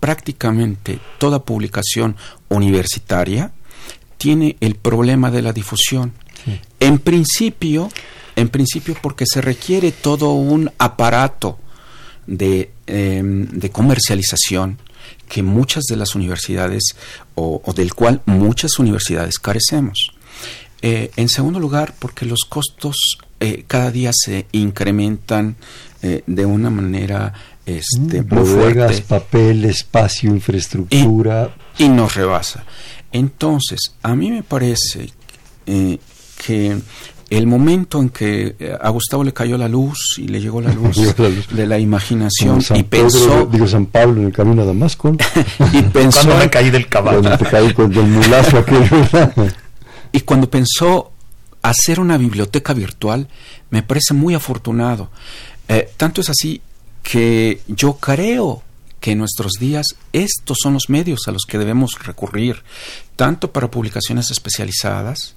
prácticamente 0.01 0.99
toda 1.19 1.45
publicación 1.45 2.17
universitaria 2.49 3.53
tiene 4.19 4.57
el 4.61 4.75
problema 4.75 5.31
de 5.31 5.43
la 5.43 5.53
difusión. 5.53 6.13
En 6.81 6.99
principio, 6.99 7.89
en 8.37 8.49
principio 8.49 8.97
porque 9.01 9.25
se 9.27 9.41
requiere 9.41 9.93
todo 9.93 10.33
un 10.33 10.71
aparato 10.79 11.59
de, 12.27 12.71
em, 12.87 13.47
de 13.49 13.71
comercialización 13.71 14.79
que 15.29 15.43
muchas 15.43 15.85
de 15.85 15.97
las 15.97 16.15
universidades 16.15 16.83
o, 17.35 17.61
del 17.75 17.95
cual 17.95 18.23
muchas 18.27 18.79
universidades 18.79 19.39
carecemos. 19.39 20.13
Eh, 20.83 21.11
en 21.17 21.29
segundo 21.29 21.59
lugar, 21.61 21.95
porque 21.99 22.27
los 22.27 22.41
costos 22.49 23.19
eh, 23.41 23.65
cada 23.67 23.91
día 23.91 24.11
se 24.13 24.47
incrementan 24.53 25.57
eh, 26.03 26.23
de 26.27 26.45
una 26.45 26.69
manera 26.71 27.33
este, 27.65 28.23
mm, 28.23 28.29
muy 28.29 28.47
fuerte. 28.47 29.03
papel, 29.03 29.65
espacio, 29.65 30.31
infraestructura. 30.31 31.55
Y, 31.79 31.85
y, 31.85 31.89
nos 31.89 32.15
rebasa. 32.15 32.65
Entonces, 33.11 33.95
a 34.03 34.15
mí 34.15 34.31
me 34.31 34.43
parece 34.43 35.11
que 35.65 36.79
el 37.31 37.47
momento 37.47 38.01
en 38.01 38.11
que 38.11 38.57
eh, 38.59 38.77
a 38.81 38.89
Gustavo 38.91 39.25
le 39.25 39.33
cayó 39.33 39.57
la 39.57 39.69
luz 39.69 40.17
y 40.19 40.29
le 40.29 40.41
llegó 40.41 40.61
la 40.61 40.73
luz, 40.75 40.97
de 41.51 41.67
la 41.67 41.79
imaginación 41.79 42.61
y 42.75 42.83
pensó 42.83 43.47
digo 43.47 43.67
San 43.67 43.87
Pablo 43.87 44.21
en 44.21 44.27
el 44.27 44.33
camino 44.33 44.63
a 44.63 44.67
Damasco. 44.67 45.17
Y 45.73 45.83
pensó 45.83 46.21
cuando 46.21 46.39
me 46.45 46.51
caí 46.51 46.71
del 46.71 46.89
caballo. 46.89 47.21
Cuando 47.21 47.39
te 47.39 47.51
caí 47.51 47.73
con 47.73 47.93
el 47.93 48.07
mulazo 48.07 48.59
aquel 48.59 48.89
y 50.13 50.21
cuando 50.21 50.49
pensó 50.49 51.13
hacer 51.63 51.99
una 51.99 52.19
biblioteca 52.19 52.73
virtual 52.73 53.29
me 53.71 53.83
parece 53.83 54.15
muy 54.15 54.35
afortunado. 54.35 55.11
Eh, 55.69 55.91
tanto 55.97 56.21
es 56.21 56.29
así 56.31 56.61
que 57.03 57.61
yo 57.67 57.95
creo 57.95 58.63
que 59.01 59.13
en 59.13 59.19
nuestros 59.19 59.53
días 59.61 59.87
estos 60.13 60.59
son 60.63 60.75
los 60.75 60.89
medios 60.89 61.21
a 61.27 61.33
los 61.33 61.43
que 61.47 61.59
debemos 61.59 62.03
recurrir 62.05 62.63
tanto 63.17 63.53
para 63.53 63.71
publicaciones 63.71 64.31
especializadas 64.31 65.35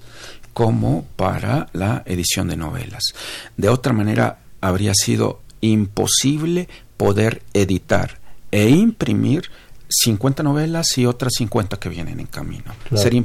como 0.52 1.06
para 1.16 1.68
la 1.72 2.02
edición 2.06 2.48
de 2.48 2.56
novelas. 2.56 3.02
De 3.56 3.68
otra 3.68 3.92
manera, 3.92 4.40
habría 4.60 4.92
sido 4.94 5.40
imposible 5.60 6.68
poder 6.96 7.42
editar 7.54 8.18
e 8.50 8.68
imprimir 8.68 9.50
50 9.88 10.42
novelas 10.42 10.98
y 10.98 11.06
otras 11.06 11.32
50 11.38 11.78
que 11.78 11.88
vienen 11.88 12.20
en 12.20 12.26
camino. 12.26 12.74
Sería 12.94 13.24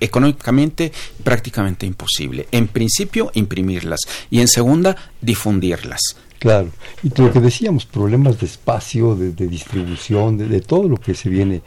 económicamente 0.00 0.92
prácticamente 1.24 1.86
imposible. 1.86 2.48
En 2.52 2.68
principio, 2.68 3.30
imprimirlas 3.34 4.00
y 4.30 4.40
en 4.40 4.48
segunda, 4.48 4.96
difundirlas. 5.20 6.00
Claro, 6.38 6.68
y 7.02 7.08
lo 7.18 7.32
que 7.32 7.40
decíamos, 7.40 7.86
problemas 7.86 8.38
de 8.38 8.46
espacio, 8.46 9.16
de, 9.16 9.32
distribución, 9.32 10.36
de, 10.36 10.60
todo 10.60 10.86
lo 10.86 10.98
que 10.98 11.14
se 11.14 11.30
viene 11.30 11.62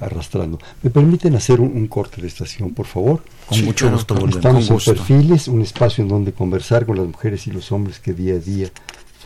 arrastrando. 0.00 0.58
¿Me 0.82 0.90
permiten 0.90 1.34
hacer 1.36 1.60
un, 1.60 1.86
corte 1.86 2.20
de 2.20 2.28
estación, 2.28 2.74
por 2.74 2.86
favor? 2.86 3.22
Con 3.48 3.64
mucho 3.64 3.90
gusto. 3.90 4.14
Estamos 4.28 4.70
en 4.70 4.94
Perfiles, 4.94 5.48
un 5.48 5.62
espacio 5.62 6.02
en 6.02 6.08
donde 6.08 6.32
conversar 6.32 6.86
con 6.86 6.96
las 6.96 7.06
mujeres 7.06 7.46
y 7.46 7.50
los 7.50 7.72
hombres 7.72 8.00
que 8.00 8.12
día 8.12 8.34
a 8.34 8.38
día 8.38 8.70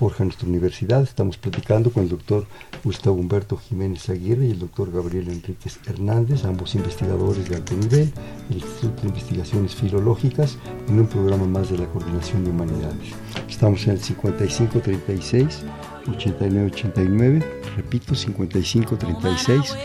forjan 0.00 0.28
nuestra 0.28 0.48
universidad. 0.48 1.02
Estamos 1.02 1.36
platicando 1.36 1.90
con 1.90 2.04
el 2.04 2.08
doctor 2.08 2.46
Gustavo 2.82 3.16
Humberto 3.16 3.58
Jiménez 3.58 4.08
Aguirre 4.08 4.46
y 4.46 4.52
el 4.52 4.58
doctor 4.58 4.90
Gabriel 4.90 5.28
Enríquez 5.28 5.78
Hernández, 5.86 6.46
ambos 6.46 6.74
investigadores 6.74 7.46
de 7.46 7.56
alto 7.56 7.74
nivel 7.74 8.10
del 8.48 8.58
Instituto 8.58 9.02
de 9.02 9.08
Investigaciones 9.08 9.74
Filológicas, 9.74 10.56
en 10.88 11.00
un 11.00 11.06
programa 11.06 11.46
más 11.46 11.70
de 11.70 11.76
la 11.76 11.86
Coordinación 11.86 12.44
de 12.44 12.50
Humanidades. 12.50 13.10
Estamos 13.46 13.84
en 13.84 13.90
el 13.90 14.00
5536 14.00 15.64
8989 16.10 17.44
Repito, 17.76 18.14
55 18.14 18.96
36 18.96 19.76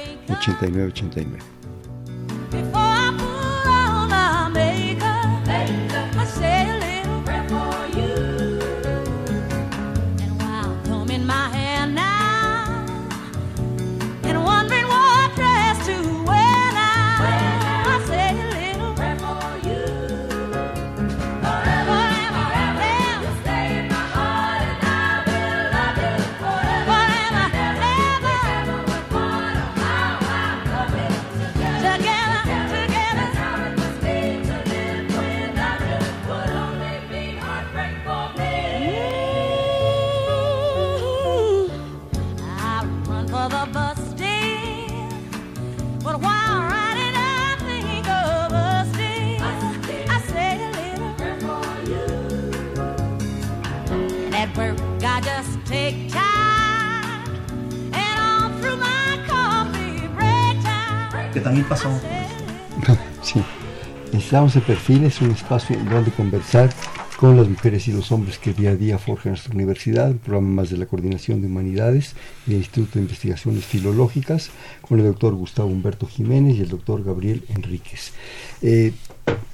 En 64.55 64.61
Perfil, 64.61 65.03
es 65.03 65.21
un 65.21 65.31
espacio 65.31 65.75
donde 65.91 66.11
conversar 66.11 66.69
con 67.17 67.35
las 67.35 67.49
mujeres 67.49 67.89
y 67.89 67.91
los 67.91 68.13
hombres 68.13 68.37
que 68.37 68.53
día 68.53 68.69
a 68.69 68.75
día 68.75 68.97
forjan 68.97 69.33
nuestra 69.33 69.53
universidad, 69.53 70.11
un 70.11 70.19
programa 70.19 70.47
más 70.47 70.69
de 70.69 70.77
la 70.77 70.85
Coordinación 70.85 71.41
de 71.41 71.47
Humanidades 71.47 72.15
y 72.47 72.51
el 72.51 72.59
Instituto 72.59 72.93
de 72.93 73.01
Investigaciones 73.01 73.65
Filológicas, 73.65 74.51
con 74.81 74.99
el 74.99 75.07
doctor 75.07 75.35
Gustavo 75.35 75.67
Humberto 75.67 76.07
Jiménez 76.07 76.55
y 76.55 76.61
el 76.61 76.69
doctor 76.69 77.03
Gabriel 77.03 77.43
Enríquez. 77.49 78.13
Eh, 78.61 78.93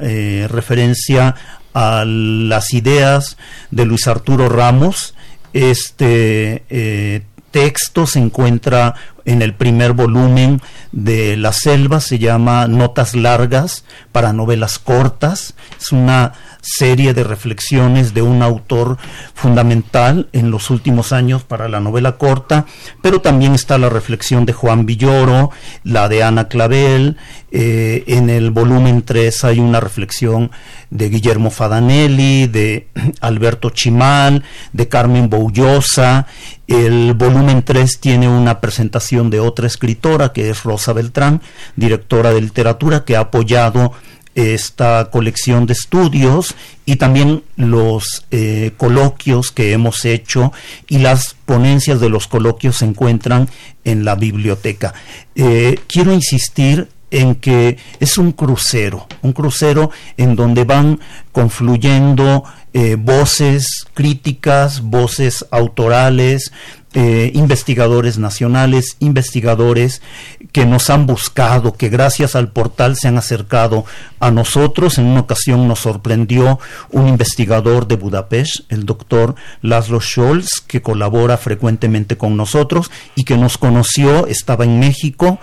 referencia 0.49 1.35
a 1.73 2.05
las 2.05 2.73
ideas 2.75 3.37
de 3.71 3.85
Luis 3.85 4.07
Arturo 4.07 4.49
Ramos. 4.49 5.15
Este 5.53 6.65
eh, 6.69 7.23
texto 7.51 8.07
se 8.07 8.21
encuentra 8.21 8.95
en 9.25 9.43
el 9.43 9.55
primer 9.55 9.93
volumen 9.93 10.61
de 10.93 11.37
La 11.37 11.53
Selva, 11.53 12.01
se 12.01 12.19
llama 12.19 12.67
Notas 12.69 13.15
Largas 13.15 13.85
para 14.13 14.33
Novelas 14.33 14.79
Cortas. 14.79 15.55
Es 15.81 15.93
una 15.93 16.33
serie 16.61 17.15
de 17.15 17.25
reflexiones 17.25 18.15
de 18.15 18.23
un 18.23 18.43
autor 18.43 18.99
fundamental 19.35 20.29
en 20.33 20.51
los 20.51 20.71
últimos 20.71 21.13
años 21.13 21.43
para 21.45 21.69
la 21.69 21.81
novela 21.81 22.17
corta, 22.17 22.67
pero 23.03 23.21
también 23.21 23.55
está 23.55 23.79
la 23.79 23.89
reflexión 23.89 24.47
de 24.47 24.53
Juan 24.53 24.87
Villoro, 24.87 25.51
la 25.85 26.09
de 26.09 26.23
Ana 26.23 26.49
Clavel, 26.49 27.17
eh, 27.53 28.05
en 28.07 28.31
el 28.31 28.51
volumen 28.51 29.03
3 29.03 29.45
hay 29.45 29.59
una 29.59 29.81
reflexión 29.81 30.53
de 30.91 31.09
Guillermo 31.09 31.51
Fadanelli, 31.51 32.47
de 32.47 32.89
Alberto 33.21 33.71
Chimal, 33.71 34.45
de 34.73 34.89
Carmen 34.89 35.29
Boullosa, 35.29 36.27
el 36.71 37.15
volumen 37.15 37.65
3 37.65 37.99
tiene 37.99 38.29
una 38.29 38.61
presentación 38.61 39.29
de 39.29 39.41
otra 39.41 39.67
escritora 39.67 40.33
que 40.33 40.51
es 40.51 40.63
Rosa 40.63 40.93
Beltrán, 40.93 41.43
directora 41.75 42.33
de 42.33 42.41
literatura, 42.41 43.05
que 43.05 43.17
ha 43.17 43.21
apoyado 43.21 43.93
esta 44.35 45.11
colección 45.11 45.67
de 45.67 45.73
estudios 45.73 46.55
y 46.87 46.97
también 46.97 47.43
los 47.57 48.27
eh, 48.31 48.73
coloquios 48.77 49.51
que 49.51 49.73
hemos 49.73 50.05
hecho 50.05 50.53
y 50.89 50.99
las 50.99 51.35
ponencias 51.47 52.01
de 52.01 52.09
los 52.09 52.27
coloquios 52.27 52.77
se 52.77 52.85
encuentran 52.85 53.49
en 53.85 54.05
la 54.05 54.15
biblioteca. 54.15 54.95
Eh, 55.35 55.79
quiero 55.89 56.13
insistir 56.13 56.89
en 57.11 57.35
que 57.35 57.77
es 57.99 58.19
un 58.19 58.33
crucero, 58.33 59.07
un 59.23 59.33
crucero 59.33 59.91
en 60.17 60.37
donde 60.37 60.65
van 60.65 61.01
confluyendo 61.33 62.45
eh, 62.73 62.97
voces 62.97 63.85
críticas, 63.95 64.81
voces 64.81 65.45
autorales, 65.51 66.53
eh, 66.93 67.31
investigadores 67.35 68.19
nacionales, 68.19 68.97
investigadores 68.99 70.03
que 70.51 70.67
nos 70.67 70.91
han 70.91 71.07
buscado, 71.07 71.75
que 71.75 71.89
gracias 71.89 72.35
al 72.35 72.51
portal 72.51 72.97
se 72.97 73.07
han 73.07 73.17
acercado 73.17 73.85
a 74.19 74.33
nosotros. 74.33 74.99
En 74.99 75.07
una 75.07 75.21
ocasión 75.21 75.69
nos 75.69 75.79
sorprendió 75.79 76.59
un 76.91 77.07
investigador 77.07 77.87
de 77.87 77.95
Budapest, 77.95 78.71
el 78.73 78.87
doctor 78.87 79.37
Laszlo 79.63 80.01
Scholz, 80.01 80.61
que 80.67 80.83
colabora 80.83 81.37
frecuentemente 81.37 82.17
con 82.17 82.37
nosotros 82.37 82.91
y 83.15 83.23
que 83.23 83.37
nos 83.37 83.57
conoció, 83.57 84.27
estaba 84.27 84.65
en 84.65 84.81
México, 84.81 85.39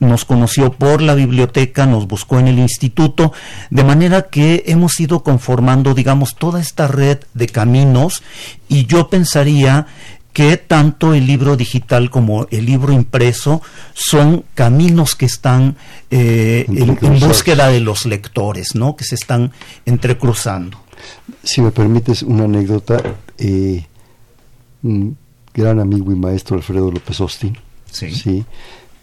nos 0.00 0.24
conoció 0.26 0.72
por 0.72 1.00
la 1.00 1.14
biblioteca, 1.14 1.86
nos 1.86 2.08
buscó 2.08 2.38
en 2.38 2.48
el 2.48 2.58
instituto, 2.58 3.32
de 3.70 3.84
manera 3.84 4.28
que 4.28 4.64
hemos 4.66 4.98
ido 5.00 5.22
conformando, 5.22 5.94
digamos, 5.94 6.34
toda 6.34 6.60
esta 6.60 6.88
red 6.88 7.20
de 7.32 7.46
caminos 7.46 8.22
y 8.68 8.86
yo 8.86 9.08
pensaría 9.08 9.86
que 10.32 10.56
tanto 10.56 11.14
el 11.14 11.26
libro 11.26 11.56
digital 11.56 12.10
como 12.10 12.46
el 12.50 12.66
libro 12.66 12.92
impreso 12.92 13.62
son 13.94 14.44
caminos 14.54 15.16
que 15.16 15.26
están 15.26 15.76
eh, 16.10 16.66
en, 16.68 17.20
búsqueda 17.20 17.68
de 17.68 17.80
los 17.80 18.06
lectores, 18.06 18.74
¿no? 18.74 18.96
que 18.96 19.04
se 19.04 19.16
están 19.16 19.52
entrecruzando. 19.86 20.78
Si 21.42 21.60
me 21.60 21.70
permites 21.70 22.22
una 22.22 22.44
anécdota, 22.44 23.02
eh, 23.38 23.84
un 24.82 25.16
gran 25.52 25.80
amigo 25.80 26.12
y 26.12 26.16
maestro 26.16 26.56
Alfredo 26.56 26.90
López 26.90 27.20
Austin, 27.20 27.56
sí. 27.90 28.44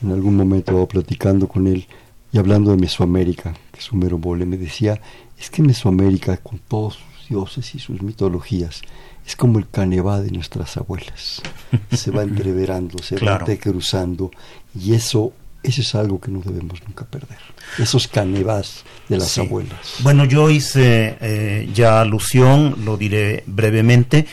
en 0.02 0.12
algún 0.12 0.38
momento 0.38 0.88
platicando 0.88 1.48
con 1.48 1.68
él 1.68 1.88
y 2.32 2.38
hablando 2.38 2.72
de 2.72 2.78
Mesoamérica, 2.78 3.54
que 3.72 3.80
es 3.80 3.92
un 3.92 4.00
mero 4.00 4.18
mole, 4.18 4.46
me 4.46 4.58
decía, 4.58 5.02
es 5.38 5.50
que 5.50 5.62
Mesoamérica, 5.62 6.38
con 6.38 6.60
todos 6.60 6.96
sus 6.96 7.30
dioses 7.30 7.76
y 7.76 7.80
sus 7.80 8.02
mitologías 8.02 8.82
es 9.28 9.36
como 9.36 9.60
el 9.60 9.70
canevá 9.70 10.22
de 10.22 10.32
nuestras 10.32 10.78
abuelas. 10.78 11.42
Se 11.92 12.12
va 12.12 12.24
entreverando, 12.24 12.98
se 13.04 13.18
va 13.18 13.44
cruzando 13.60 14.32
y 14.74 14.94
eso, 14.94 15.34
eso 15.64 15.82
es 15.82 15.96
algo 15.96 16.22
que 16.22 16.32
no 16.32 16.40
debemos 16.40 16.82
nunca 16.88 17.04
perder. 17.04 17.38
Esos 17.78 18.08
canevás 18.08 18.86
de 19.10 19.18
las 19.18 19.38
abuelas. 19.38 19.96
Bueno, 20.00 20.24
yo 20.24 20.50
hice 20.50 21.18
eh, 21.20 21.70
ya 21.74 22.00
alusión, 22.00 22.86
lo 22.86 22.96
diré 22.96 23.44
brevemente. 23.48 24.28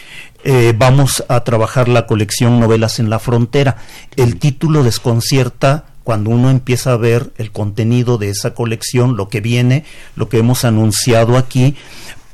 Eh, 0.45 0.73
vamos 0.77 1.25
a 1.29 1.43
trabajar 1.43 1.89
la 1.89 2.07
colección 2.07 2.61
Novelas 2.61 3.01
en 3.01 3.11
la 3.11 3.19
Frontera. 3.19 3.79
El 4.15 4.39
título 4.39 4.85
desconcierta 4.85 5.87
cuando 6.05 6.31
uno 6.31 6.51
empieza 6.51 6.93
a 6.93 6.99
ver 6.99 7.33
el 7.39 7.51
contenido 7.51 8.19
de 8.19 8.29
esa 8.29 8.55
colección, 8.55 9.17
lo 9.17 9.29
que 9.29 9.41
viene, 9.41 9.85
lo 10.15 10.29
que 10.29 10.39
hemos 10.39 10.65
anunciado 10.65 11.37
aquí, 11.37 11.75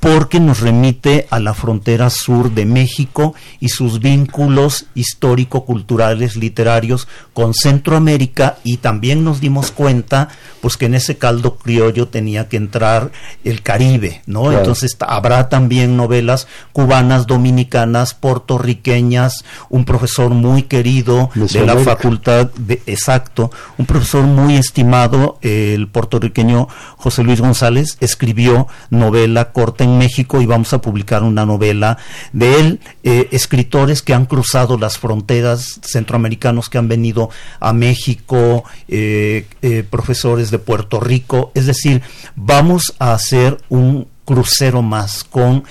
porque 0.01 0.41
nos 0.41 0.61
remite 0.61 1.27
a 1.31 1.39
la 1.41 1.53
frontera 1.53 2.09
sur 2.09 2.51
de 2.53 2.65
México 2.65 3.35
y 3.61 3.69
sus 3.69 4.01
vínculos 4.01 4.87
histórico-culturales, 4.95 6.37
literarios 6.37 7.07
con 7.35 7.53
Centroamérica 7.53 8.57
y 8.65 8.79
también 8.79 9.25
nos 9.25 9.41
dimos 9.41 9.71
cuenta 9.71 10.29
pues 10.63 10.79
que 10.79 10.87
en 10.87 10.95
ese 10.95 11.19
caldo 11.19 11.57
criollo 11.57 12.09
tenía 12.09 12.49
que 12.49 12.57
entrar 12.57 13.13
el 13.45 13.63
Caribe, 13.63 14.23
¿no? 14.27 14.53
Entonces 14.53 14.97
habrá 15.01 15.49
también 15.51 15.97
novelas 15.97 16.49
cubanas, 16.73 17.27
dominicanas, 17.27 18.15
puertorriqueñas, 18.15 19.45
un 19.69 19.85
profesor 19.85 20.31
muy 20.31 20.63
querido 20.63 21.31
de 21.35 21.67
la 21.67 21.77
facultad 21.77 22.51
de 22.57 22.83
exacto, 22.87 23.51
un 23.77 23.85
profesor 23.85 24.25
muy 24.25 24.57
estimado, 24.57 25.39
el 25.43 25.89
puertorriqueño 25.89 26.69
José 26.97 27.23
Luis 27.23 27.41
González 27.41 27.99
escribió 28.01 28.67
novela 28.89 29.53
corta 29.53 29.85
México 29.99 30.41
y 30.41 30.47
vamos 30.47 30.73
a 30.73 30.81
publicar 30.81 31.23
una 31.23 31.47
novela 31.47 31.99
de 32.33 32.61
él, 32.61 32.81
eh, 33.03 33.29
escritores 33.33 34.03
que 34.03 34.15
han 34.15 34.27
cruzado 34.27 34.79
las 34.79 34.99
fronteras, 34.99 35.81
centroamericanos 35.83 36.69
que 36.69 36.79
han 36.79 36.89
venido 36.89 37.31
a 37.61 37.73
México, 37.73 38.65
eh, 38.89 39.47
eh, 39.63 39.85
profesores 39.89 40.51
de 40.51 40.59
Puerto 40.59 41.01
Rico, 41.01 41.53
es 41.55 41.67
decir, 41.67 42.03
vamos 42.37 42.95
a 42.99 43.13
hacer 43.13 43.59
un 43.69 44.09
crucero 44.25 44.81
más 44.83 45.25
con 45.25 45.65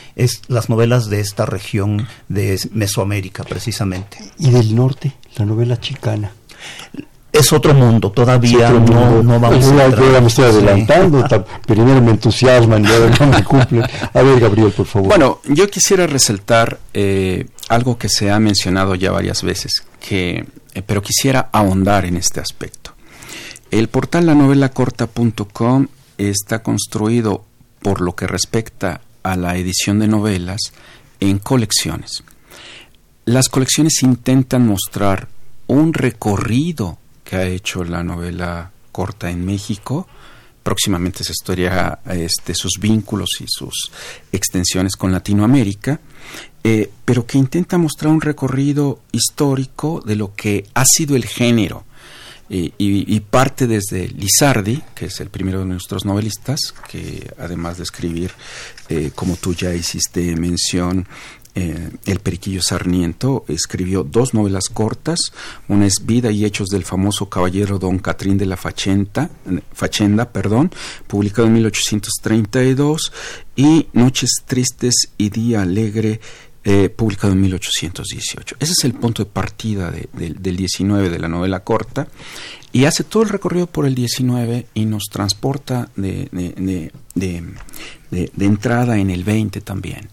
las 0.48 0.70
novelas 0.70 1.10
de 1.10 1.22
esta 1.22 1.46
región 1.46 2.08
de 2.28 2.60
Mesoamérica 2.74 3.44
precisamente. 3.44 4.18
Y 4.38 4.50
del 4.50 4.76
norte, 4.76 5.14
la 5.38 5.46
novela 5.46 5.80
chicana 5.80 6.34
es 7.32 7.54
otro 7.54 7.74
mundo, 7.74 8.12
todavía 8.12 8.70
no, 8.72 9.22
no 9.24 9.40
vamos 9.40 9.66
a 9.66 9.86
entrar. 9.86 10.14
Yo 10.14 10.22
me 10.22 10.28
estoy 10.28 10.46
adelantando, 10.46 11.26
primero 11.66 12.02
me 12.02 12.12
entusiasman 12.12 12.84
y 12.84 12.88
ahora 12.88 13.16
no 13.20 13.28
me 13.28 13.44
cumplen. 13.44 13.84
A 14.14 14.22
ver, 14.22 14.40
Gabriel, 14.40 14.72
por 14.72 14.86
favor. 14.86 15.08
Bueno, 15.08 15.40
yo 15.48 15.70
quisiera 15.70 16.08
resaltar 16.08 16.80
eh, 16.94 17.46
algo 17.70 17.98
que 17.98 18.10
se 18.10 18.32
ha 18.32 18.40
mencionado 18.40 18.96
ya 18.96 19.12
varias 19.12 19.44
veces, 19.44 19.84
que, 20.00 20.46
eh, 20.74 20.82
pero 20.86 21.02
quisiera 21.02 21.50
ahondar 21.52 22.06
en 22.06 22.18
este 22.18 22.40
aspecto. 22.40 22.94
El 23.72 23.88
portal 23.88 24.26
lanovelacorta.com 24.26 25.88
está 26.18 26.64
construido 26.64 27.46
por 27.82 28.02
lo 28.02 28.16
que 28.16 28.28
respecta 28.28 29.02
a 29.24 29.36
la 29.36 29.56
edición 29.58 30.00
de 30.00 30.08
novelas 30.08 30.60
en 31.20 31.40
colecciones. 31.40 32.24
Las 33.26 33.50
colecciones 33.50 34.02
intentan 34.02 34.66
mostrar 34.68 35.28
un 35.68 35.94
recorrido 35.94 36.98
que 37.30 37.36
ha 37.36 37.46
hecho 37.46 37.84
la 37.84 38.04
novela 38.04 38.72
corta 38.92 39.30
en 39.30 39.46
México. 39.46 40.08
Próximamente 40.64 41.24
se 41.24 41.34
estudiará 41.34 42.00
este, 42.10 42.56
sus 42.56 42.80
vínculos 42.80 43.30
y 43.40 43.46
sus 43.48 43.92
extensiones 44.32 44.96
con 44.96 45.12
Latinoamérica, 45.12 46.00
eh, 46.64 46.90
pero 47.06 47.28
que 47.28 47.38
intenta 47.38 47.78
mostrar 47.78 48.12
un 48.12 48.22
recorrido 48.22 49.02
histórico 49.12 50.02
de 50.04 50.16
lo 50.16 50.34
que 50.34 50.66
ha 50.74 50.84
sido 50.86 51.16
el 51.16 51.26
género. 51.26 51.86
y, 52.52 53.20
parte 53.30 53.68
desde 53.68 54.08
Lizardi, 54.08 54.82
que 54.96 55.06
es 55.06 55.20
el 55.20 55.30
primero 55.30 55.60
de 55.60 55.66
nuestros 55.66 56.04
novelistas, 56.04 56.74
que 56.90 57.32
además 57.38 57.78
de 57.78 57.84
escribir, 57.84 58.32
eh, 58.90 59.12
como 59.14 59.36
tú 59.36 59.54
ya 59.54 59.72
hiciste 59.76 60.36
mención, 60.36 61.08
eh, 61.60 61.89
el 62.05 62.20
Periquillo 62.20 62.62
Sarniento 62.62 63.43
escribió 63.49 64.05
dos 64.05 64.34
novelas 64.34 64.70
cortas, 64.72 65.20
una 65.68 65.88
es 65.88 66.05
Vida 66.05 66.32
y 66.32 66.45
Hechos 66.45 66.70
del 66.70 66.86
famoso 66.86 67.28
caballero 67.28 67.78
Don 67.80 67.99
Catrín 67.99 68.38
de 68.38 68.45
la 68.45 68.55
Fachenda, 68.55 69.30
Fachenda 69.74 70.32
perdón, 70.32 70.72
publicado 71.05 71.49
en 71.49 71.55
1832, 71.55 73.12
y 73.57 73.88
Noches 73.91 74.43
Tristes 74.45 75.10
y 75.18 75.32
Día 75.32 75.64
Alegre, 75.64 76.22
eh, 76.64 76.88
publicado 76.88 77.34
en 77.34 77.41
1818. 77.41 78.55
Ese 78.57 78.72
es 78.72 78.86
el 78.86 78.93
punto 78.93 79.26
de 79.26 79.30
partida 79.30 79.91
del 79.91 80.55
19 80.55 81.10
de 81.10 81.20
la 81.20 81.28
novela 81.28 81.60
corta, 81.66 82.07
y 82.72 82.86
hace 82.86 83.03
todo 83.03 83.24
el 83.24 83.30
recorrido 83.30 83.68
por 83.68 83.86
el 83.86 83.95
19 83.95 84.68
y 84.76 84.86
nos 84.86 85.10
transporta 85.12 85.89
de, 85.97 86.30
de 87.16 88.45
entrada 88.45 88.97
en 88.97 89.10
el 89.10 89.26
20 89.26 89.60
también 89.60 90.07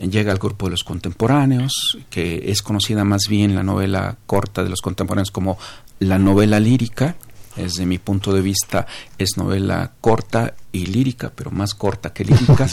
llega 0.00 0.32
al 0.32 0.38
grupo 0.38 0.66
de 0.66 0.72
los 0.72 0.84
contemporáneos, 0.84 1.98
que 2.10 2.50
es 2.50 2.62
conocida 2.62 3.04
más 3.04 3.22
bien 3.28 3.54
la 3.54 3.62
novela 3.62 4.16
corta 4.26 4.62
de 4.62 4.70
los 4.70 4.80
contemporáneos 4.80 5.30
como 5.30 5.58
la 6.00 6.18
novela 6.18 6.60
lírica. 6.60 7.16
Desde 7.56 7.86
mi 7.86 7.98
punto 7.98 8.32
de 8.32 8.40
vista 8.40 8.86
es 9.18 9.30
novela 9.36 9.90
corta 10.00 10.54
y 10.70 10.86
lírica, 10.86 11.32
pero 11.34 11.50
más 11.50 11.74
corta 11.74 12.12
que 12.12 12.24
lírica. 12.24 12.68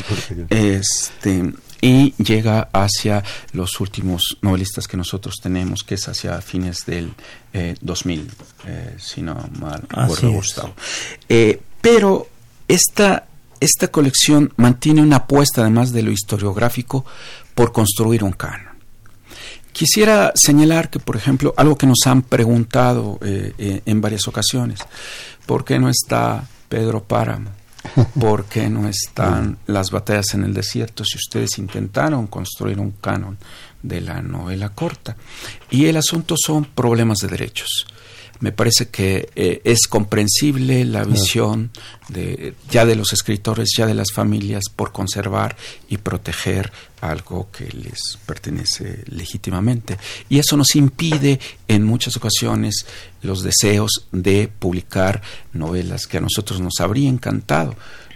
este, 0.49 1.53
y 1.81 2.13
llega 2.23 2.69
hacia 2.71 3.23
los 3.53 3.79
últimos 3.79 4.37
novelistas 4.41 4.87
que 4.87 4.97
nosotros 4.97 5.35
tenemos, 5.41 5.83
que 5.83 5.95
es 5.95 6.07
hacia 6.07 6.41
fines 6.41 6.85
del 6.85 7.13
2000, 7.81 8.19
eh, 8.19 8.27
eh, 8.65 8.95
si 8.97 9.21
no 9.21 9.49
mal 9.59 9.83
recuerdo, 9.89 10.31
Gustavo. 10.31 10.73
Eh, 11.29 11.59
pero 11.81 12.27
esta 12.67 13.27
esta 13.65 13.89
colección 13.89 14.53
mantiene 14.57 15.01
una 15.01 15.17
apuesta, 15.17 15.61
además 15.61 15.91
de 15.91 16.03
lo 16.03 16.11
historiográfico, 16.11 17.05
por 17.53 17.71
construir 17.71 18.23
un 18.23 18.31
canon. 18.31 18.75
Quisiera 19.71 20.31
señalar 20.35 20.89
que, 20.89 20.99
por 20.99 21.17
ejemplo, 21.17 21.53
algo 21.57 21.77
que 21.77 21.87
nos 21.87 21.99
han 22.05 22.21
preguntado 22.21 23.19
eh, 23.21 23.53
eh, 23.57 23.81
en 23.85 23.99
varias 23.99 24.27
ocasiones, 24.27 24.79
¿por 25.45 25.65
qué 25.65 25.79
no 25.79 25.89
está 25.89 26.47
Pedro 26.69 27.03
Páramo? 27.03 27.49
¿Por 28.19 28.45
qué 28.45 28.69
no 28.69 28.87
están 28.87 29.57
las 29.67 29.91
batallas 29.91 30.33
en 30.33 30.43
el 30.43 30.53
desierto 30.53 31.03
si 31.03 31.17
ustedes 31.17 31.57
intentaron 31.57 32.27
construir 32.27 32.79
un 32.79 32.91
canon 32.91 33.37
de 33.83 34.01
la 34.01 34.21
novela 34.21 34.69
corta? 34.69 35.17
Y 35.69 35.85
el 35.85 35.97
asunto 35.97 36.35
son 36.37 36.65
problemas 36.65 37.17
de 37.19 37.27
derechos 37.27 37.85
me 38.39 38.51
parece 38.51 38.89
que 38.89 39.29
eh, 39.35 39.61
es 39.63 39.87
comprensible 39.87 40.85
la 40.85 41.03
visión 41.03 41.71
de, 42.09 42.53
ya 42.69 42.85
de 42.85 42.95
los 42.95 43.13
escritores, 43.13 43.69
ya 43.77 43.85
de 43.85 43.93
las 43.93 44.11
familias, 44.13 44.63
por 44.75 44.91
conservar 44.91 45.55
y 45.87 45.97
proteger 45.97 46.71
algo 47.01 47.49
que 47.51 47.65
les 47.71 48.17
pertenece 48.25 49.03
legítimamente. 49.07 49.97
Y 50.29 50.39
eso 50.39 50.57
nos 50.57 50.75
impide 50.75 51.39
en 51.67 51.83
muchas 51.83 52.17
ocasiones 52.17 52.85
los 53.21 53.41
deseos 53.41 54.07
de 54.11 54.47
publicar 54.47 55.21
novelas 55.53 56.07
que 56.07 56.17
a 56.17 56.21
nosotros 56.21 56.59
nos 56.59 56.79
habría 56.79 57.09
encantado. 57.09 57.75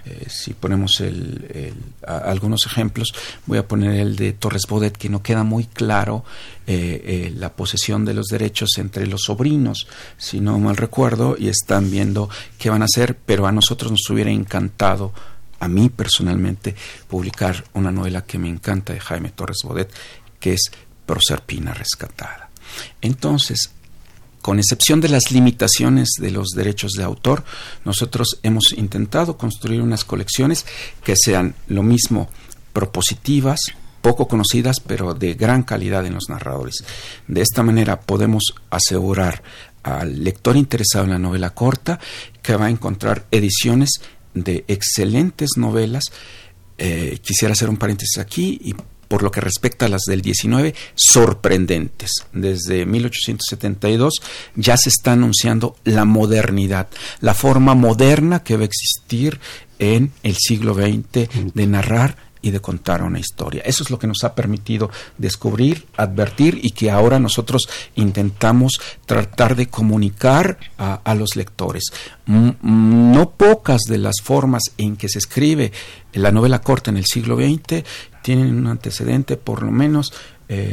Eh, 0.10 0.26
si 0.28 0.54
ponemos 0.54 1.02
el, 1.02 1.74
algunos 2.06 2.66
ejemplos, 2.66 3.14
voy 3.46 3.60
a 3.60 3.68
poner 3.68 3.94
el 4.00 4.16
de 4.16 4.34
Torres 4.34 4.64
Bodet, 4.68 4.98
que 4.98 5.08
no 5.08 5.22
queda 5.22 5.44
muy 5.44 5.66
claro 5.66 6.26
eh, 6.66 7.02
eh, 7.06 7.34
la 7.36 7.54
posesión 7.54 8.06
de 8.06 8.16
los 8.16 8.26
derechos 8.28 8.70
entre 8.78 9.06
los 9.06 9.22
sobrinos, 9.24 9.88
si 10.18 10.40
no 10.40 10.58
mal 10.58 10.78
recuerdo, 10.78 11.36
y 11.38 11.48
están 11.50 11.92
viendo 11.92 12.28
qué 12.58 12.72
van 12.72 12.82
a 12.82 12.86
hacer, 12.86 13.18
pero 13.24 13.46
a 13.46 13.52
nosotros 13.52 13.92
nos 13.92 14.10
hubiera 14.10 14.32
encantado, 14.32 15.14
a 15.60 15.68
mí 15.68 15.90
personalmente, 15.90 16.76
publicar 17.08 17.64
una 17.74 17.92
novela 17.92 18.24
que 18.24 18.40
me 18.40 18.50
encanta 18.50 18.94
de 18.94 19.00
Jaime 19.00 19.30
Torres 19.30 19.60
Bodet, 19.64 19.94
que 20.40 20.54
es 20.54 20.72
Proserpina 21.06 21.74
Rescatada. 21.74 22.50
Entonces, 23.02 23.72
con 24.42 24.60
excepción 24.60 25.02
de 25.02 25.10
las 25.10 25.32
limitaciones 25.32 26.10
de 26.20 26.32
los 26.32 26.50
derechos 26.50 26.94
de 26.94 27.04
autor, 27.04 27.44
nosotros 27.86 28.40
hemos 28.44 28.74
intentado 28.76 29.38
construir 29.38 29.82
unas 29.82 30.06
colecciones 30.06 30.66
que 31.04 31.16
sean 31.18 31.56
lo 31.68 31.84
mismo 31.84 32.30
propositivas, 32.74 33.60
poco 34.02 34.28
conocidas, 34.28 34.80
pero 34.80 35.14
de 35.14 35.34
gran 35.34 35.64
calidad 35.64 36.06
en 36.06 36.14
los 36.14 36.30
narradores. 36.30 36.84
De 37.28 37.42
esta 37.42 37.64
manera 37.64 38.00
podemos 38.00 38.44
asegurar 38.70 39.44
al 39.84 40.24
lector 40.24 40.56
interesado 40.56 41.06
en 41.06 41.12
la 41.12 41.20
novela 41.20 41.52
corta 41.52 42.00
que 42.42 42.56
va 42.56 42.66
a 42.66 42.70
encontrar 42.70 43.26
ediciones 43.32 43.90
de 44.34 44.64
excelentes 44.68 45.52
novelas. 45.58 46.06
Eh, 46.78 47.20
quisiera 47.22 47.54
hacer 47.54 47.70
un 47.70 47.78
paréntesis 47.78 48.18
aquí 48.20 48.60
y 48.64 48.74
por 49.10 49.24
lo 49.24 49.32
que 49.32 49.42
respecta 49.42 49.88
a 49.88 49.90
las 49.90 50.04
del 50.04 50.22
19, 50.22 50.74
sorprendentes. 50.96 52.12
Desde 52.32 52.86
1872 52.86 54.22
ya 54.56 54.78
se 54.78 54.88
está 54.88 55.12
anunciando 55.12 55.76
la 55.84 56.06
modernidad, 56.06 56.88
la 57.20 57.34
forma 57.34 57.76
moderna 57.76 58.44
que 58.44 58.56
va 58.56 58.62
a 58.62 58.66
existir 58.66 59.42
en 59.80 60.14
el 60.24 60.36
siglo 60.38 60.74
XX 60.74 61.30
de 61.54 61.68
narrar 61.68 62.30
y 62.42 62.52
de 62.52 62.62
contar 62.62 63.04
una 63.04 63.20
historia. 63.20 63.62
Eso 63.66 63.84
es 63.84 63.90
lo 63.90 64.00
que 64.00 64.08
nos 64.08 64.24
ha 64.24 64.34
permitido 64.34 64.90
descubrir, 65.18 65.88
advertir 65.98 66.60
y 66.62 66.72
que 66.72 66.90
ahora 66.90 67.20
nosotros 67.20 67.68
intentamos 67.96 68.80
tratar 69.06 69.56
de 69.56 69.68
comunicar 69.68 70.58
a, 70.78 71.16
los 71.16 71.36
lectores. 71.36 71.84
no 72.28 73.32
pocas 73.32 73.82
de 73.90 73.98
las 73.98 74.22
formas 74.24 74.64
en 74.78 74.96
que 74.96 75.10
se 75.10 75.18
escribe 75.20 75.72
la 76.14 76.32
novela 76.32 76.62
corta 76.62 76.92
en 76.92 76.98
el 76.98 77.06
siglo 77.06 77.36
XX 77.36 77.84
tienen 78.22 78.56
un 78.56 78.68
antecedente, 78.68 79.38
por 79.38 79.64
lo 79.64 79.72
menos 79.72 80.14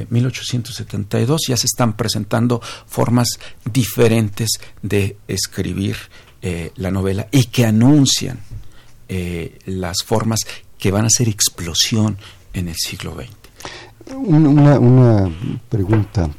1872, 0.09 1.41
eh, 1.41 1.45
ya 1.49 1.57
se 1.57 1.67
están 1.67 1.97
presentando 1.97 2.61
formas 2.87 3.29
diferentes 3.65 4.49
de 4.83 5.19
escribir 5.29 5.97
eh, 6.43 6.73
la 6.77 6.91
novela 6.91 7.29
y 7.31 7.45
que 7.45 7.67
anuncian 7.67 8.39
eh, 9.09 9.59
las 9.67 10.03
formas 10.05 10.41
que 10.79 10.91
van 10.91 11.05
a 11.05 11.11
ser 11.11 11.29
explosión 11.29 12.17
en 12.53 12.69
el 12.69 12.75
siglo 12.77 13.15
XX. 13.15 14.15
Una, 14.15 14.79
una 14.79 15.31
pregunta, 15.69 16.31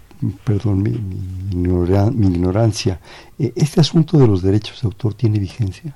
perdón 0.44 0.84
mi, 0.84 0.92
mi, 0.92 2.28
ignorancia. 2.28 3.00
Eh, 3.38 3.52
¿Este 3.56 3.82
asunto 3.82 4.18
de 4.18 4.28
los 4.28 4.42
derechos 4.42 4.82
de 4.82 4.86
autor 4.86 5.14
tiene 5.14 5.40
vigencia? 5.40 5.96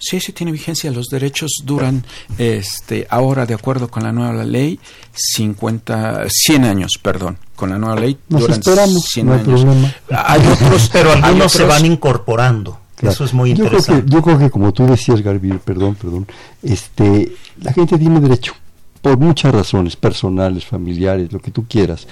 Sí, 0.00 0.18
sí 0.18 0.32
tiene 0.32 0.50
vigencia. 0.50 0.90
Los 0.90 1.08
derechos 1.08 1.62
duran, 1.64 2.04
este, 2.38 3.06
ahora 3.10 3.44
de 3.44 3.54
acuerdo 3.54 3.88
con 3.88 4.02
la 4.02 4.12
nueva 4.12 4.44
ley, 4.44 4.80
50, 5.12 6.24
100 6.28 6.64
años, 6.64 6.92
perdón. 7.00 7.38
Con 7.54 7.70
la 7.70 7.78
nueva 7.78 7.96
ley 8.00 8.18
Nos 8.30 8.40
duran 8.40 8.58
esperamos, 8.58 9.04
100 9.04 9.26
no 9.26 9.32
hay 9.34 9.40
años. 9.40 9.60
Problema. 9.60 9.94
Hay 10.24 10.46
otros, 10.46 10.90
pero 10.90 11.12
algunos 11.12 11.52
se 11.52 11.64
van 11.64 11.84
incorporando. 11.84 12.78
Eso 13.02 13.24
es 13.24 13.34
muy 13.34 13.50
interesante. 13.50 14.10
Yo 14.10 14.22
creo, 14.22 14.38
que, 14.38 14.50
como 14.50 14.72
tú 14.72 14.86
decías, 14.86 15.22
Garbi, 15.22 15.52
perdón, 15.58 15.94
perdón, 15.94 16.26
este, 16.62 17.32
la 17.62 17.72
gente 17.72 17.98
tiene 17.98 18.20
derecho, 18.20 18.54
por 19.00 19.18
muchas 19.18 19.54
razones, 19.54 19.96
personales, 19.96 20.64
familiares, 20.66 21.32
lo 21.32 21.40
que 21.40 21.50
tú 21.50 21.66
quieras. 21.66 22.06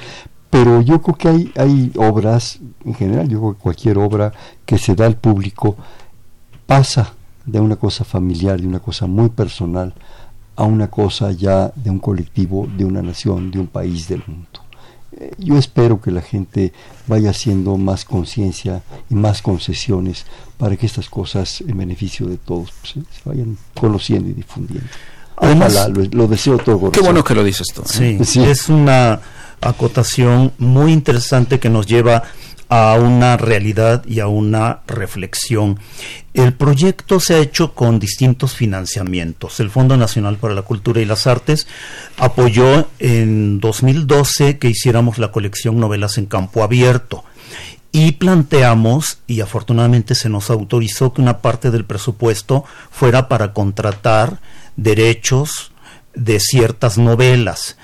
Pero 0.51 0.80
yo 0.80 1.03
creo 1.03 1.16
que 1.16 1.28
hay, 1.28 1.53
hay 1.57 1.93
obras, 1.97 2.59
en 2.84 2.95
general, 2.95 3.28
yo 3.28 3.39
creo 3.39 3.55
que 3.55 3.61
cualquier 3.61 3.99
obra 3.99 4.32
que 4.64 4.78
se 4.78 4.95
da 4.95 5.05
al 5.05 5.16
público 5.16 5.76
pasa 6.66 7.14
de 7.49 7.61
una 7.61 7.76
cosa 7.76 8.05
familiar, 8.05 8.61
de 8.61 8.66
una 8.66 8.80
cosa 8.80 9.07
muy 9.07 9.30
personal, 9.30 9.94
a 10.57 10.64
una 10.64 10.88
cosa 10.88 11.32
ya 11.32 11.72
de 11.74 11.90
un 11.90 11.99
colectivo, 11.99 12.68
de 12.76 12.84
una 12.84 13.03
nación, 13.03 13.51
de 13.51 13.59
un 13.59 13.66
país 13.66 14.09
del 14.09 14.22
mundo 14.26 14.68
yo 15.38 15.59
espero 15.59 16.01
que 16.01 16.11
la 16.11 16.22
gente 16.22 16.72
vaya 17.07 17.30
haciendo 17.30 17.76
más 17.76 18.05
conciencia 18.05 18.82
y 19.11 19.14
más 19.14 19.42
concesiones 19.42 20.26
para 20.57 20.76
que 20.76 20.86
estas 20.86 21.09
cosas 21.09 21.61
en 21.62 21.76
beneficio 21.76 22.26
de 22.26 22.36
todos 22.36 22.72
pues, 22.80 22.92
se 22.92 23.28
vayan 23.28 23.57
conociendo 23.74 24.28
y 24.28 24.32
difundiendo. 24.32 24.88
Además, 25.36 25.88
lo, 26.12 26.26
deseo 26.26 26.59
todo. 26.59 26.90
Qué 26.90 27.01
bueno 27.01 27.22
que 27.22 27.34
lo 27.34 27.44
dices 27.44 27.68
tú. 27.72 27.82
¿eh? 28.01 28.18
sí, 28.24 28.42
es 28.42 28.68
una 28.68 29.20
acotación 29.61 30.53
muy 30.59 30.92
interesante 30.92 31.61
que 31.61 31.68
nos 31.68 31.86
lleva 31.86 32.24
a 32.68 32.94
una 32.94 33.36
realidad 33.36 34.04
y 34.06 34.20
a 34.20 34.26
una 34.26 34.80
reflexión. 34.86 35.78
El 36.34 36.52
proyecto 36.52 37.18
se 37.20 37.34
ha 37.34 37.38
hecho 37.38 37.74
con 37.74 37.98
distintos 37.98 38.54
financiamientos. 38.54 39.60
El 39.60 39.70
Fondo 39.70 39.96
Nacional 39.96 40.36
para 40.36 40.54
la 40.54 40.62
Cultura 40.62 41.00
y 41.00 41.04
las 41.04 41.26
Artes 41.26 41.66
apoyó 42.18 42.88
en 42.98 43.60
2012 43.60 44.58
que 44.58 44.68
hiciéramos 44.68 45.18
la 45.18 45.32
colección 45.32 45.80
Novelas 45.80 46.18
en 46.18 46.26
Campo 46.26 46.62
Abierto 46.62 47.24
y 47.90 48.12
planteamos, 48.12 49.18
y 49.26 49.40
afortunadamente 49.40 50.14
se 50.14 50.28
nos 50.28 50.50
autorizó 50.50 51.12
que 51.14 51.22
una 51.22 51.38
parte 51.38 51.70
del 51.70 51.86
presupuesto 51.86 52.64
fuera 52.90 53.28
para 53.28 53.54
contratar 53.54 54.40
derechos 54.76 55.72
de 56.14 56.38
ciertas 56.38 56.98
novelas 56.98 57.76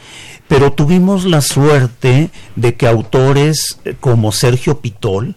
pero 0.49 0.73
tuvimos 0.73 1.25
la 1.25 1.41
suerte 1.41 2.31
de 2.57 2.75
que 2.75 2.87
autores 2.87 3.79
eh, 3.85 3.95
como 3.99 4.33
Sergio 4.33 4.81
Pitol, 4.81 5.35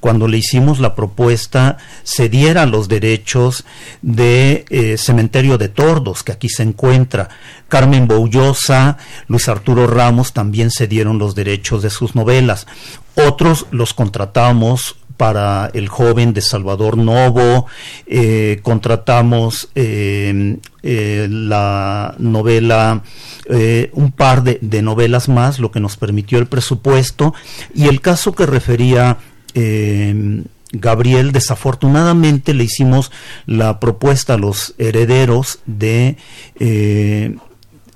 cuando 0.00 0.28
le 0.28 0.38
hicimos 0.38 0.78
la 0.78 0.94
propuesta, 0.94 1.78
cediera 2.04 2.66
los 2.66 2.88
derechos 2.88 3.64
de 4.02 4.64
eh, 4.70 4.98
Cementerio 4.98 5.58
de 5.58 5.68
Tordos, 5.68 6.22
que 6.22 6.32
aquí 6.32 6.48
se 6.48 6.62
encuentra. 6.62 7.28
Carmen 7.68 8.06
Boullosa, 8.06 8.98
Luis 9.26 9.48
Arturo 9.48 9.86
Ramos 9.86 10.32
también 10.32 10.70
cedieron 10.70 11.18
los 11.18 11.34
derechos 11.34 11.82
de 11.82 11.90
sus 11.90 12.14
novelas. 12.14 12.66
Otros 13.16 13.66
los 13.70 13.94
contratamos 13.94 14.96
para 15.16 15.70
el 15.72 15.88
joven 15.88 16.34
de 16.34 16.42
Salvador 16.42 16.98
Novo, 16.98 17.66
eh, 18.06 18.60
contratamos 18.62 19.70
eh, 19.74 20.58
la 20.82 22.14
novela, 22.18 23.02
un 23.48 24.12
par 24.12 24.42
de, 24.42 24.58
de, 24.60 24.82
novelas 24.82 25.28
más, 25.28 25.58
lo 25.58 25.70
que 25.70 25.80
nos 25.80 25.96
permitió 25.96 26.38
el 26.38 26.46
presupuesto, 26.46 27.34
y 27.74 27.86
el 27.88 28.00
caso 28.00 28.32
que 28.32 28.46
refería 28.46 29.18
Gabriel, 30.72 31.32
desafortunadamente 31.32 32.54
le 32.54 32.64
hicimos 32.64 33.10
la 33.46 33.80
propuesta 33.80 34.34
a 34.34 34.38
los 34.38 34.74
herederos 34.78 35.60
de 35.66 36.16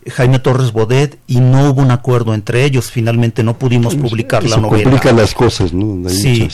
Jaime 0.09 0.39
Torres 0.39 0.73
Bodet 0.73 1.19
y 1.27 1.41
no 1.41 1.71
hubo 1.71 1.83
un 1.83 1.91
acuerdo 1.91 2.35
entre 2.35 2.65
ellos. 2.65 2.91
Finalmente 2.91 3.43
no 3.43 3.59
pudimos 3.59 3.95
publicar 3.95 4.45
la 4.45 4.57
novela. 4.57 4.85
complican 4.85 5.17
las 5.17 5.35
cosas, 5.35 5.73
¿no? 5.73 6.09
sí 6.09 6.49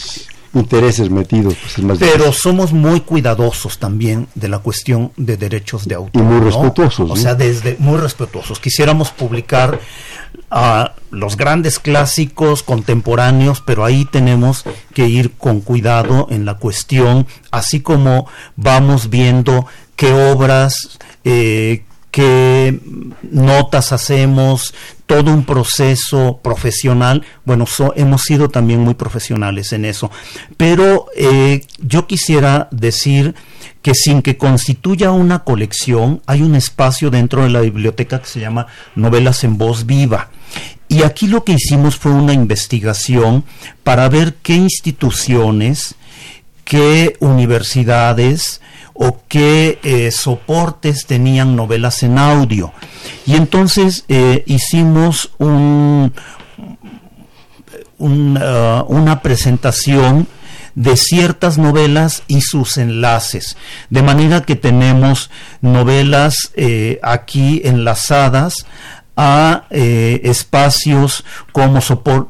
intereses 0.54 1.10
metidos. 1.10 1.54
Pues 1.76 1.98
Pero 1.98 2.32
somos 2.32 2.72
muy 2.72 3.00
cuidadosos 3.00 3.78
también 3.78 4.28
de 4.34 4.48
la 4.48 4.58
cuestión 4.58 5.12
de 5.16 5.36
derechos 5.36 5.86
de 5.86 5.94
autor. 5.94 6.22
Y 6.22 6.24
muy 6.24 6.40
respetuosos. 6.40 7.10
O 7.10 7.16
sea, 7.16 7.34
desde 7.34 7.76
muy 7.78 7.98
respetuosos. 7.98 8.60
Quisiéramos 8.60 9.10
publicar 9.10 9.78
a 10.50 10.94
los 11.10 11.36
grandes 11.36 11.78
clásicos 11.78 12.62
contemporáneos, 12.62 13.60
pero 13.60 13.84
ahí 13.84 14.04
tenemos 14.04 14.64
que 14.94 15.08
ir 15.08 15.32
con 15.32 15.60
cuidado 15.60 16.28
en 16.30 16.44
la 16.44 16.54
cuestión, 16.54 17.26
así 17.50 17.80
como 17.80 18.26
vamos 18.56 19.10
viendo 19.10 19.66
qué 19.96 20.12
obras, 20.12 20.98
eh, 21.24 21.84
qué 22.10 22.80
notas 23.22 23.92
hacemos, 23.92 24.74
todo 25.06 25.32
un 25.32 25.44
proceso 25.44 26.40
profesional. 26.42 27.22
Bueno, 27.44 27.64
hemos 27.94 28.22
sido 28.22 28.48
también 28.48 28.80
muy 28.80 28.94
profesionales 28.94 29.72
en 29.72 29.84
eso. 29.84 30.10
Pero 30.56 31.06
eh, 31.16 31.64
yo 31.78 32.06
quisiera 32.06 32.68
decir 32.70 33.34
que 33.82 33.94
sin 33.94 34.20
que 34.20 34.36
constituya 34.36 35.12
una 35.12 35.44
colección, 35.44 36.20
hay 36.26 36.42
un 36.42 36.56
espacio 36.56 37.10
dentro 37.10 37.44
de 37.44 37.50
la 37.50 37.60
biblioteca 37.60 38.20
que 38.20 38.26
se 38.26 38.40
llama 38.40 38.66
Novelas 38.96 39.44
en 39.44 39.58
Voz 39.58 39.86
Viva. 39.86 40.30
Y 40.88 41.02
aquí 41.02 41.26
lo 41.28 41.44
que 41.44 41.52
hicimos 41.52 41.96
fue 41.96 42.12
una 42.12 42.32
investigación 42.32 43.44
para 43.84 44.08
ver 44.08 44.34
qué 44.42 44.54
instituciones, 44.54 45.94
qué 46.64 47.16
universidades, 47.20 48.60
o 48.98 49.18
qué 49.28 49.78
eh, 49.82 50.10
soportes 50.10 51.06
tenían 51.06 51.56
novelas 51.56 52.02
en 52.02 52.18
audio. 52.18 52.72
Y 53.26 53.34
entonces 53.36 54.04
eh, 54.08 54.42
hicimos 54.46 55.30
un, 55.38 56.12
uh, 57.98 58.84
una 58.88 59.20
presentación 59.22 60.26
de 60.76 60.96
ciertas 60.96 61.56
novelas 61.56 62.22
y 62.28 62.42
sus 62.42 62.76
enlaces. 62.76 63.56
De 63.88 64.02
manera 64.02 64.42
que 64.42 64.56
tenemos 64.56 65.30
novelas 65.62 66.52
eh, 66.54 67.00
aquí 67.02 67.62
enlazadas 67.64 68.66
a 69.16 69.64
eh, 69.70 70.20
espacios 70.24 71.24
como, 71.52 71.80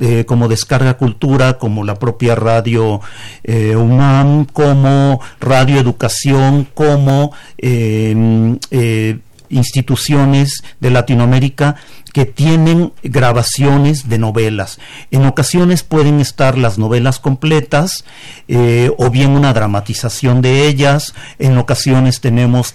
eh, 0.01 0.25
como 0.25 0.49
Descarga 0.49 0.97
Cultura, 0.97 1.59
como 1.59 1.85
la 1.85 1.97
propia 1.97 2.37
Radio 2.37 3.01
eh, 3.43 3.75
UNAM, 3.75 4.47
como 4.47 5.21
Radio 5.41 5.79
Educación, 5.81 6.69
como 6.73 7.33
em, 7.59 8.59
instituciones 9.49 10.63
de 10.81 10.91
Latinoamérica 10.91 11.77
que 12.17 12.25
tienen 12.25 12.95
grabaciones 13.03 14.09
de 14.09 14.17
novelas. 14.17 14.79
En 15.11 15.27
ocasiones 15.27 15.83
pueden 15.83 16.19
estar 16.19 16.57
las 16.57 16.79
novelas 16.79 17.19
completas 17.19 18.07
o 18.97 19.11
bien 19.11 19.33
una 19.33 19.53
dramatización 19.53 20.41
de 20.41 20.67
ellas. 20.67 21.13
En 21.39 21.59
ocasiones 21.59 22.23
tenemos 22.23 22.75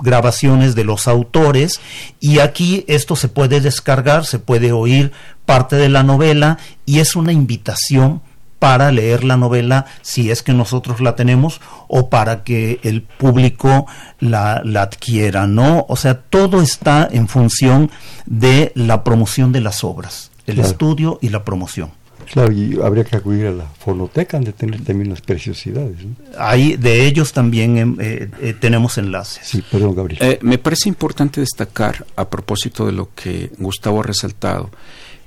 grabaciones 0.00 0.74
de 0.74 0.82
los 0.82 1.06
autores 1.06 1.78
y 2.18 2.40
aquí 2.40 2.84
esto 2.88 3.14
se 3.14 3.28
puede 3.28 3.60
descargar, 3.60 4.26
se 4.26 4.40
puede 4.40 4.72
oír 4.72 5.12
parte 5.46 5.76
de 5.76 5.88
la 5.88 6.02
novela 6.02 6.58
y 6.84 6.98
es 6.98 7.14
una 7.14 7.30
invitación 7.30 8.22
para 8.58 8.90
leer 8.90 9.24
la 9.24 9.36
novela 9.36 9.86
si 10.02 10.30
es 10.30 10.42
que 10.42 10.52
nosotros 10.52 11.00
la 11.00 11.14
tenemos 11.16 11.60
o 11.86 12.10
para 12.10 12.42
que 12.42 12.80
el 12.82 13.02
público 13.02 13.86
la, 14.20 14.62
adquiera, 14.80 15.46
¿no? 15.46 15.86
O 15.88 15.96
sea, 15.96 16.20
todo 16.20 16.60
está 16.60 17.08
en 17.10 17.28
función 17.28 17.90
de 18.26 18.72
la 18.74 19.04
promoción 19.04 19.52
de 19.52 19.60
las 19.60 19.84
obras, 19.84 20.30
el 20.46 20.58
estudio 20.58 21.18
y 21.22 21.28
la 21.28 21.44
promoción. 21.44 21.90
Claro, 22.32 22.52
y 22.52 22.78
habría 22.82 23.04
que 23.04 23.16
acudir 23.16 23.46
a 23.46 23.52
la 23.52 23.64
fonoteca, 23.64 24.36
han 24.36 24.44
de 24.44 24.52
tener 24.52 24.84
también 24.84 25.08
las 25.08 25.22
preciosidades. 25.22 25.96
Ahí 26.36 26.76
de 26.76 27.06
ellos 27.06 27.32
también 27.32 27.78
em, 27.78 27.96
eh, 28.00 28.28
eh, 28.42 28.54
tenemos 28.58 28.98
enlaces. 28.98 29.46
Sí, 29.46 29.62
perdón, 29.70 29.94
Gabriel. 29.94 30.18
Eh, 30.22 30.38
me 30.42 30.58
parece 30.58 30.90
importante 30.90 31.40
destacar, 31.40 32.04
a 32.16 32.28
propósito 32.28 32.84
de 32.84 32.92
lo 32.92 33.08
que 33.14 33.50
Gustavo 33.58 34.00
ha 34.00 34.02
resaltado, 34.02 34.70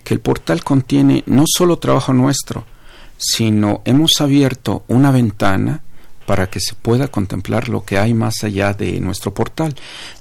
que 0.04 0.14
el 0.14 0.20
portal 0.20 0.64
contiene 0.64 1.24
no 1.26 1.46
solo 1.48 1.80
trabajo 1.80 2.14
nuestro, 2.14 2.66
sino 3.22 3.82
hemos 3.86 4.20
abierto 4.20 4.84
una 4.88 5.12
ventana 5.12 5.84
para 6.26 6.50
que 6.50 6.60
se 6.60 6.76
pueda 6.76 7.10
contemplar 7.10 7.68
lo 7.68 7.84
que 7.84 7.98
hay 7.98 8.14
más 8.14 8.44
allá 8.44 8.74
de 8.74 9.00
nuestro 9.00 9.34
portal. 9.34 9.76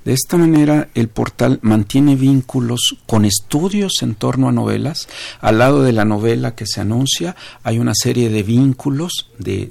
De 0.05 0.13
esta 0.13 0.37
manera, 0.37 0.89
el 0.95 1.09
portal 1.09 1.61
mantiene 1.63 2.17
vínculos 2.17 2.97
con 3.07 3.25
estudios 3.25 3.93
en 4.03 4.17
torno 4.17 4.49
a 4.49 4.53
novelas. 4.53 5.09
Al 5.41 5.59
lado 5.59 5.83
de 5.83 5.93
la 5.93 6.05
novela 6.05 6.55
que 6.55 6.67
se 6.67 6.81
anuncia, 6.81 7.37
hay 7.63 7.79
una 7.79 7.93
serie 7.95 8.29
de 8.29 8.43
vínculos, 8.43 9.29
de, 9.39 9.63
eh, 9.63 9.71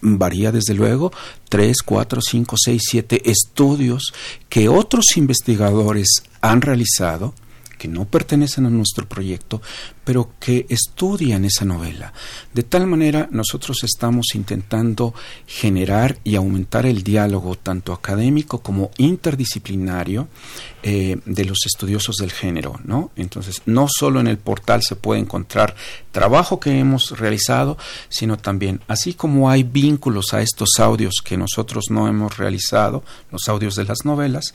varía 0.00 0.50
desde 0.52 0.74
luego, 0.74 1.12
tres, 1.48 1.76
cuatro, 1.84 2.20
cinco, 2.20 2.56
seis, 2.58 2.82
siete 2.84 3.30
estudios 3.30 4.12
que 4.48 4.68
otros 4.68 5.16
investigadores 5.16 6.08
han 6.40 6.60
realizado 6.60 7.34
que 7.82 7.88
no 7.88 8.04
pertenecen 8.04 8.64
a 8.66 8.70
nuestro 8.70 9.08
proyecto, 9.08 9.60
pero 10.04 10.34
que 10.38 10.66
estudian 10.68 11.44
esa 11.44 11.64
novela. 11.64 12.12
De 12.54 12.62
tal 12.62 12.86
manera, 12.86 13.28
nosotros 13.32 13.82
estamos 13.82 14.36
intentando 14.36 15.14
generar 15.48 16.16
y 16.22 16.36
aumentar 16.36 16.86
el 16.86 17.02
diálogo 17.02 17.56
tanto 17.56 17.92
académico 17.92 18.62
como 18.62 18.92
interdisciplinario 18.98 20.28
eh, 20.84 21.18
de 21.24 21.44
los 21.44 21.58
estudiosos 21.66 22.18
del 22.18 22.30
género, 22.30 22.78
¿no? 22.84 23.10
Entonces, 23.16 23.62
no 23.66 23.88
solo 23.88 24.20
en 24.20 24.28
el 24.28 24.38
portal 24.38 24.82
se 24.84 24.94
puede 24.94 25.20
encontrar 25.20 25.74
trabajo 26.12 26.60
que 26.60 26.78
hemos 26.78 27.18
realizado, 27.18 27.78
sino 28.08 28.36
también, 28.36 28.80
así 28.86 29.14
como 29.14 29.50
hay 29.50 29.64
vínculos 29.64 30.34
a 30.34 30.40
estos 30.40 30.78
audios 30.78 31.14
que 31.24 31.36
nosotros 31.36 31.86
no 31.90 32.06
hemos 32.06 32.36
realizado, 32.36 33.02
los 33.32 33.48
audios 33.48 33.74
de 33.74 33.86
las 33.86 34.04
novelas, 34.04 34.54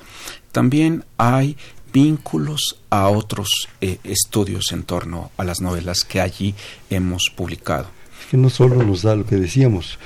también 0.54 1.06
hay 1.18 1.58
vínculos 1.98 2.78
a 2.92 3.10
otros 3.10 3.50
eh, 3.82 3.98
estudios 4.04 4.72
en 4.72 4.84
torno 4.84 5.32
a 5.36 5.44
las 5.44 5.62
novelas 5.62 6.04
que 6.04 6.22
allí 6.22 6.54
hemos 6.92 7.32
publicado. 7.36 7.88
Es 8.22 8.28
que 8.28 8.38
no 8.38 8.52
solo 8.52 8.84
nos 8.84 9.02
da 9.02 9.16
lo 9.16 9.26
que 9.26 9.38
decíamos, 9.38 9.98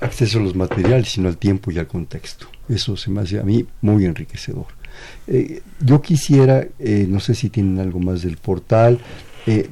acceso 0.00 0.38
a 0.38 0.42
los 0.42 0.54
materiales, 0.54 1.10
sino 1.10 1.28
al 1.28 1.36
tiempo 1.36 1.70
y 1.70 1.78
al 1.78 1.86
contexto. 1.86 2.46
Eso 2.66 2.96
se 2.96 3.10
me 3.10 3.20
hace 3.20 3.40
a 3.40 3.42
mí 3.42 3.66
muy 3.82 4.06
enriquecedor. 4.06 4.68
Eh, 5.26 5.60
yo 5.80 6.00
quisiera, 6.00 6.66
eh, 6.78 7.04
no 7.06 7.20
sé 7.20 7.34
si 7.34 7.50
tienen 7.50 7.78
algo 7.78 8.00
más 8.00 8.22
del 8.22 8.38
portal, 8.38 8.98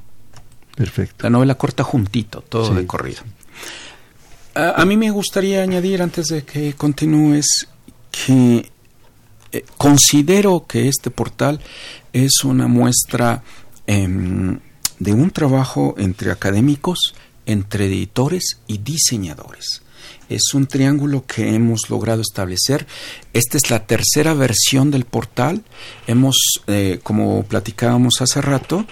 Perfecto. 0.74 1.22
La 1.22 1.30
novela 1.30 1.54
corta 1.54 1.84
juntito, 1.84 2.40
todo 2.40 2.74
de 2.74 2.84
corrido. 2.84 3.20
A, 4.56 4.84
mí 4.84 4.96
me 4.96 5.12
gustaría 5.12 5.62
añadir 5.62 6.02
antes 6.02 6.26
de 6.26 6.42
que 6.42 6.74
continúes 6.74 7.46
que 8.10 8.68
eh, 9.52 9.64
considero 9.76 10.66
que 10.66 10.88
este 10.88 11.12
portal 11.12 11.60
es 12.12 12.42
una 12.42 12.66
muestra 12.66 13.44
em, 13.86 14.58
de 14.98 15.12
un 15.12 15.30
trabajo 15.30 15.94
entre 15.96 16.32
académicos, 16.32 17.14
entre 17.46 17.86
editores 17.86 18.58
y 18.66 18.78
diseñadores. 18.78 19.82
Es 20.28 20.54
un 20.54 20.66
triángulo 20.66 21.24
que 21.24 21.54
hemos 21.54 21.88
logrado 21.88 22.20
establecer. 22.20 22.86
Esta 23.32 23.56
es 23.56 23.70
la 23.70 23.86
tercera 23.86 24.34
versión 24.34 24.90
del 24.90 25.04
portal. 25.04 25.62
Hemos, 26.06 26.36
eh, 26.66 26.98
como 27.02 27.44
platicábamos 27.44 28.20
hace 28.20 28.40
rato, 28.40 28.86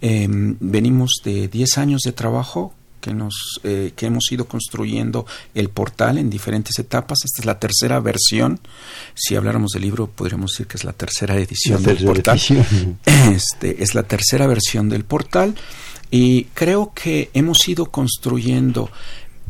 em, 0.00 0.56
venimos 0.60 1.20
de 1.24 1.48
10 1.48 1.78
años 1.78 2.02
de 2.02 2.12
trabajo 2.12 2.72
que, 3.00 3.14
nos, 3.14 3.60
eh, 3.64 3.92
que 3.94 4.06
hemos 4.06 4.30
ido 4.30 4.46
construyendo 4.46 5.26
el 5.54 5.70
portal 5.70 6.18
en 6.18 6.30
diferentes 6.30 6.78
etapas. 6.78 7.18
Esta 7.24 7.42
es 7.42 7.46
la 7.46 7.58
tercera 7.58 8.00
versión. 8.00 8.60
Si 9.14 9.34
habláramos 9.36 9.72
del 9.72 9.82
libro, 9.82 10.08
podríamos 10.08 10.52
decir 10.52 10.66
que 10.66 10.76
es 10.76 10.84
la 10.84 10.92
tercera 10.92 11.36
edición 11.36 11.82
del 11.82 12.04
portal. 12.04 12.40
Este, 13.32 13.82
es 13.82 13.94
la 13.94 14.04
tercera 14.04 14.46
versión 14.46 14.88
del 14.88 15.04
portal. 15.04 15.54
Y 16.10 16.44
creo 16.54 16.92
que 16.94 17.30
hemos 17.34 17.68
ido 17.68 17.86
construyendo 17.86 18.90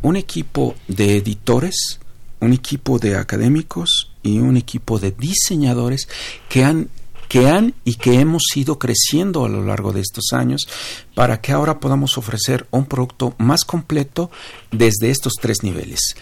un 0.01 0.15
equipo 0.15 0.75
de 0.87 1.17
editores, 1.17 1.99
un 2.39 2.53
equipo 2.53 2.99
de 2.99 3.15
académicos 3.15 4.11
y 4.23 4.39
un 4.39 4.57
equipo 4.57 4.99
de 4.99 5.11
diseñadores 5.11 6.07
que 6.49 6.63
han 6.63 6.89
que 7.27 7.49
han 7.49 7.73
y 7.83 7.95
que 7.95 8.19
hemos 8.21 8.43
ido 8.55 8.79
creciendo 8.79 9.43
a 9.43 9.49
lo 9.49 9.63
largo 9.63 9.91
de 9.91 9.99
estos 9.99 10.31
años 10.31 10.67
para 11.13 11.41
que 11.41 11.51
ahora 11.51 11.79
podamos 11.79 12.17
ofrecer 12.17 12.67
un 12.71 12.85
producto 12.85 13.35
más 13.37 13.65
completo 13.65 14.31
desde 14.71 15.09
estos 15.09 15.33
tres 15.33 15.61
niveles. 15.61 16.15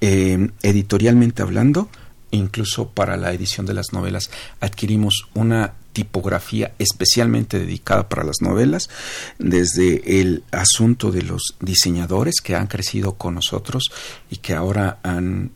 Eh, 0.00 0.50
editorialmente 0.62 1.42
hablando, 1.42 1.88
incluso 2.30 2.88
para 2.88 3.16
la 3.16 3.32
edición 3.32 3.66
de 3.66 3.74
las 3.74 3.92
novelas 3.92 4.30
adquirimos 4.60 5.26
una 5.34 5.74
tipografía 5.94 6.74
especialmente 6.78 7.58
dedicada 7.58 8.08
para 8.10 8.24
las 8.24 8.42
novelas, 8.42 8.90
desde 9.38 10.20
el 10.20 10.42
asunto 10.50 11.10
de 11.10 11.22
los 11.22 11.56
diseñadores 11.60 12.34
que 12.42 12.54
han 12.54 12.66
crecido 12.66 13.14
con 13.14 13.36
nosotros 13.36 13.90
y 14.28 14.36
que 14.38 14.54
ahora 14.54 14.98
han, 15.02 15.52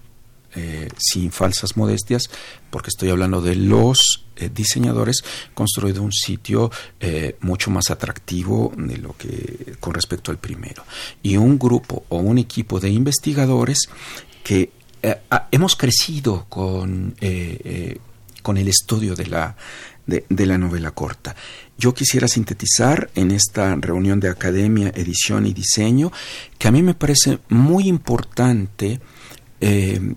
eh, 0.54 0.88
sin 0.96 1.32
falsas 1.32 1.76
modestias, 1.76 2.30
porque 2.70 2.88
estoy 2.88 3.10
hablando 3.10 3.42
de 3.42 3.56
los 3.56 4.24
eh, 4.36 4.48
diseñadores, 4.54 5.24
construido 5.54 6.02
un 6.02 6.12
sitio 6.12 6.70
eh, 7.00 7.36
mucho 7.40 7.70
más 7.70 7.90
atractivo 7.90 8.72
de 8.76 8.96
lo 8.96 9.16
que 9.16 9.74
con 9.80 9.92
respecto 9.92 10.30
al 10.30 10.38
primero. 10.38 10.84
Y 11.22 11.36
un 11.36 11.58
grupo 11.58 12.04
o 12.08 12.18
un 12.18 12.38
equipo 12.38 12.80
de 12.80 12.90
investigadores 12.90 13.88
que 14.44 14.70
hemos 15.52 15.76
crecido 15.76 16.46
con, 16.48 17.14
con 18.48 18.56
el 18.56 18.68
estudio 18.68 19.14
de 19.14 19.26
la 19.26 19.56
de, 20.06 20.46
la 20.46 20.56
novela 20.56 20.92
corta. 20.92 21.36
Yo 21.76 21.92
quisiera 21.92 22.26
sintetizar 22.28 23.10
en 23.14 23.30
esta 23.30 23.74
reunión 23.74 24.20
de 24.20 24.30
academia, 24.30 24.90
edición 24.94 25.44
y 25.44 25.52
diseño 25.52 26.10
que 26.56 26.66
a 26.66 26.70
mí 26.70 26.82
me 26.82 26.94
parece 26.94 27.40
muy 27.50 27.88
importante 27.88 29.00
eh, 29.60 30.14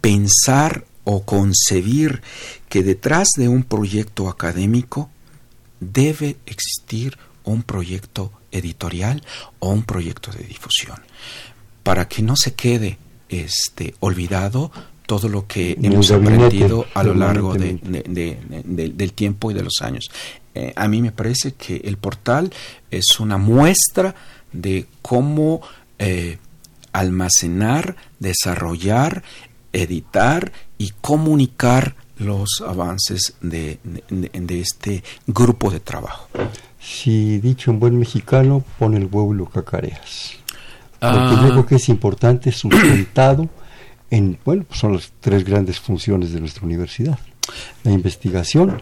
pensar 0.00 0.84
o 1.04 1.24
concebir 1.24 2.22
que 2.68 2.82
detrás 2.82 3.28
de 3.36 3.46
un 3.46 3.62
proyecto 3.62 4.28
académico 4.28 5.08
debe 5.78 6.38
existir 6.46 7.18
un 7.44 7.62
proyecto 7.62 8.32
editorial 8.50 9.22
o 9.60 9.70
un 9.70 9.84
proyecto 9.84 10.32
de 10.32 10.42
difusión 10.42 10.98
para 11.84 12.08
que 12.08 12.22
no 12.22 12.34
se 12.34 12.54
quede 12.54 12.98
este 13.28 13.94
olvidado 14.00 14.72
todo 15.10 15.28
lo 15.28 15.44
que 15.44 15.76
hemos 15.82 16.12
aprendido 16.12 16.86
a 16.94 17.02
lo 17.02 17.14
largo 17.14 17.54
del 17.54 19.12
tiempo 19.12 19.50
y 19.50 19.54
de 19.54 19.64
los 19.64 19.82
años. 19.82 20.08
Eh, 20.54 20.72
a 20.76 20.86
mí 20.86 21.02
me 21.02 21.10
parece 21.10 21.54
que 21.54 21.78
el 21.78 21.96
portal 21.96 22.52
es 22.92 23.18
una 23.18 23.36
muestra 23.36 24.14
de 24.52 24.86
cómo 25.02 25.62
eh, 25.98 26.38
almacenar, 26.92 27.96
desarrollar, 28.20 29.24
editar 29.72 30.52
y 30.78 30.92
comunicar 31.00 31.96
los 32.18 32.62
avances 32.64 33.34
de, 33.40 33.80
este 34.48 35.02
grupo 35.26 35.72
de 35.72 35.80
trabajo. 35.80 36.28
Si 36.80 37.40
dicho 37.40 37.72
en 37.72 37.80
buen 37.80 37.98
mexicano, 37.98 38.62
pone 38.78 38.98
el 38.98 39.06
huevo 39.06 39.34
y 39.34 39.38
lo 39.38 39.46
cacareas. 39.46 40.34
Porque 41.00 41.34
yo 41.34 41.46
ah. 41.46 41.48
creo 41.50 41.66
que 41.66 41.74
es 41.74 41.88
importante, 41.88 42.52
sustentado 42.52 43.48
bueno, 44.44 44.64
pues 44.66 44.80
son 44.80 44.94
las 44.94 45.12
tres 45.20 45.44
grandes 45.44 45.78
funciones 45.78 46.32
de 46.32 46.40
nuestra 46.40 46.64
universidad. 46.64 47.18
La 47.84 47.92
investigación, 47.92 48.80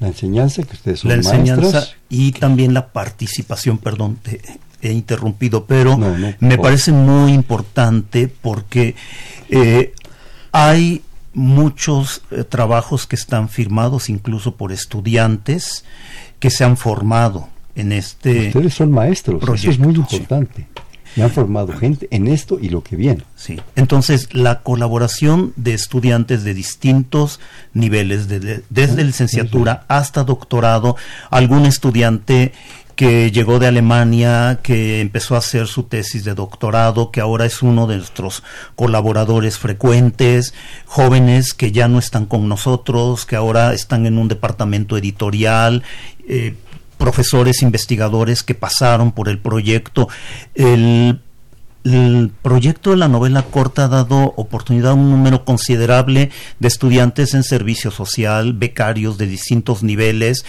la 0.00 0.08
enseñanza, 0.08 0.62
que 0.62 0.74
ustedes 0.74 1.00
son 1.00 1.10
La 1.10 1.16
enseñanza 1.16 1.88
y 2.08 2.32
también 2.32 2.74
la 2.74 2.92
participación, 2.92 3.78
perdón, 3.78 4.18
te 4.22 4.40
he 4.80 4.92
interrumpido, 4.92 5.64
pero 5.64 5.96
me 6.40 6.58
parece 6.58 6.92
muy 6.92 7.32
importante 7.32 8.28
porque 8.28 8.94
eh, 9.48 9.92
hay 10.52 11.02
muchos 11.32 12.22
eh, 12.30 12.44
trabajos 12.44 13.06
que 13.06 13.16
están 13.16 13.48
firmados 13.48 14.08
incluso 14.08 14.54
por 14.56 14.70
estudiantes 14.72 15.84
que 16.38 16.48
se 16.50 16.62
han 16.62 16.76
formado 16.76 17.48
en 17.74 17.90
este 17.90 18.48
ustedes 18.48 18.74
son 18.74 18.92
maestros 18.92 19.42
eso 19.42 19.70
es 19.70 19.78
muy 19.80 19.94
importante 19.94 20.68
Y 21.16 21.20
han 21.20 21.30
formado 21.30 21.72
gente 21.72 22.08
en 22.10 22.28
esto 22.28 22.58
y 22.60 22.68
lo 22.68 22.82
que 22.82 22.96
viene. 22.96 23.22
Sí. 23.36 23.60
Entonces, 23.76 24.34
la 24.34 24.62
colaboración 24.62 25.52
de 25.56 25.74
estudiantes 25.74 26.44
de 26.44 26.54
distintos 26.54 27.40
niveles, 27.72 28.28
desde 28.28 29.04
licenciatura 29.04 29.84
hasta 29.88 30.24
doctorado, 30.24 30.96
algún 31.30 31.66
estudiante 31.66 32.52
que 32.96 33.32
llegó 33.32 33.58
de 33.58 33.66
Alemania, 33.66 34.60
que 34.62 35.00
empezó 35.00 35.34
a 35.34 35.38
hacer 35.38 35.66
su 35.66 35.84
tesis 35.84 36.24
de 36.24 36.34
doctorado, 36.34 37.10
que 37.10 37.20
ahora 37.20 37.44
es 37.44 37.62
uno 37.62 37.86
de 37.86 37.96
nuestros 37.96 38.42
colaboradores 38.76 39.58
frecuentes, 39.58 40.54
jóvenes 40.86 41.54
que 41.54 41.72
ya 41.72 41.88
no 41.88 41.98
están 41.98 42.26
con 42.26 42.48
nosotros, 42.48 43.26
que 43.26 43.36
ahora 43.36 43.74
están 43.74 44.06
en 44.06 44.18
un 44.18 44.28
departamento 44.28 44.96
editorial, 44.96 45.82
eh, 46.28 46.54
profesores 47.04 47.60
investigadores 47.60 48.42
que 48.42 48.54
pasaron 48.54 49.12
por 49.12 49.28
el 49.28 49.38
proyecto. 49.38 50.08
El 50.54 51.20
proyecto 52.40 52.92
de 52.92 52.96
la 52.96 53.08
novela 53.08 53.42
corta 53.42 53.84
ha 53.84 53.88
dado 53.88 54.32
oportunidad 54.36 54.92
a 54.92 54.94
un 54.94 55.10
número 55.10 55.44
considerable 55.44 56.30
de 56.58 56.68
estudiantes 56.68 57.34
en 57.34 57.42
servicio 57.42 57.90
social, 57.90 58.54
becarios 58.54 59.18
de 59.18 59.26
distintos 59.26 59.82
niveles. 59.82 60.46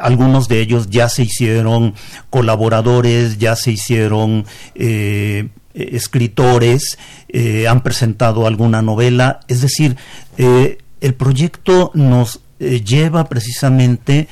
Algunos 0.00 0.46
de 0.46 0.60
ellos 0.60 0.88
ya 0.88 1.08
se 1.08 1.24
hicieron 1.24 1.94
colaboradores, 2.30 3.38
ya 3.38 3.56
se 3.56 3.72
hicieron 3.72 4.46
eh, 4.76 5.48
escritores, 5.74 7.00
eh, 7.30 7.66
han 7.66 7.82
presentado 7.82 8.46
alguna 8.46 8.80
novela. 8.80 9.40
Es 9.48 9.62
decir, 9.62 9.96
eh, 10.38 10.78
el 11.00 11.14
proyecto 11.14 11.90
nos 11.94 12.42
lleva 12.60 13.24
precisamente 13.24 14.28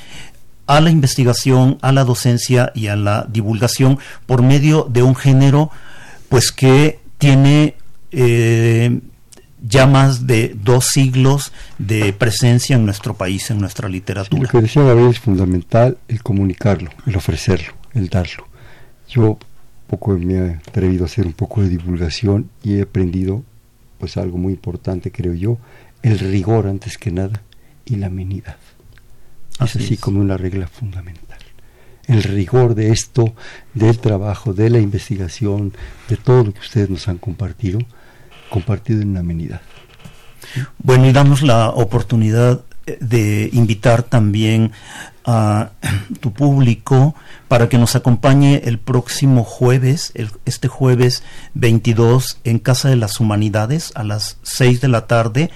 a 0.69 0.81
la 0.81 0.91
investigación, 0.91 1.79
a 1.81 1.91
la 1.91 2.03
docencia 2.03 2.71
y 2.75 2.87
a 2.87 2.95
la 2.95 3.25
divulgación 3.27 3.97
por 4.27 4.43
medio 4.43 4.87
de 4.87 5.01
un 5.01 5.15
género 5.15 5.71
pues 6.29 6.51
que 6.51 6.99
tiene 7.17 7.73
eh, 8.11 9.01
ya 9.67 9.87
más 9.87 10.27
de 10.27 10.55
dos 10.55 10.85
siglos 10.85 11.51
de 11.79 12.13
presencia 12.13 12.75
en 12.75 12.85
nuestro 12.85 13.15
país, 13.15 13.49
en 13.49 13.59
nuestra 13.59 13.89
literatura. 13.89 14.43
lo 14.43 14.47
que 14.47 14.61
decía 14.61 14.83
Gabriel 14.83 15.09
es 15.09 15.19
fundamental 15.19 15.97
el 16.07 16.21
comunicarlo, 16.21 16.91
el 17.07 17.15
ofrecerlo, 17.15 17.73
el 17.95 18.09
darlo. 18.09 18.47
Yo 19.07 19.39
poco 19.87 20.15
me 20.19 20.35
he 20.35 20.51
atrevido 20.67 21.05
a 21.05 21.07
hacer 21.07 21.25
un 21.25 21.33
poco 21.33 21.63
de 21.63 21.69
divulgación 21.69 22.51
y 22.63 22.75
he 22.75 22.83
aprendido 22.83 23.43
pues 23.97 24.17
algo 24.17 24.37
muy 24.37 24.53
importante 24.53 25.11
creo 25.11 25.33
yo, 25.33 25.57
el 26.03 26.19
rigor 26.19 26.67
antes 26.67 26.99
que 26.99 27.09
nada 27.09 27.41
y 27.85 27.95
la 27.95 28.05
amenidad. 28.05 28.57
Es 29.65 29.75
así 29.75 29.97
como 29.97 30.19
una 30.21 30.37
regla 30.37 30.67
fundamental. 30.67 31.39
El 32.07 32.23
rigor 32.23 32.73
de 32.75 32.91
esto, 32.91 33.35
del 33.73 33.99
trabajo, 33.99 34.53
de 34.53 34.69
la 34.69 34.79
investigación, 34.79 35.73
de 36.07 36.17
todo 36.17 36.45
lo 36.45 36.53
que 36.53 36.59
ustedes 36.59 36.89
nos 36.89 37.07
han 37.07 37.17
compartido, 37.17 37.79
compartido 38.49 39.01
en 39.01 39.09
una 39.09 39.19
amenidad. 39.19 39.61
Bueno, 40.79 41.05
y 41.05 41.11
damos 41.11 41.43
la 41.43 41.69
oportunidad 41.69 42.61
eh, 42.87 42.97
de 42.99 43.49
invitar 43.53 44.03
también 44.03 44.71
a 45.25 45.71
tu 46.19 46.33
público 46.33 47.15
para 47.47 47.69
que 47.69 47.77
nos 47.77 47.95
acompañe 47.95 48.61
el 48.65 48.79
próximo 48.79 49.43
jueves, 49.43 50.13
este 50.45 50.67
jueves 50.67 51.23
22, 51.53 52.39
en 52.43 52.59
Casa 52.59 52.89
de 52.89 52.95
las 52.95 53.19
Humanidades 53.19 53.91
a 53.95 54.03
las 54.03 54.37
6 54.43 54.81
de 54.81 54.87
la 54.87 55.05
tarde 55.05 55.51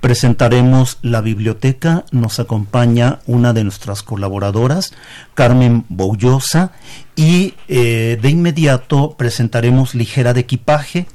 presentaremos 0.00 0.98
la 1.02 1.20
biblioteca. 1.20 2.04
Nos 2.12 2.38
acompaña 2.38 3.20
una 3.26 3.52
de 3.52 3.64
nuestras 3.64 4.02
colaboradoras, 4.02 4.92
Carmen 5.34 5.84
Boullosa, 5.88 6.72
y 7.16 7.54
eh, 7.68 8.18
de 8.20 8.30
inmediato 8.30 9.14
presentaremos 9.16 9.94
Ligera 9.94 10.34
de 10.34 10.40
Equipaje. 10.40 11.06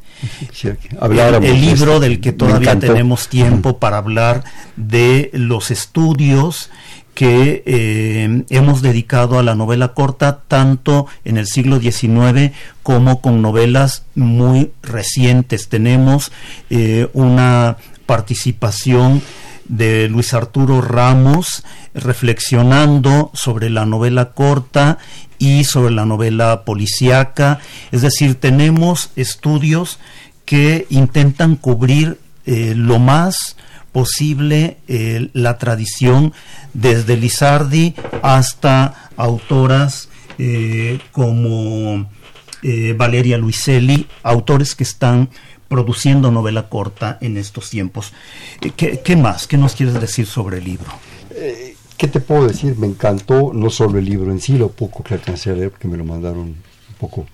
el, 1.42 1.62
libro 1.62 2.00
del 2.00 2.22
que 2.22 2.32
todavía 2.32 2.80
tenemos 2.80 3.28
tiempo 3.30 3.78
para 3.78 3.98
hablar 3.98 4.44
de 4.76 5.30
los 5.34 5.72
estudios 5.72 6.70
que 7.14 7.62
eh, 7.66 8.44
hemos 8.50 8.82
dedicado 8.82 9.38
a 9.38 9.44
la 9.44 9.56
novela 9.56 9.94
corta 9.94 10.42
tanto 10.48 11.06
en 11.26 11.38
el 11.38 11.46
siglo 11.46 11.80
XIX 11.80 12.52
como 12.82 13.22
con 13.22 13.42
novelas 13.42 14.04
muy 14.16 14.72
recientes. 14.82 15.70
Tenemos 15.70 16.32
eh, 16.70 17.08
una 17.14 17.78
participación 18.14 19.24
de 19.68 20.08
Luis 20.08 20.36
Arturo 20.36 20.82
Ramos 20.82 21.64
reflexionando 21.96 23.32
sobre 23.34 23.72
la 23.72 23.88
novela 23.88 24.34
corta 24.34 25.00
y 25.40 25.64
sobre 25.64 25.92
la 25.92 26.06
novela 26.06 26.64
policíaca. 26.64 27.60
Es 27.92 28.04
decir, 28.04 28.36
tenemos 28.36 29.10
estudios 29.16 29.98
que 30.46 30.86
intentan 30.92 31.56
cubrir 31.56 32.20
eh, 32.46 32.76
lo 32.78 33.00
más 33.00 33.56
posible 33.92 34.78
eh, 34.88 35.32
la 35.34 35.58
tradición 35.58 36.34
desde 36.76 37.18
Lizardi 37.18 37.96
hasta 38.22 39.10
autoras 39.18 40.08
eh, 40.38 41.00
como 41.12 42.12
Valeria 42.96 43.38
Luiselli, 43.38 44.08
autores 44.22 44.74
que 44.74 44.86
están 44.86 45.30
produciendo 45.74 46.30
novela 46.30 46.70
corta 46.70 47.18
en 47.20 47.36
estos 47.36 47.72
tiempos. 47.72 48.14
Eh, 48.62 49.00
¿Qué, 49.04 49.16
más? 49.16 49.48
¿Qué 49.48 49.58
nos 49.58 49.74
quieres 49.74 50.00
decir 50.00 50.28
sobre 50.28 50.60
el 50.60 50.66
libro? 50.66 50.86
Eh, 51.32 51.76
¿Qué 51.98 52.08
te 52.08 52.20
puedo 52.20 52.48
decir? 52.48 52.78
Me 52.78 52.86
encantó 52.86 53.52
no 53.54 53.72
solo 53.72 53.98
el 53.98 54.06
libro 54.06 54.30
en 54.32 54.40
sí, 54.40 54.56
lo 54.56 54.70
poco 54.70 55.02
que 55.04 55.16
alcancé 55.16 55.50
a 55.50 55.54
leer, 55.56 55.72
porque 55.72 55.88
me 55.88 55.98
lo 55.98 56.06
mandaron 56.06 56.58
poco 57.00 57.26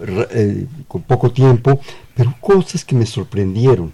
eh, 0.00 0.66
con 0.88 1.02
poco 1.02 1.30
tiempo, 1.30 1.78
pero 2.16 2.34
cosas 2.40 2.84
que 2.84 2.96
me 2.96 3.06
sorprendieron. 3.06 3.92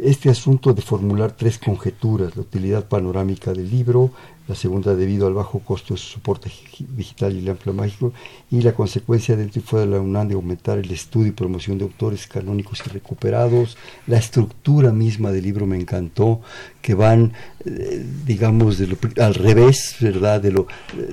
Este 0.00 0.30
asunto 0.30 0.72
de 0.72 0.80
formular 0.80 1.32
tres 1.32 1.58
conjeturas, 1.58 2.36
la 2.36 2.42
utilidad 2.42 2.86
panorámica 2.86 3.52
del 3.52 3.68
libro, 3.68 4.12
la 4.52 4.56
segunda 4.56 4.94
debido 4.94 5.26
al 5.26 5.32
bajo 5.32 5.60
costo 5.60 5.94
de 5.94 5.98
su 5.98 6.08
soporte 6.08 6.50
digital 6.94 7.34
y 7.34 7.38
el 7.38 7.48
amplio 7.48 7.72
mágico, 7.72 8.12
y 8.50 8.60
la 8.60 8.72
consecuencia 8.74 9.34
dentro 9.34 9.60
y 9.60 9.64
fuera 9.64 9.86
de 9.86 9.92
la 9.92 10.00
UNAM 10.00 10.28
de 10.28 10.34
aumentar 10.34 10.78
el 10.78 10.90
estudio 10.90 11.28
y 11.28 11.32
promoción 11.32 11.78
de 11.78 11.84
autores 11.84 12.26
canónicos 12.26 12.82
y 12.86 12.90
recuperados, 12.90 13.78
la 14.06 14.18
estructura 14.18 14.92
misma 14.92 15.32
del 15.32 15.44
libro 15.44 15.66
me 15.66 15.78
encantó, 15.78 16.42
que 16.82 16.92
van, 16.94 17.32
eh, 17.64 18.04
digamos, 18.26 18.76
de 18.76 18.94
al 19.18 19.34
revés, 19.34 19.96
¿verdad? 20.00 20.40
De 20.40 20.50
lo, 20.50 20.66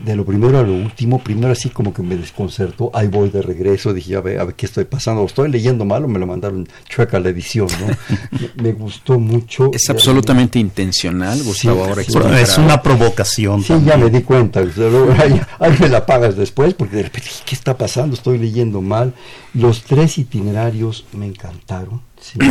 de 0.04 0.16
lo 0.16 0.26
primero 0.26 0.60
a 0.60 0.64
lo 0.64 0.74
último, 0.74 1.24
primero 1.24 1.54
así 1.54 1.70
como 1.70 1.94
que 1.94 2.02
me 2.02 2.18
desconcertó, 2.18 2.92
ahí 2.94 3.08
voy 3.08 3.30
de 3.30 3.42
regreso, 3.42 3.94
dije, 3.94 4.16
a 4.16 4.22
ver, 4.22 4.40
a 4.40 4.46
ver 4.46 4.56
qué 4.56 4.66
estoy 4.66 4.84
pasando, 4.84 5.24
estoy 5.24 5.50
leyendo 5.50 5.86
mal 5.86 6.04
o 6.04 6.08
me 6.10 6.20
lo 6.20 6.28
mandaron 6.28 6.68
chueca 6.90 7.20
la 7.20 7.30
edición, 7.30 7.68
¿no? 7.80 8.48
me, 8.64 8.74
gustó 8.74 9.18
mucho. 9.18 9.72
Es 9.74 9.90
absolutamente 9.90 10.60
intencional, 10.60 11.42
Gustavo, 11.44 11.86
ahora 11.86 12.02
Es 12.42 12.58
una 12.58 12.82
provocación. 12.82 13.29
Sí, 13.30 13.44
ya 13.86 13.98
me 13.98 14.10
di 14.10 14.22
cuenta, 14.24 14.60
ahí, 15.60 15.78
me 15.80 15.88
la 15.88 16.06
pagas 16.06 16.36
después, 16.36 16.74
porque 16.74 16.98
de 16.98 17.04
repente, 17.04 17.30
¿qué 17.46 17.56
está 17.56 17.78
pasando? 17.78 18.16
Estoy 18.16 18.38
leyendo 18.38 18.82
mal. 18.82 19.14
Los 19.54 19.84
tres 19.84 20.18
itinerarios 20.18 21.06
me 21.14 21.26
encantaron, 21.26 22.02
sí. 22.20 22.40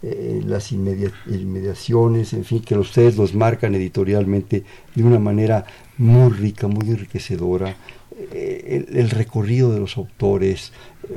Eh, 0.00 0.42
las 0.46 0.70
inmediaciones, 0.70 2.32
en 2.32 2.44
fin, 2.44 2.60
que 2.60 2.78
ustedes 2.78 3.16
los 3.16 3.34
marcan 3.34 3.74
editorialmente 3.74 4.62
de 4.94 5.02
una 5.02 5.18
manera 5.18 5.64
muy 5.96 6.30
rica, 6.30 6.68
muy 6.68 6.88
enriquecedora. 6.88 7.74
Eh, 8.32 8.86
el, 8.92 9.10
recorrido 9.10 9.72
de 9.72 9.80
los 9.80 9.96
autores, 9.96 10.72
eh, 11.02 11.16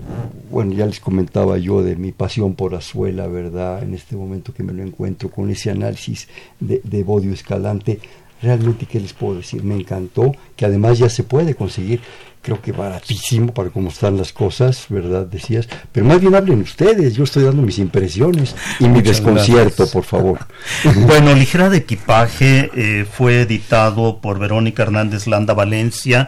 bueno, 0.50 0.74
ya 0.74 0.88
les 0.88 1.00
comentaba 1.00 1.60
yo 1.60 1.84
de 1.84 1.96
mi 1.96 2.12
pasión 2.12 2.56
por 2.56 2.74
Azuela, 2.74 3.28
¿verdad? 3.28 3.84
En 3.84 3.94
este 3.94 4.16
momento 4.16 4.52
que 4.52 4.64
me 4.64 4.74
lo 4.74 4.82
encuentro 4.82 5.30
con 5.30 5.52
ese 5.52 5.70
análisis 5.70 6.28
de, 6.60 6.82
de 6.84 7.04
Bodio 7.04 7.34
Escalante, 7.34 8.00
realmente, 8.42 8.86
¿qué 8.86 9.00
les 9.00 9.14
puedo 9.14 9.36
decir? 9.36 9.64
Me 9.64 9.76
encantó, 9.76 10.34
que 10.56 10.66
además 10.66 10.98
ya 11.00 11.10
se 11.10 11.24
puede 11.24 11.56
conseguir 11.56 12.02
creo 12.42 12.62
que 12.62 12.72
baratísimo 12.72 13.54
para 13.54 13.70
cómo 13.70 13.90
están 13.90 14.18
las 14.18 14.34
cosas, 14.34 14.86
¿verdad? 14.90 15.26
Decías, 15.26 15.68
pero 15.92 16.06
más 16.06 16.20
bien 16.20 16.36
hablen 16.36 16.62
ustedes, 16.62 17.16
yo 17.16 17.24
estoy 17.24 17.44
dando 17.44 17.62
mis 17.62 17.78
impresiones 17.78 18.56
y 18.80 18.88
mi 18.88 19.02
desconcierto, 19.02 19.88
por 19.88 20.04
favor. 20.04 20.40
bueno, 21.08 21.34
Ligera 21.36 21.70
de 21.70 21.78
Equipaje 21.78 22.72
eh, 22.76 23.06
fue 23.06 23.42
editado 23.42 24.20
por 24.20 24.40
Verónica 24.40 24.84
Hernández 24.84 25.28
Landa 25.28 25.54
Valencia 25.54 26.28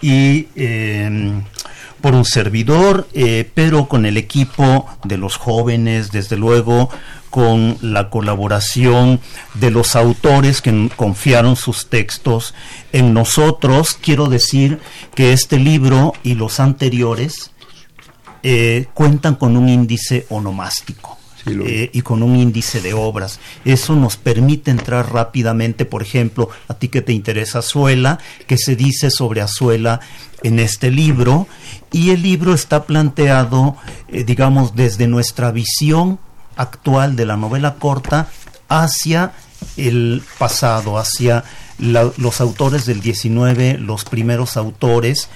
y 0.00 0.46
em, 0.54 1.42
por 2.00 2.14
un 2.14 2.24
servidor, 2.24 3.08
eh, 3.12 3.50
pero 3.54 3.88
con 3.88 4.06
el 4.06 4.16
equipo 4.16 4.86
de 5.04 5.18
los 5.18 5.36
jóvenes, 5.36 6.12
desde 6.12 6.36
luego, 6.36 6.90
con 7.30 7.76
la 7.82 8.10
colaboración 8.10 9.20
de 9.54 9.70
los 9.70 9.96
autores 9.96 10.62
que 10.62 10.90
confiaron 10.96 11.56
sus 11.56 11.88
textos 11.88 12.54
en 12.92 13.12
nosotros. 13.12 13.98
Quiero 14.00 14.28
decir 14.28 14.80
que 15.14 15.32
este 15.32 15.58
libro 15.58 16.14
y 16.22 16.34
los 16.34 16.60
anteriores 16.60 17.50
eh, 18.42 18.86
cuentan 18.94 19.34
con 19.34 19.56
un 19.56 19.68
índice 19.68 20.26
onomástico. 20.30 21.17
Eh, 21.48 21.90
y 21.92 22.02
con 22.02 22.22
un 22.22 22.36
índice 22.36 22.80
de 22.80 22.94
obras. 22.94 23.40
Eso 23.64 23.96
nos 23.96 24.16
permite 24.16 24.70
entrar 24.70 25.12
rápidamente, 25.12 25.84
por 25.84 26.02
ejemplo, 26.02 26.50
a 26.68 26.74
ti 26.74 26.88
que 26.88 27.02
te 27.02 27.12
interesa 27.12 27.60
Azuela, 27.60 28.18
que 28.46 28.58
se 28.58 28.76
dice 28.76 29.10
sobre 29.10 29.40
Azuela 29.40 30.00
en 30.42 30.58
este 30.58 30.90
libro, 30.90 31.46
y 31.90 32.10
el 32.10 32.22
libro 32.22 32.54
está 32.54 32.84
planteado, 32.84 33.76
eh, 34.08 34.24
digamos, 34.24 34.74
desde 34.74 35.06
nuestra 35.06 35.50
visión 35.50 36.18
actual 36.56 37.16
de 37.16 37.26
la 37.26 37.36
novela 37.36 37.76
corta 37.76 38.28
hacia 38.68 39.32
el 39.76 40.22
pasado, 40.38 40.98
hacia 40.98 41.44
los 41.78 42.40
autores 42.40 42.86
del 42.86 43.00
19, 43.00 43.78
los 43.78 44.04
primeros 44.04 44.56
autores, 44.56 45.28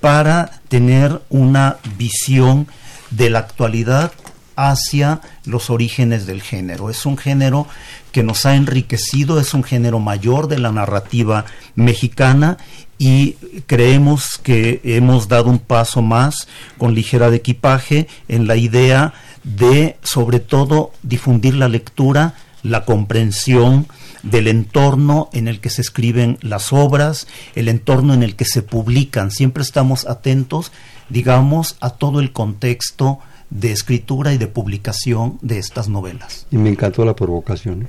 para 0.00 0.60
tener 0.68 1.20
una 1.28 1.78
visión 1.96 2.68
de 3.10 3.30
la 3.30 3.40
actualidad 3.40 4.12
hacia 4.58 5.20
los 5.44 5.70
orígenes 5.70 6.26
del 6.26 6.42
género. 6.42 6.90
Es 6.90 7.06
un 7.06 7.16
género 7.16 7.68
que 8.10 8.24
nos 8.24 8.44
ha 8.44 8.56
enriquecido, 8.56 9.38
es 9.38 9.54
un 9.54 9.62
género 9.62 10.00
mayor 10.00 10.48
de 10.48 10.58
la 10.58 10.72
narrativa 10.72 11.44
mexicana 11.76 12.58
y 12.98 13.34
creemos 13.66 14.36
que 14.42 14.80
hemos 14.82 15.28
dado 15.28 15.48
un 15.48 15.60
paso 15.60 16.02
más 16.02 16.48
con 16.76 16.96
ligera 16.96 17.30
de 17.30 17.36
equipaje 17.36 18.08
en 18.26 18.48
la 18.48 18.56
idea 18.56 19.14
de, 19.44 19.96
sobre 20.02 20.40
todo, 20.40 20.90
difundir 21.04 21.54
la 21.54 21.68
lectura, 21.68 22.34
la 22.64 22.84
comprensión 22.84 23.86
del 24.24 24.48
entorno 24.48 25.30
en 25.32 25.46
el 25.46 25.60
que 25.60 25.70
se 25.70 25.82
escriben 25.82 26.36
las 26.40 26.72
obras, 26.72 27.28
el 27.54 27.68
entorno 27.68 28.12
en 28.12 28.24
el 28.24 28.34
que 28.34 28.44
se 28.44 28.62
publican. 28.62 29.30
Siempre 29.30 29.62
estamos 29.62 30.08
atentos, 30.08 30.72
digamos, 31.08 31.76
a 31.80 31.90
todo 31.90 32.18
el 32.18 32.32
contexto 32.32 33.20
de 33.50 33.72
escritura 33.72 34.32
y 34.32 34.38
de 34.38 34.46
publicación 34.46 35.38
de 35.42 35.58
estas 35.58 35.88
novelas. 35.88 36.46
Y 36.50 36.56
me 36.56 36.70
encantó 36.70 37.04
la 37.04 37.14
provocación. 37.14 37.82
¿eh? 37.82 37.86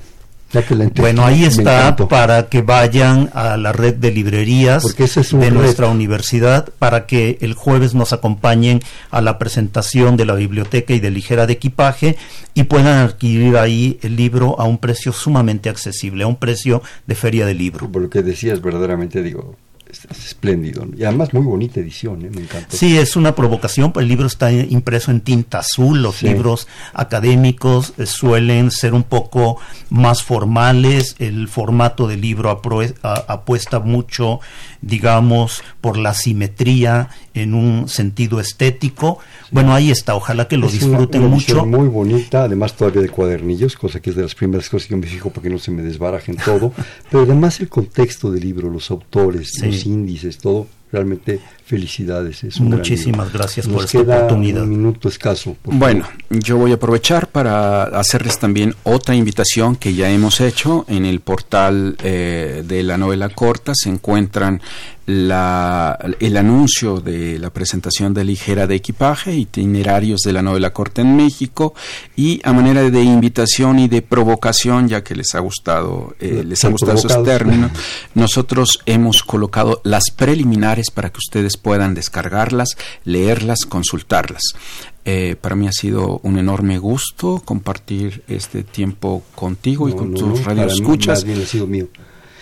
bueno, 0.95 1.26
ahí 1.26 1.45
está 1.45 1.95
para 1.95 2.49
que 2.49 2.62
vayan 2.62 3.30
a 3.34 3.55
la 3.55 3.72
red 3.72 3.95
de 3.95 4.12
librerías 4.12 4.95
de 4.95 5.51
nuestra 5.51 5.88
universidad 5.88 6.70
para 6.80 7.05
que 7.05 7.38
el 7.41 7.53
jueves 7.53 7.93
nos 7.93 8.14
acompañen 8.14 8.80
a 9.12 9.22
la 9.22 9.38
presentación 9.38 10.18
de 10.18 10.26
la 10.26 10.34
biblioteca 10.34 10.93
y 10.93 10.99
de 10.99 11.12
ligera 11.12 11.45
de 11.45 11.53
equipaje 11.53 12.18
y 12.55 12.64
puedan 12.64 13.05
adquirir 13.05 13.57
ahí 13.57 13.99
el 14.01 14.16
libro 14.16 14.60
a 14.60 14.66
un 14.66 14.80
precio 14.80 15.14
sumamente 15.14 15.70
accesible, 15.70 16.24
a 16.24 16.28
un 16.28 16.38
precio 16.38 16.82
de 17.05 17.16
feria 17.16 17.45
de 17.45 17.53
libro. 17.53 17.91
Por 17.91 18.01
lo 18.01 18.10
que 18.10 18.24
decías 18.24 18.60
verdaderamente 18.62 19.22
digo, 19.22 19.55
es, 20.10 20.26
espléndido. 20.26 20.88
Y 20.97 21.04
además 21.04 21.34
muy 21.34 21.43
bonita 21.43 21.80
edición, 21.80 22.26
¿eh? 22.26 22.30
me 22.34 22.41
encanta. 22.41 22.76
Sí, 22.76 22.97
es 22.97 23.16
una 23.16 23.36
provocación, 23.36 23.91
pues 23.91 24.04
el 24.04 24.10
libro 24.10 24.28
está 24.28 24.52
impreso 24.52 25.12
en 25.12 25.22
tinta 25.22 25.60
azul, 25.60 26.02
los 26.02 26.24
libros 26.24 26.68
académicos 26.93 27.93
eh, 27.97 28.06
suelen 28.06 28.72
ser 28.72 28.93
un 28.93 29.04
poco 29.04 29.58
más 29.89 30.24
formales, 30.24 31.16
el 31.20 31.47
formato 31.47 32.08
del 32.08 32.22
libro 32.22 32.50
apuesta 33.02 33.80
mucho, 33.80 34.39
digamos, 34.82 35.64
por 35.82 35.97
la 35.97 36.14
simetría 36.14 37.10
en 37.34 37.54
un 37.54 37.88
sentido 37.89 38.39
estético. 38.39 39.20
Bueno, 39.52 39.74
ahí 39.74 39.91
está, 39.91 40.16
ojalá 40.16 40.47
que 40.47 40.58
lo 40.58 40.68
disfruten 40.68 41.24
mucho. 41.24 41.66
Muy 41.66 41.88
bonita, 41.88 42.43
además 42.43 42.74
todavía 42.74 43.02
de 43.02 43.10
cuadernillos, 43.10 43.76
cosa 43.76 44.00
que 44.00 44.12
es 44.12 44.16
de 44.16 44.24
las 44.24 44.36
primeras 44.36 44.70
cosas 44.70 44.88
que 44.88 44.95
me 44.95 45.08
fijo 45.08 45.30
para 45.30 45.43
que 45.43 45.50
no 45.50 45.60
se 45.60 45.72
me 45.72 45.82
desbarajen 45.82 46.38
todo, 46.38 46.74
pero 47.10 47.24
además 47.24 47.60
el 47.60 47.70
contexto 47.70 48.32
del 48.32 48.41
libro, 48.41 48.70
los 48.70 48.91
autores, 48.91 49.62
los 49.64 49.86
índices, 49.86 50.38
todo, 50.38 50.68
realmente 50.91 51.39
felicidades. 51.70 52.44
Es 52.44 52.60
Muchísimas 52.60 53.32
gracias 53.32 53.68
por 53.68 53.86
esta 53.86 54.00
oportunidad. 54.00 54.64
Un 54.64 54.70
minuto 54.70 55.08
escaso. 55.08 55.56
Bueno, 55.66 56.08
yo 56.32 56.58
voy 56.58 56.72
a 56.72 56.76
aprovechar 56.76 57.28
para 57.28 57.84
hacerles 57.84 58.40
también 58.40 58.74
otra 58.84 59.14
invitación 59.14 59.76
que 59.76 59.94
ya 59.94 60.10
hemos 60.10 60.42
hecho 60.42 60.86
en 60.88 61.06
el 61.06 61.20
portal 61.20 61.96
eh, 62.04 62.64
de 62.66 62.82
la 62.82 62.98
novela 62.98 63.30
corta. 63.30 63.74
Se 63.76 63.88
encuentran 63.88 64.62
la, 65.10 65.98
el 66.20 66.38
anuncio 66.38 67.00
de 67.00 67.40
la 67.40 67.50
presentación 67.50 68.14
de 68.14 68.24
ligera 68.24 68.68
de 68.68 68.76
equipaje, 68.76 69.34
itinerarios 69.34 70.22
de 70.22 70.34
la 70.34 70.44
novela 70.44 70.72
corta 70.72 71.02
en 71.02 71.16
México 71.16 71.74
y 72.16 72.40
a 72.44 72.54
manera 72.54 72.84
de 72.84 73.02
invitación 73.02 73.80
y 73.80 73.88
de 73.88 74.04
provocación, 74.04 74.88
ya 74.88 75.04
que 75.04 75.16
les 75.16 75.34
ha 75.34 75.40
gustado, 75.40 76.16
eh, 76.20 76.44
les 76.46 76.64
ha 76.64 76.70
gustado 76.70 76.94
esos 76.94 77.24
términos, 77.24 77.72
nosotros 78.14 78.82
hemos 78.86 79.24
colocado 79.24 79.82
las 79.84 80.12
preliminares 80.16 80.92
para 80.92 81.10
que 81.10 81.18
ustedes 81.18 81.58
puedan 81.60 81.93
descargarlas, 81.93 82.70
leerlas, 83.03 83.60
consultarlas. 83.68 84.41
Eh, 85.05 85.36
para 85.39 85.55
mí 85.55 85.68
ha 85.68 85.72
sido 85.72 86.20
un 86.24 86.38
enorme 86.38 86.78
gusto 86.78 87.41
compartir 87.43 88.24
este 88.28 88.64
tiempo 88.64 89.24
contigo 89.36 89.89
y 89.89 89.93
con 89.93 90.14
tus 90.14 90.43
radioescuchas. 90.43 91.24
ha 91.24 91.45
sido 91.45 91.68
mío. 91.68 91.88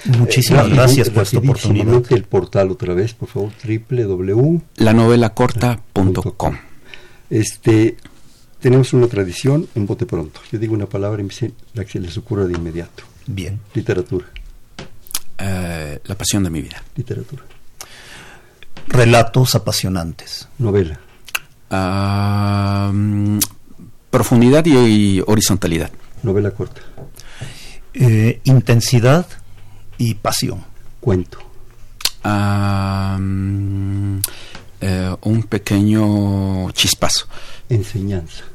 Muchísimas 0.06 0.68
eh, 0.68 0.72
gracias 0.72 1.10
por 1.10 1.24
esta 1.24 1.40
oportunidad. 1.40 2.04
El 2.12 2.24
portal 2.24 2.72
otra 2.72 2.94
vez, 2.94 3.14
por 3.14 3.28
favor, 3.30 3.52
www.lanovelacorta.com. 3.64 6.58
Este, 7.30 7.98
tenemos 8.60 8.94
una 8.94 9.08
tradición 9.08 9.68
en 9.76 9.86
bote 9.86 10.06
pronto. 10.06 10.40
Yo 10.52 10.60
digo 10.60 10.74
una 10.74 10.88
palabra 10.88 11.22
y 11.22 11.24
me 11.24 11.30
dice 11.30 11.54
la 11.74 11.86
que 11.86 11.94
se 11.94 12.00
les 12.00 12.18
ocurra 12.18 12.46
de 12.46 12.54
inmediato. 12.54 13.04
Bien. 13.26 13.60
Literatura. 13.74 14.26
Eh, 15.38 16.00
la 16.04 16.16
pasión 16.16 16.44
de 16.44 16.50
mi 16.50 16.62
vida. 16.62 16.84
Literatura. 16.96 17.44
Relatos 18.98 19.54
apasionantes. 19.54 20.48
Novela. 20.58 21.00
Profundidad 24.10 24.66
y, 24.66 25.22
horizontalidad. 25.28 25.92
Novela 26.24 26.50
corta. 26.50 26.82
Eh, 27.94 28.42
intensidad 28.46 29.28
y 30.00 30.16
pasión. 30.16 30.64
Cuento. 31.00 31.38
Eh, 34.82 35.16
un 35.22 35.44
pequeño 35.44 36.72
chispazo. 36.72 37.28
Enseñanza. 37.70 38.46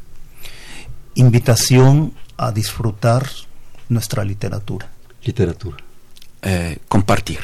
Invitación 1.15 2.15
a 2.37 2.51
disfrutar 2.51 3.29
nuestra 3.89 4.25
literatura. 4.25 4.91
Literatura. 5.23 5.77
Eh, 6.43 6.79
compartir. 6.89 7.39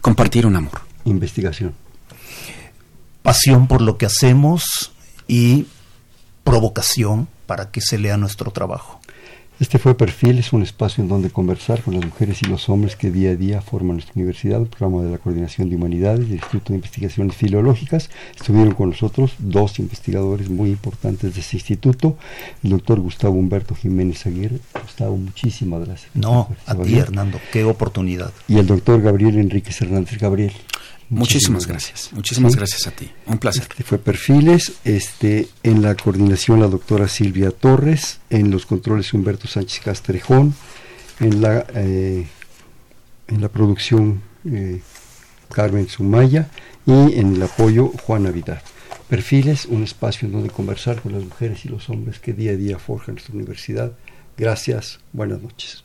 Compartir 0.00 0.46
un 0.46 0.56
amor. 0.56 0.80
Investigación. 1.04 1.81
Pasión 3.22 3.66
por 3.68 3.80
lo 3.80 3.98
que 3.98 4.06
hacemos 4.06 4.92
y 5.28 5.66
provocación 6.44 7.28
para 7.46 7.70
que 7.70 7.80
se 7.80 7.98
lea 7.98 8.16
nuestro 8.16 8.50
trabajo. 8.50 9.00
Este 9.62 9.78
fue 9.78 9.94
Perfil, 9.94 10.40
es 10.40 10.52
un 10.52 10.62
espacio 10.62 11.04
en 11.04 11.08
donde 11.08 11.30
conversar 11.30 11.82
con 11.82 11.94
las 11.94 12.04
mujeres 12.04 12.42
y 12.42 12.46
los 12.46 12.68
hombres 12.68 12.96
que 12.96 13.12
día 13.12 13.30
a 13.30 13.36
día 13.36 13.60
forman 13.60 13.98
nuestra 13.98 14.14
universidad, 14.16 14.60
el 14.60 14.66
programa 14.66 15.04
de 15.04 15.12
la 15.12 15.18
Coordinación 15.18 15.70
de 15.70 15.76
Humanidades 15.76 16.22
y 16.22 16.32
el 16.32 16.38
Instituto 16.38 16.70
de 16.70 16.76
Investigaciones 16.78 17.36
Filológicas. 17.36 18.10
Estuvieron 18.34 18.74
con 18.74 18.90
nosotros 18.90 19.34
dos 19.38 19.78
investigadores 19.78 20.50
muy 20.50 20.70
importantes 20.70 21.34
de 21.34 21.40
ese 21.42 21.58
instituto, 21.58 22.16
el 22.64 22.70
doctor 22.70 22.98
Gustavo 22.98 23.36
Humberto 23.36 23.76
Jiménez 23.76 24.26
Aguirre. 24.26 24.58
Gustavo, 24.82 25.16
muchísimas 25.16 25.86
gracias. 25.86 26.10
No, 26.14 26.48
a 26.66 26.74
ti, 26.74 26.98
Hernando, 26.98 27.38
qué 27.52 27.62
oportunidad. 27.62 28.32
Y 28.48 28.58
el 28.58 28.66
doctor 28.66 29.00
Gabriel 29.00 29.38
Enríquez 29.38 29.80
Hernández. 29.80 30.18
Gabriel. 30.18 30.52
Muchísimas, 31.12 31.66
gracias. 31.66 32.08
Muchísimas 32.12 32.56
gracias 32.56 32.86
a 32.86 32.90
ti. 32.90 33.10
Un 33.26 33.36
placer. 33.36 33.66
Este 33.68 33.84
fue 33.84 33.98
Perfiles, 33.98 34.72
este, 34.82 35.46
en 35.62 35.82
la 35.82 35.94
coordinación 35.94 36.58
la 36.58 36.68
doctora 36.68 37.06
Silvia 37.06 37.50
Torres, 37.50 38.20
en 38.30 38.50
los 38.50 38.64
controles 38.64 39.12
Humberto 39.12 39.46
Sánchez 39.46 39.82
Castrejón, 39.84 40.54
en 41.20 41.42
la, 41.42 41.66
eh, 41.74 42.26
en 43.28 43.40
la 43.42 43.50
producción 43.50 44.22
eh, 44.46 44.80
Carmen 45.50 45.86
Sumaya 45.86 46.48
y 46.86 47.18
en 47.18 47.34
el 47.34 47.42
apoyo 47.42 47.88
Juan 48.06 48.22
Navidad. 48.22 48.62
Perfiles, 49.10 49.66
un 49.66 49.82
espacio 49.82 50.26
en 50.26 50.32
donde 50.32 50.48
conversar 50.48 51.02
con 51.02 51.12
las 51.12 51.22
mujeres 51.22 51.66
y 51.66 51.68
los 51.68 51.90
hombres 51.90 52.20
que 52.20 52.32
día 52.32 52.52
a 52.52 52.56
día 52.56 52.78
forjan 52.78 53.16
nuestra 53.16 53.34
universidad. 53.34 53.92
Gracias, 54.38 54.98
buenas 55.12 55.42
noches. 55.42 55.84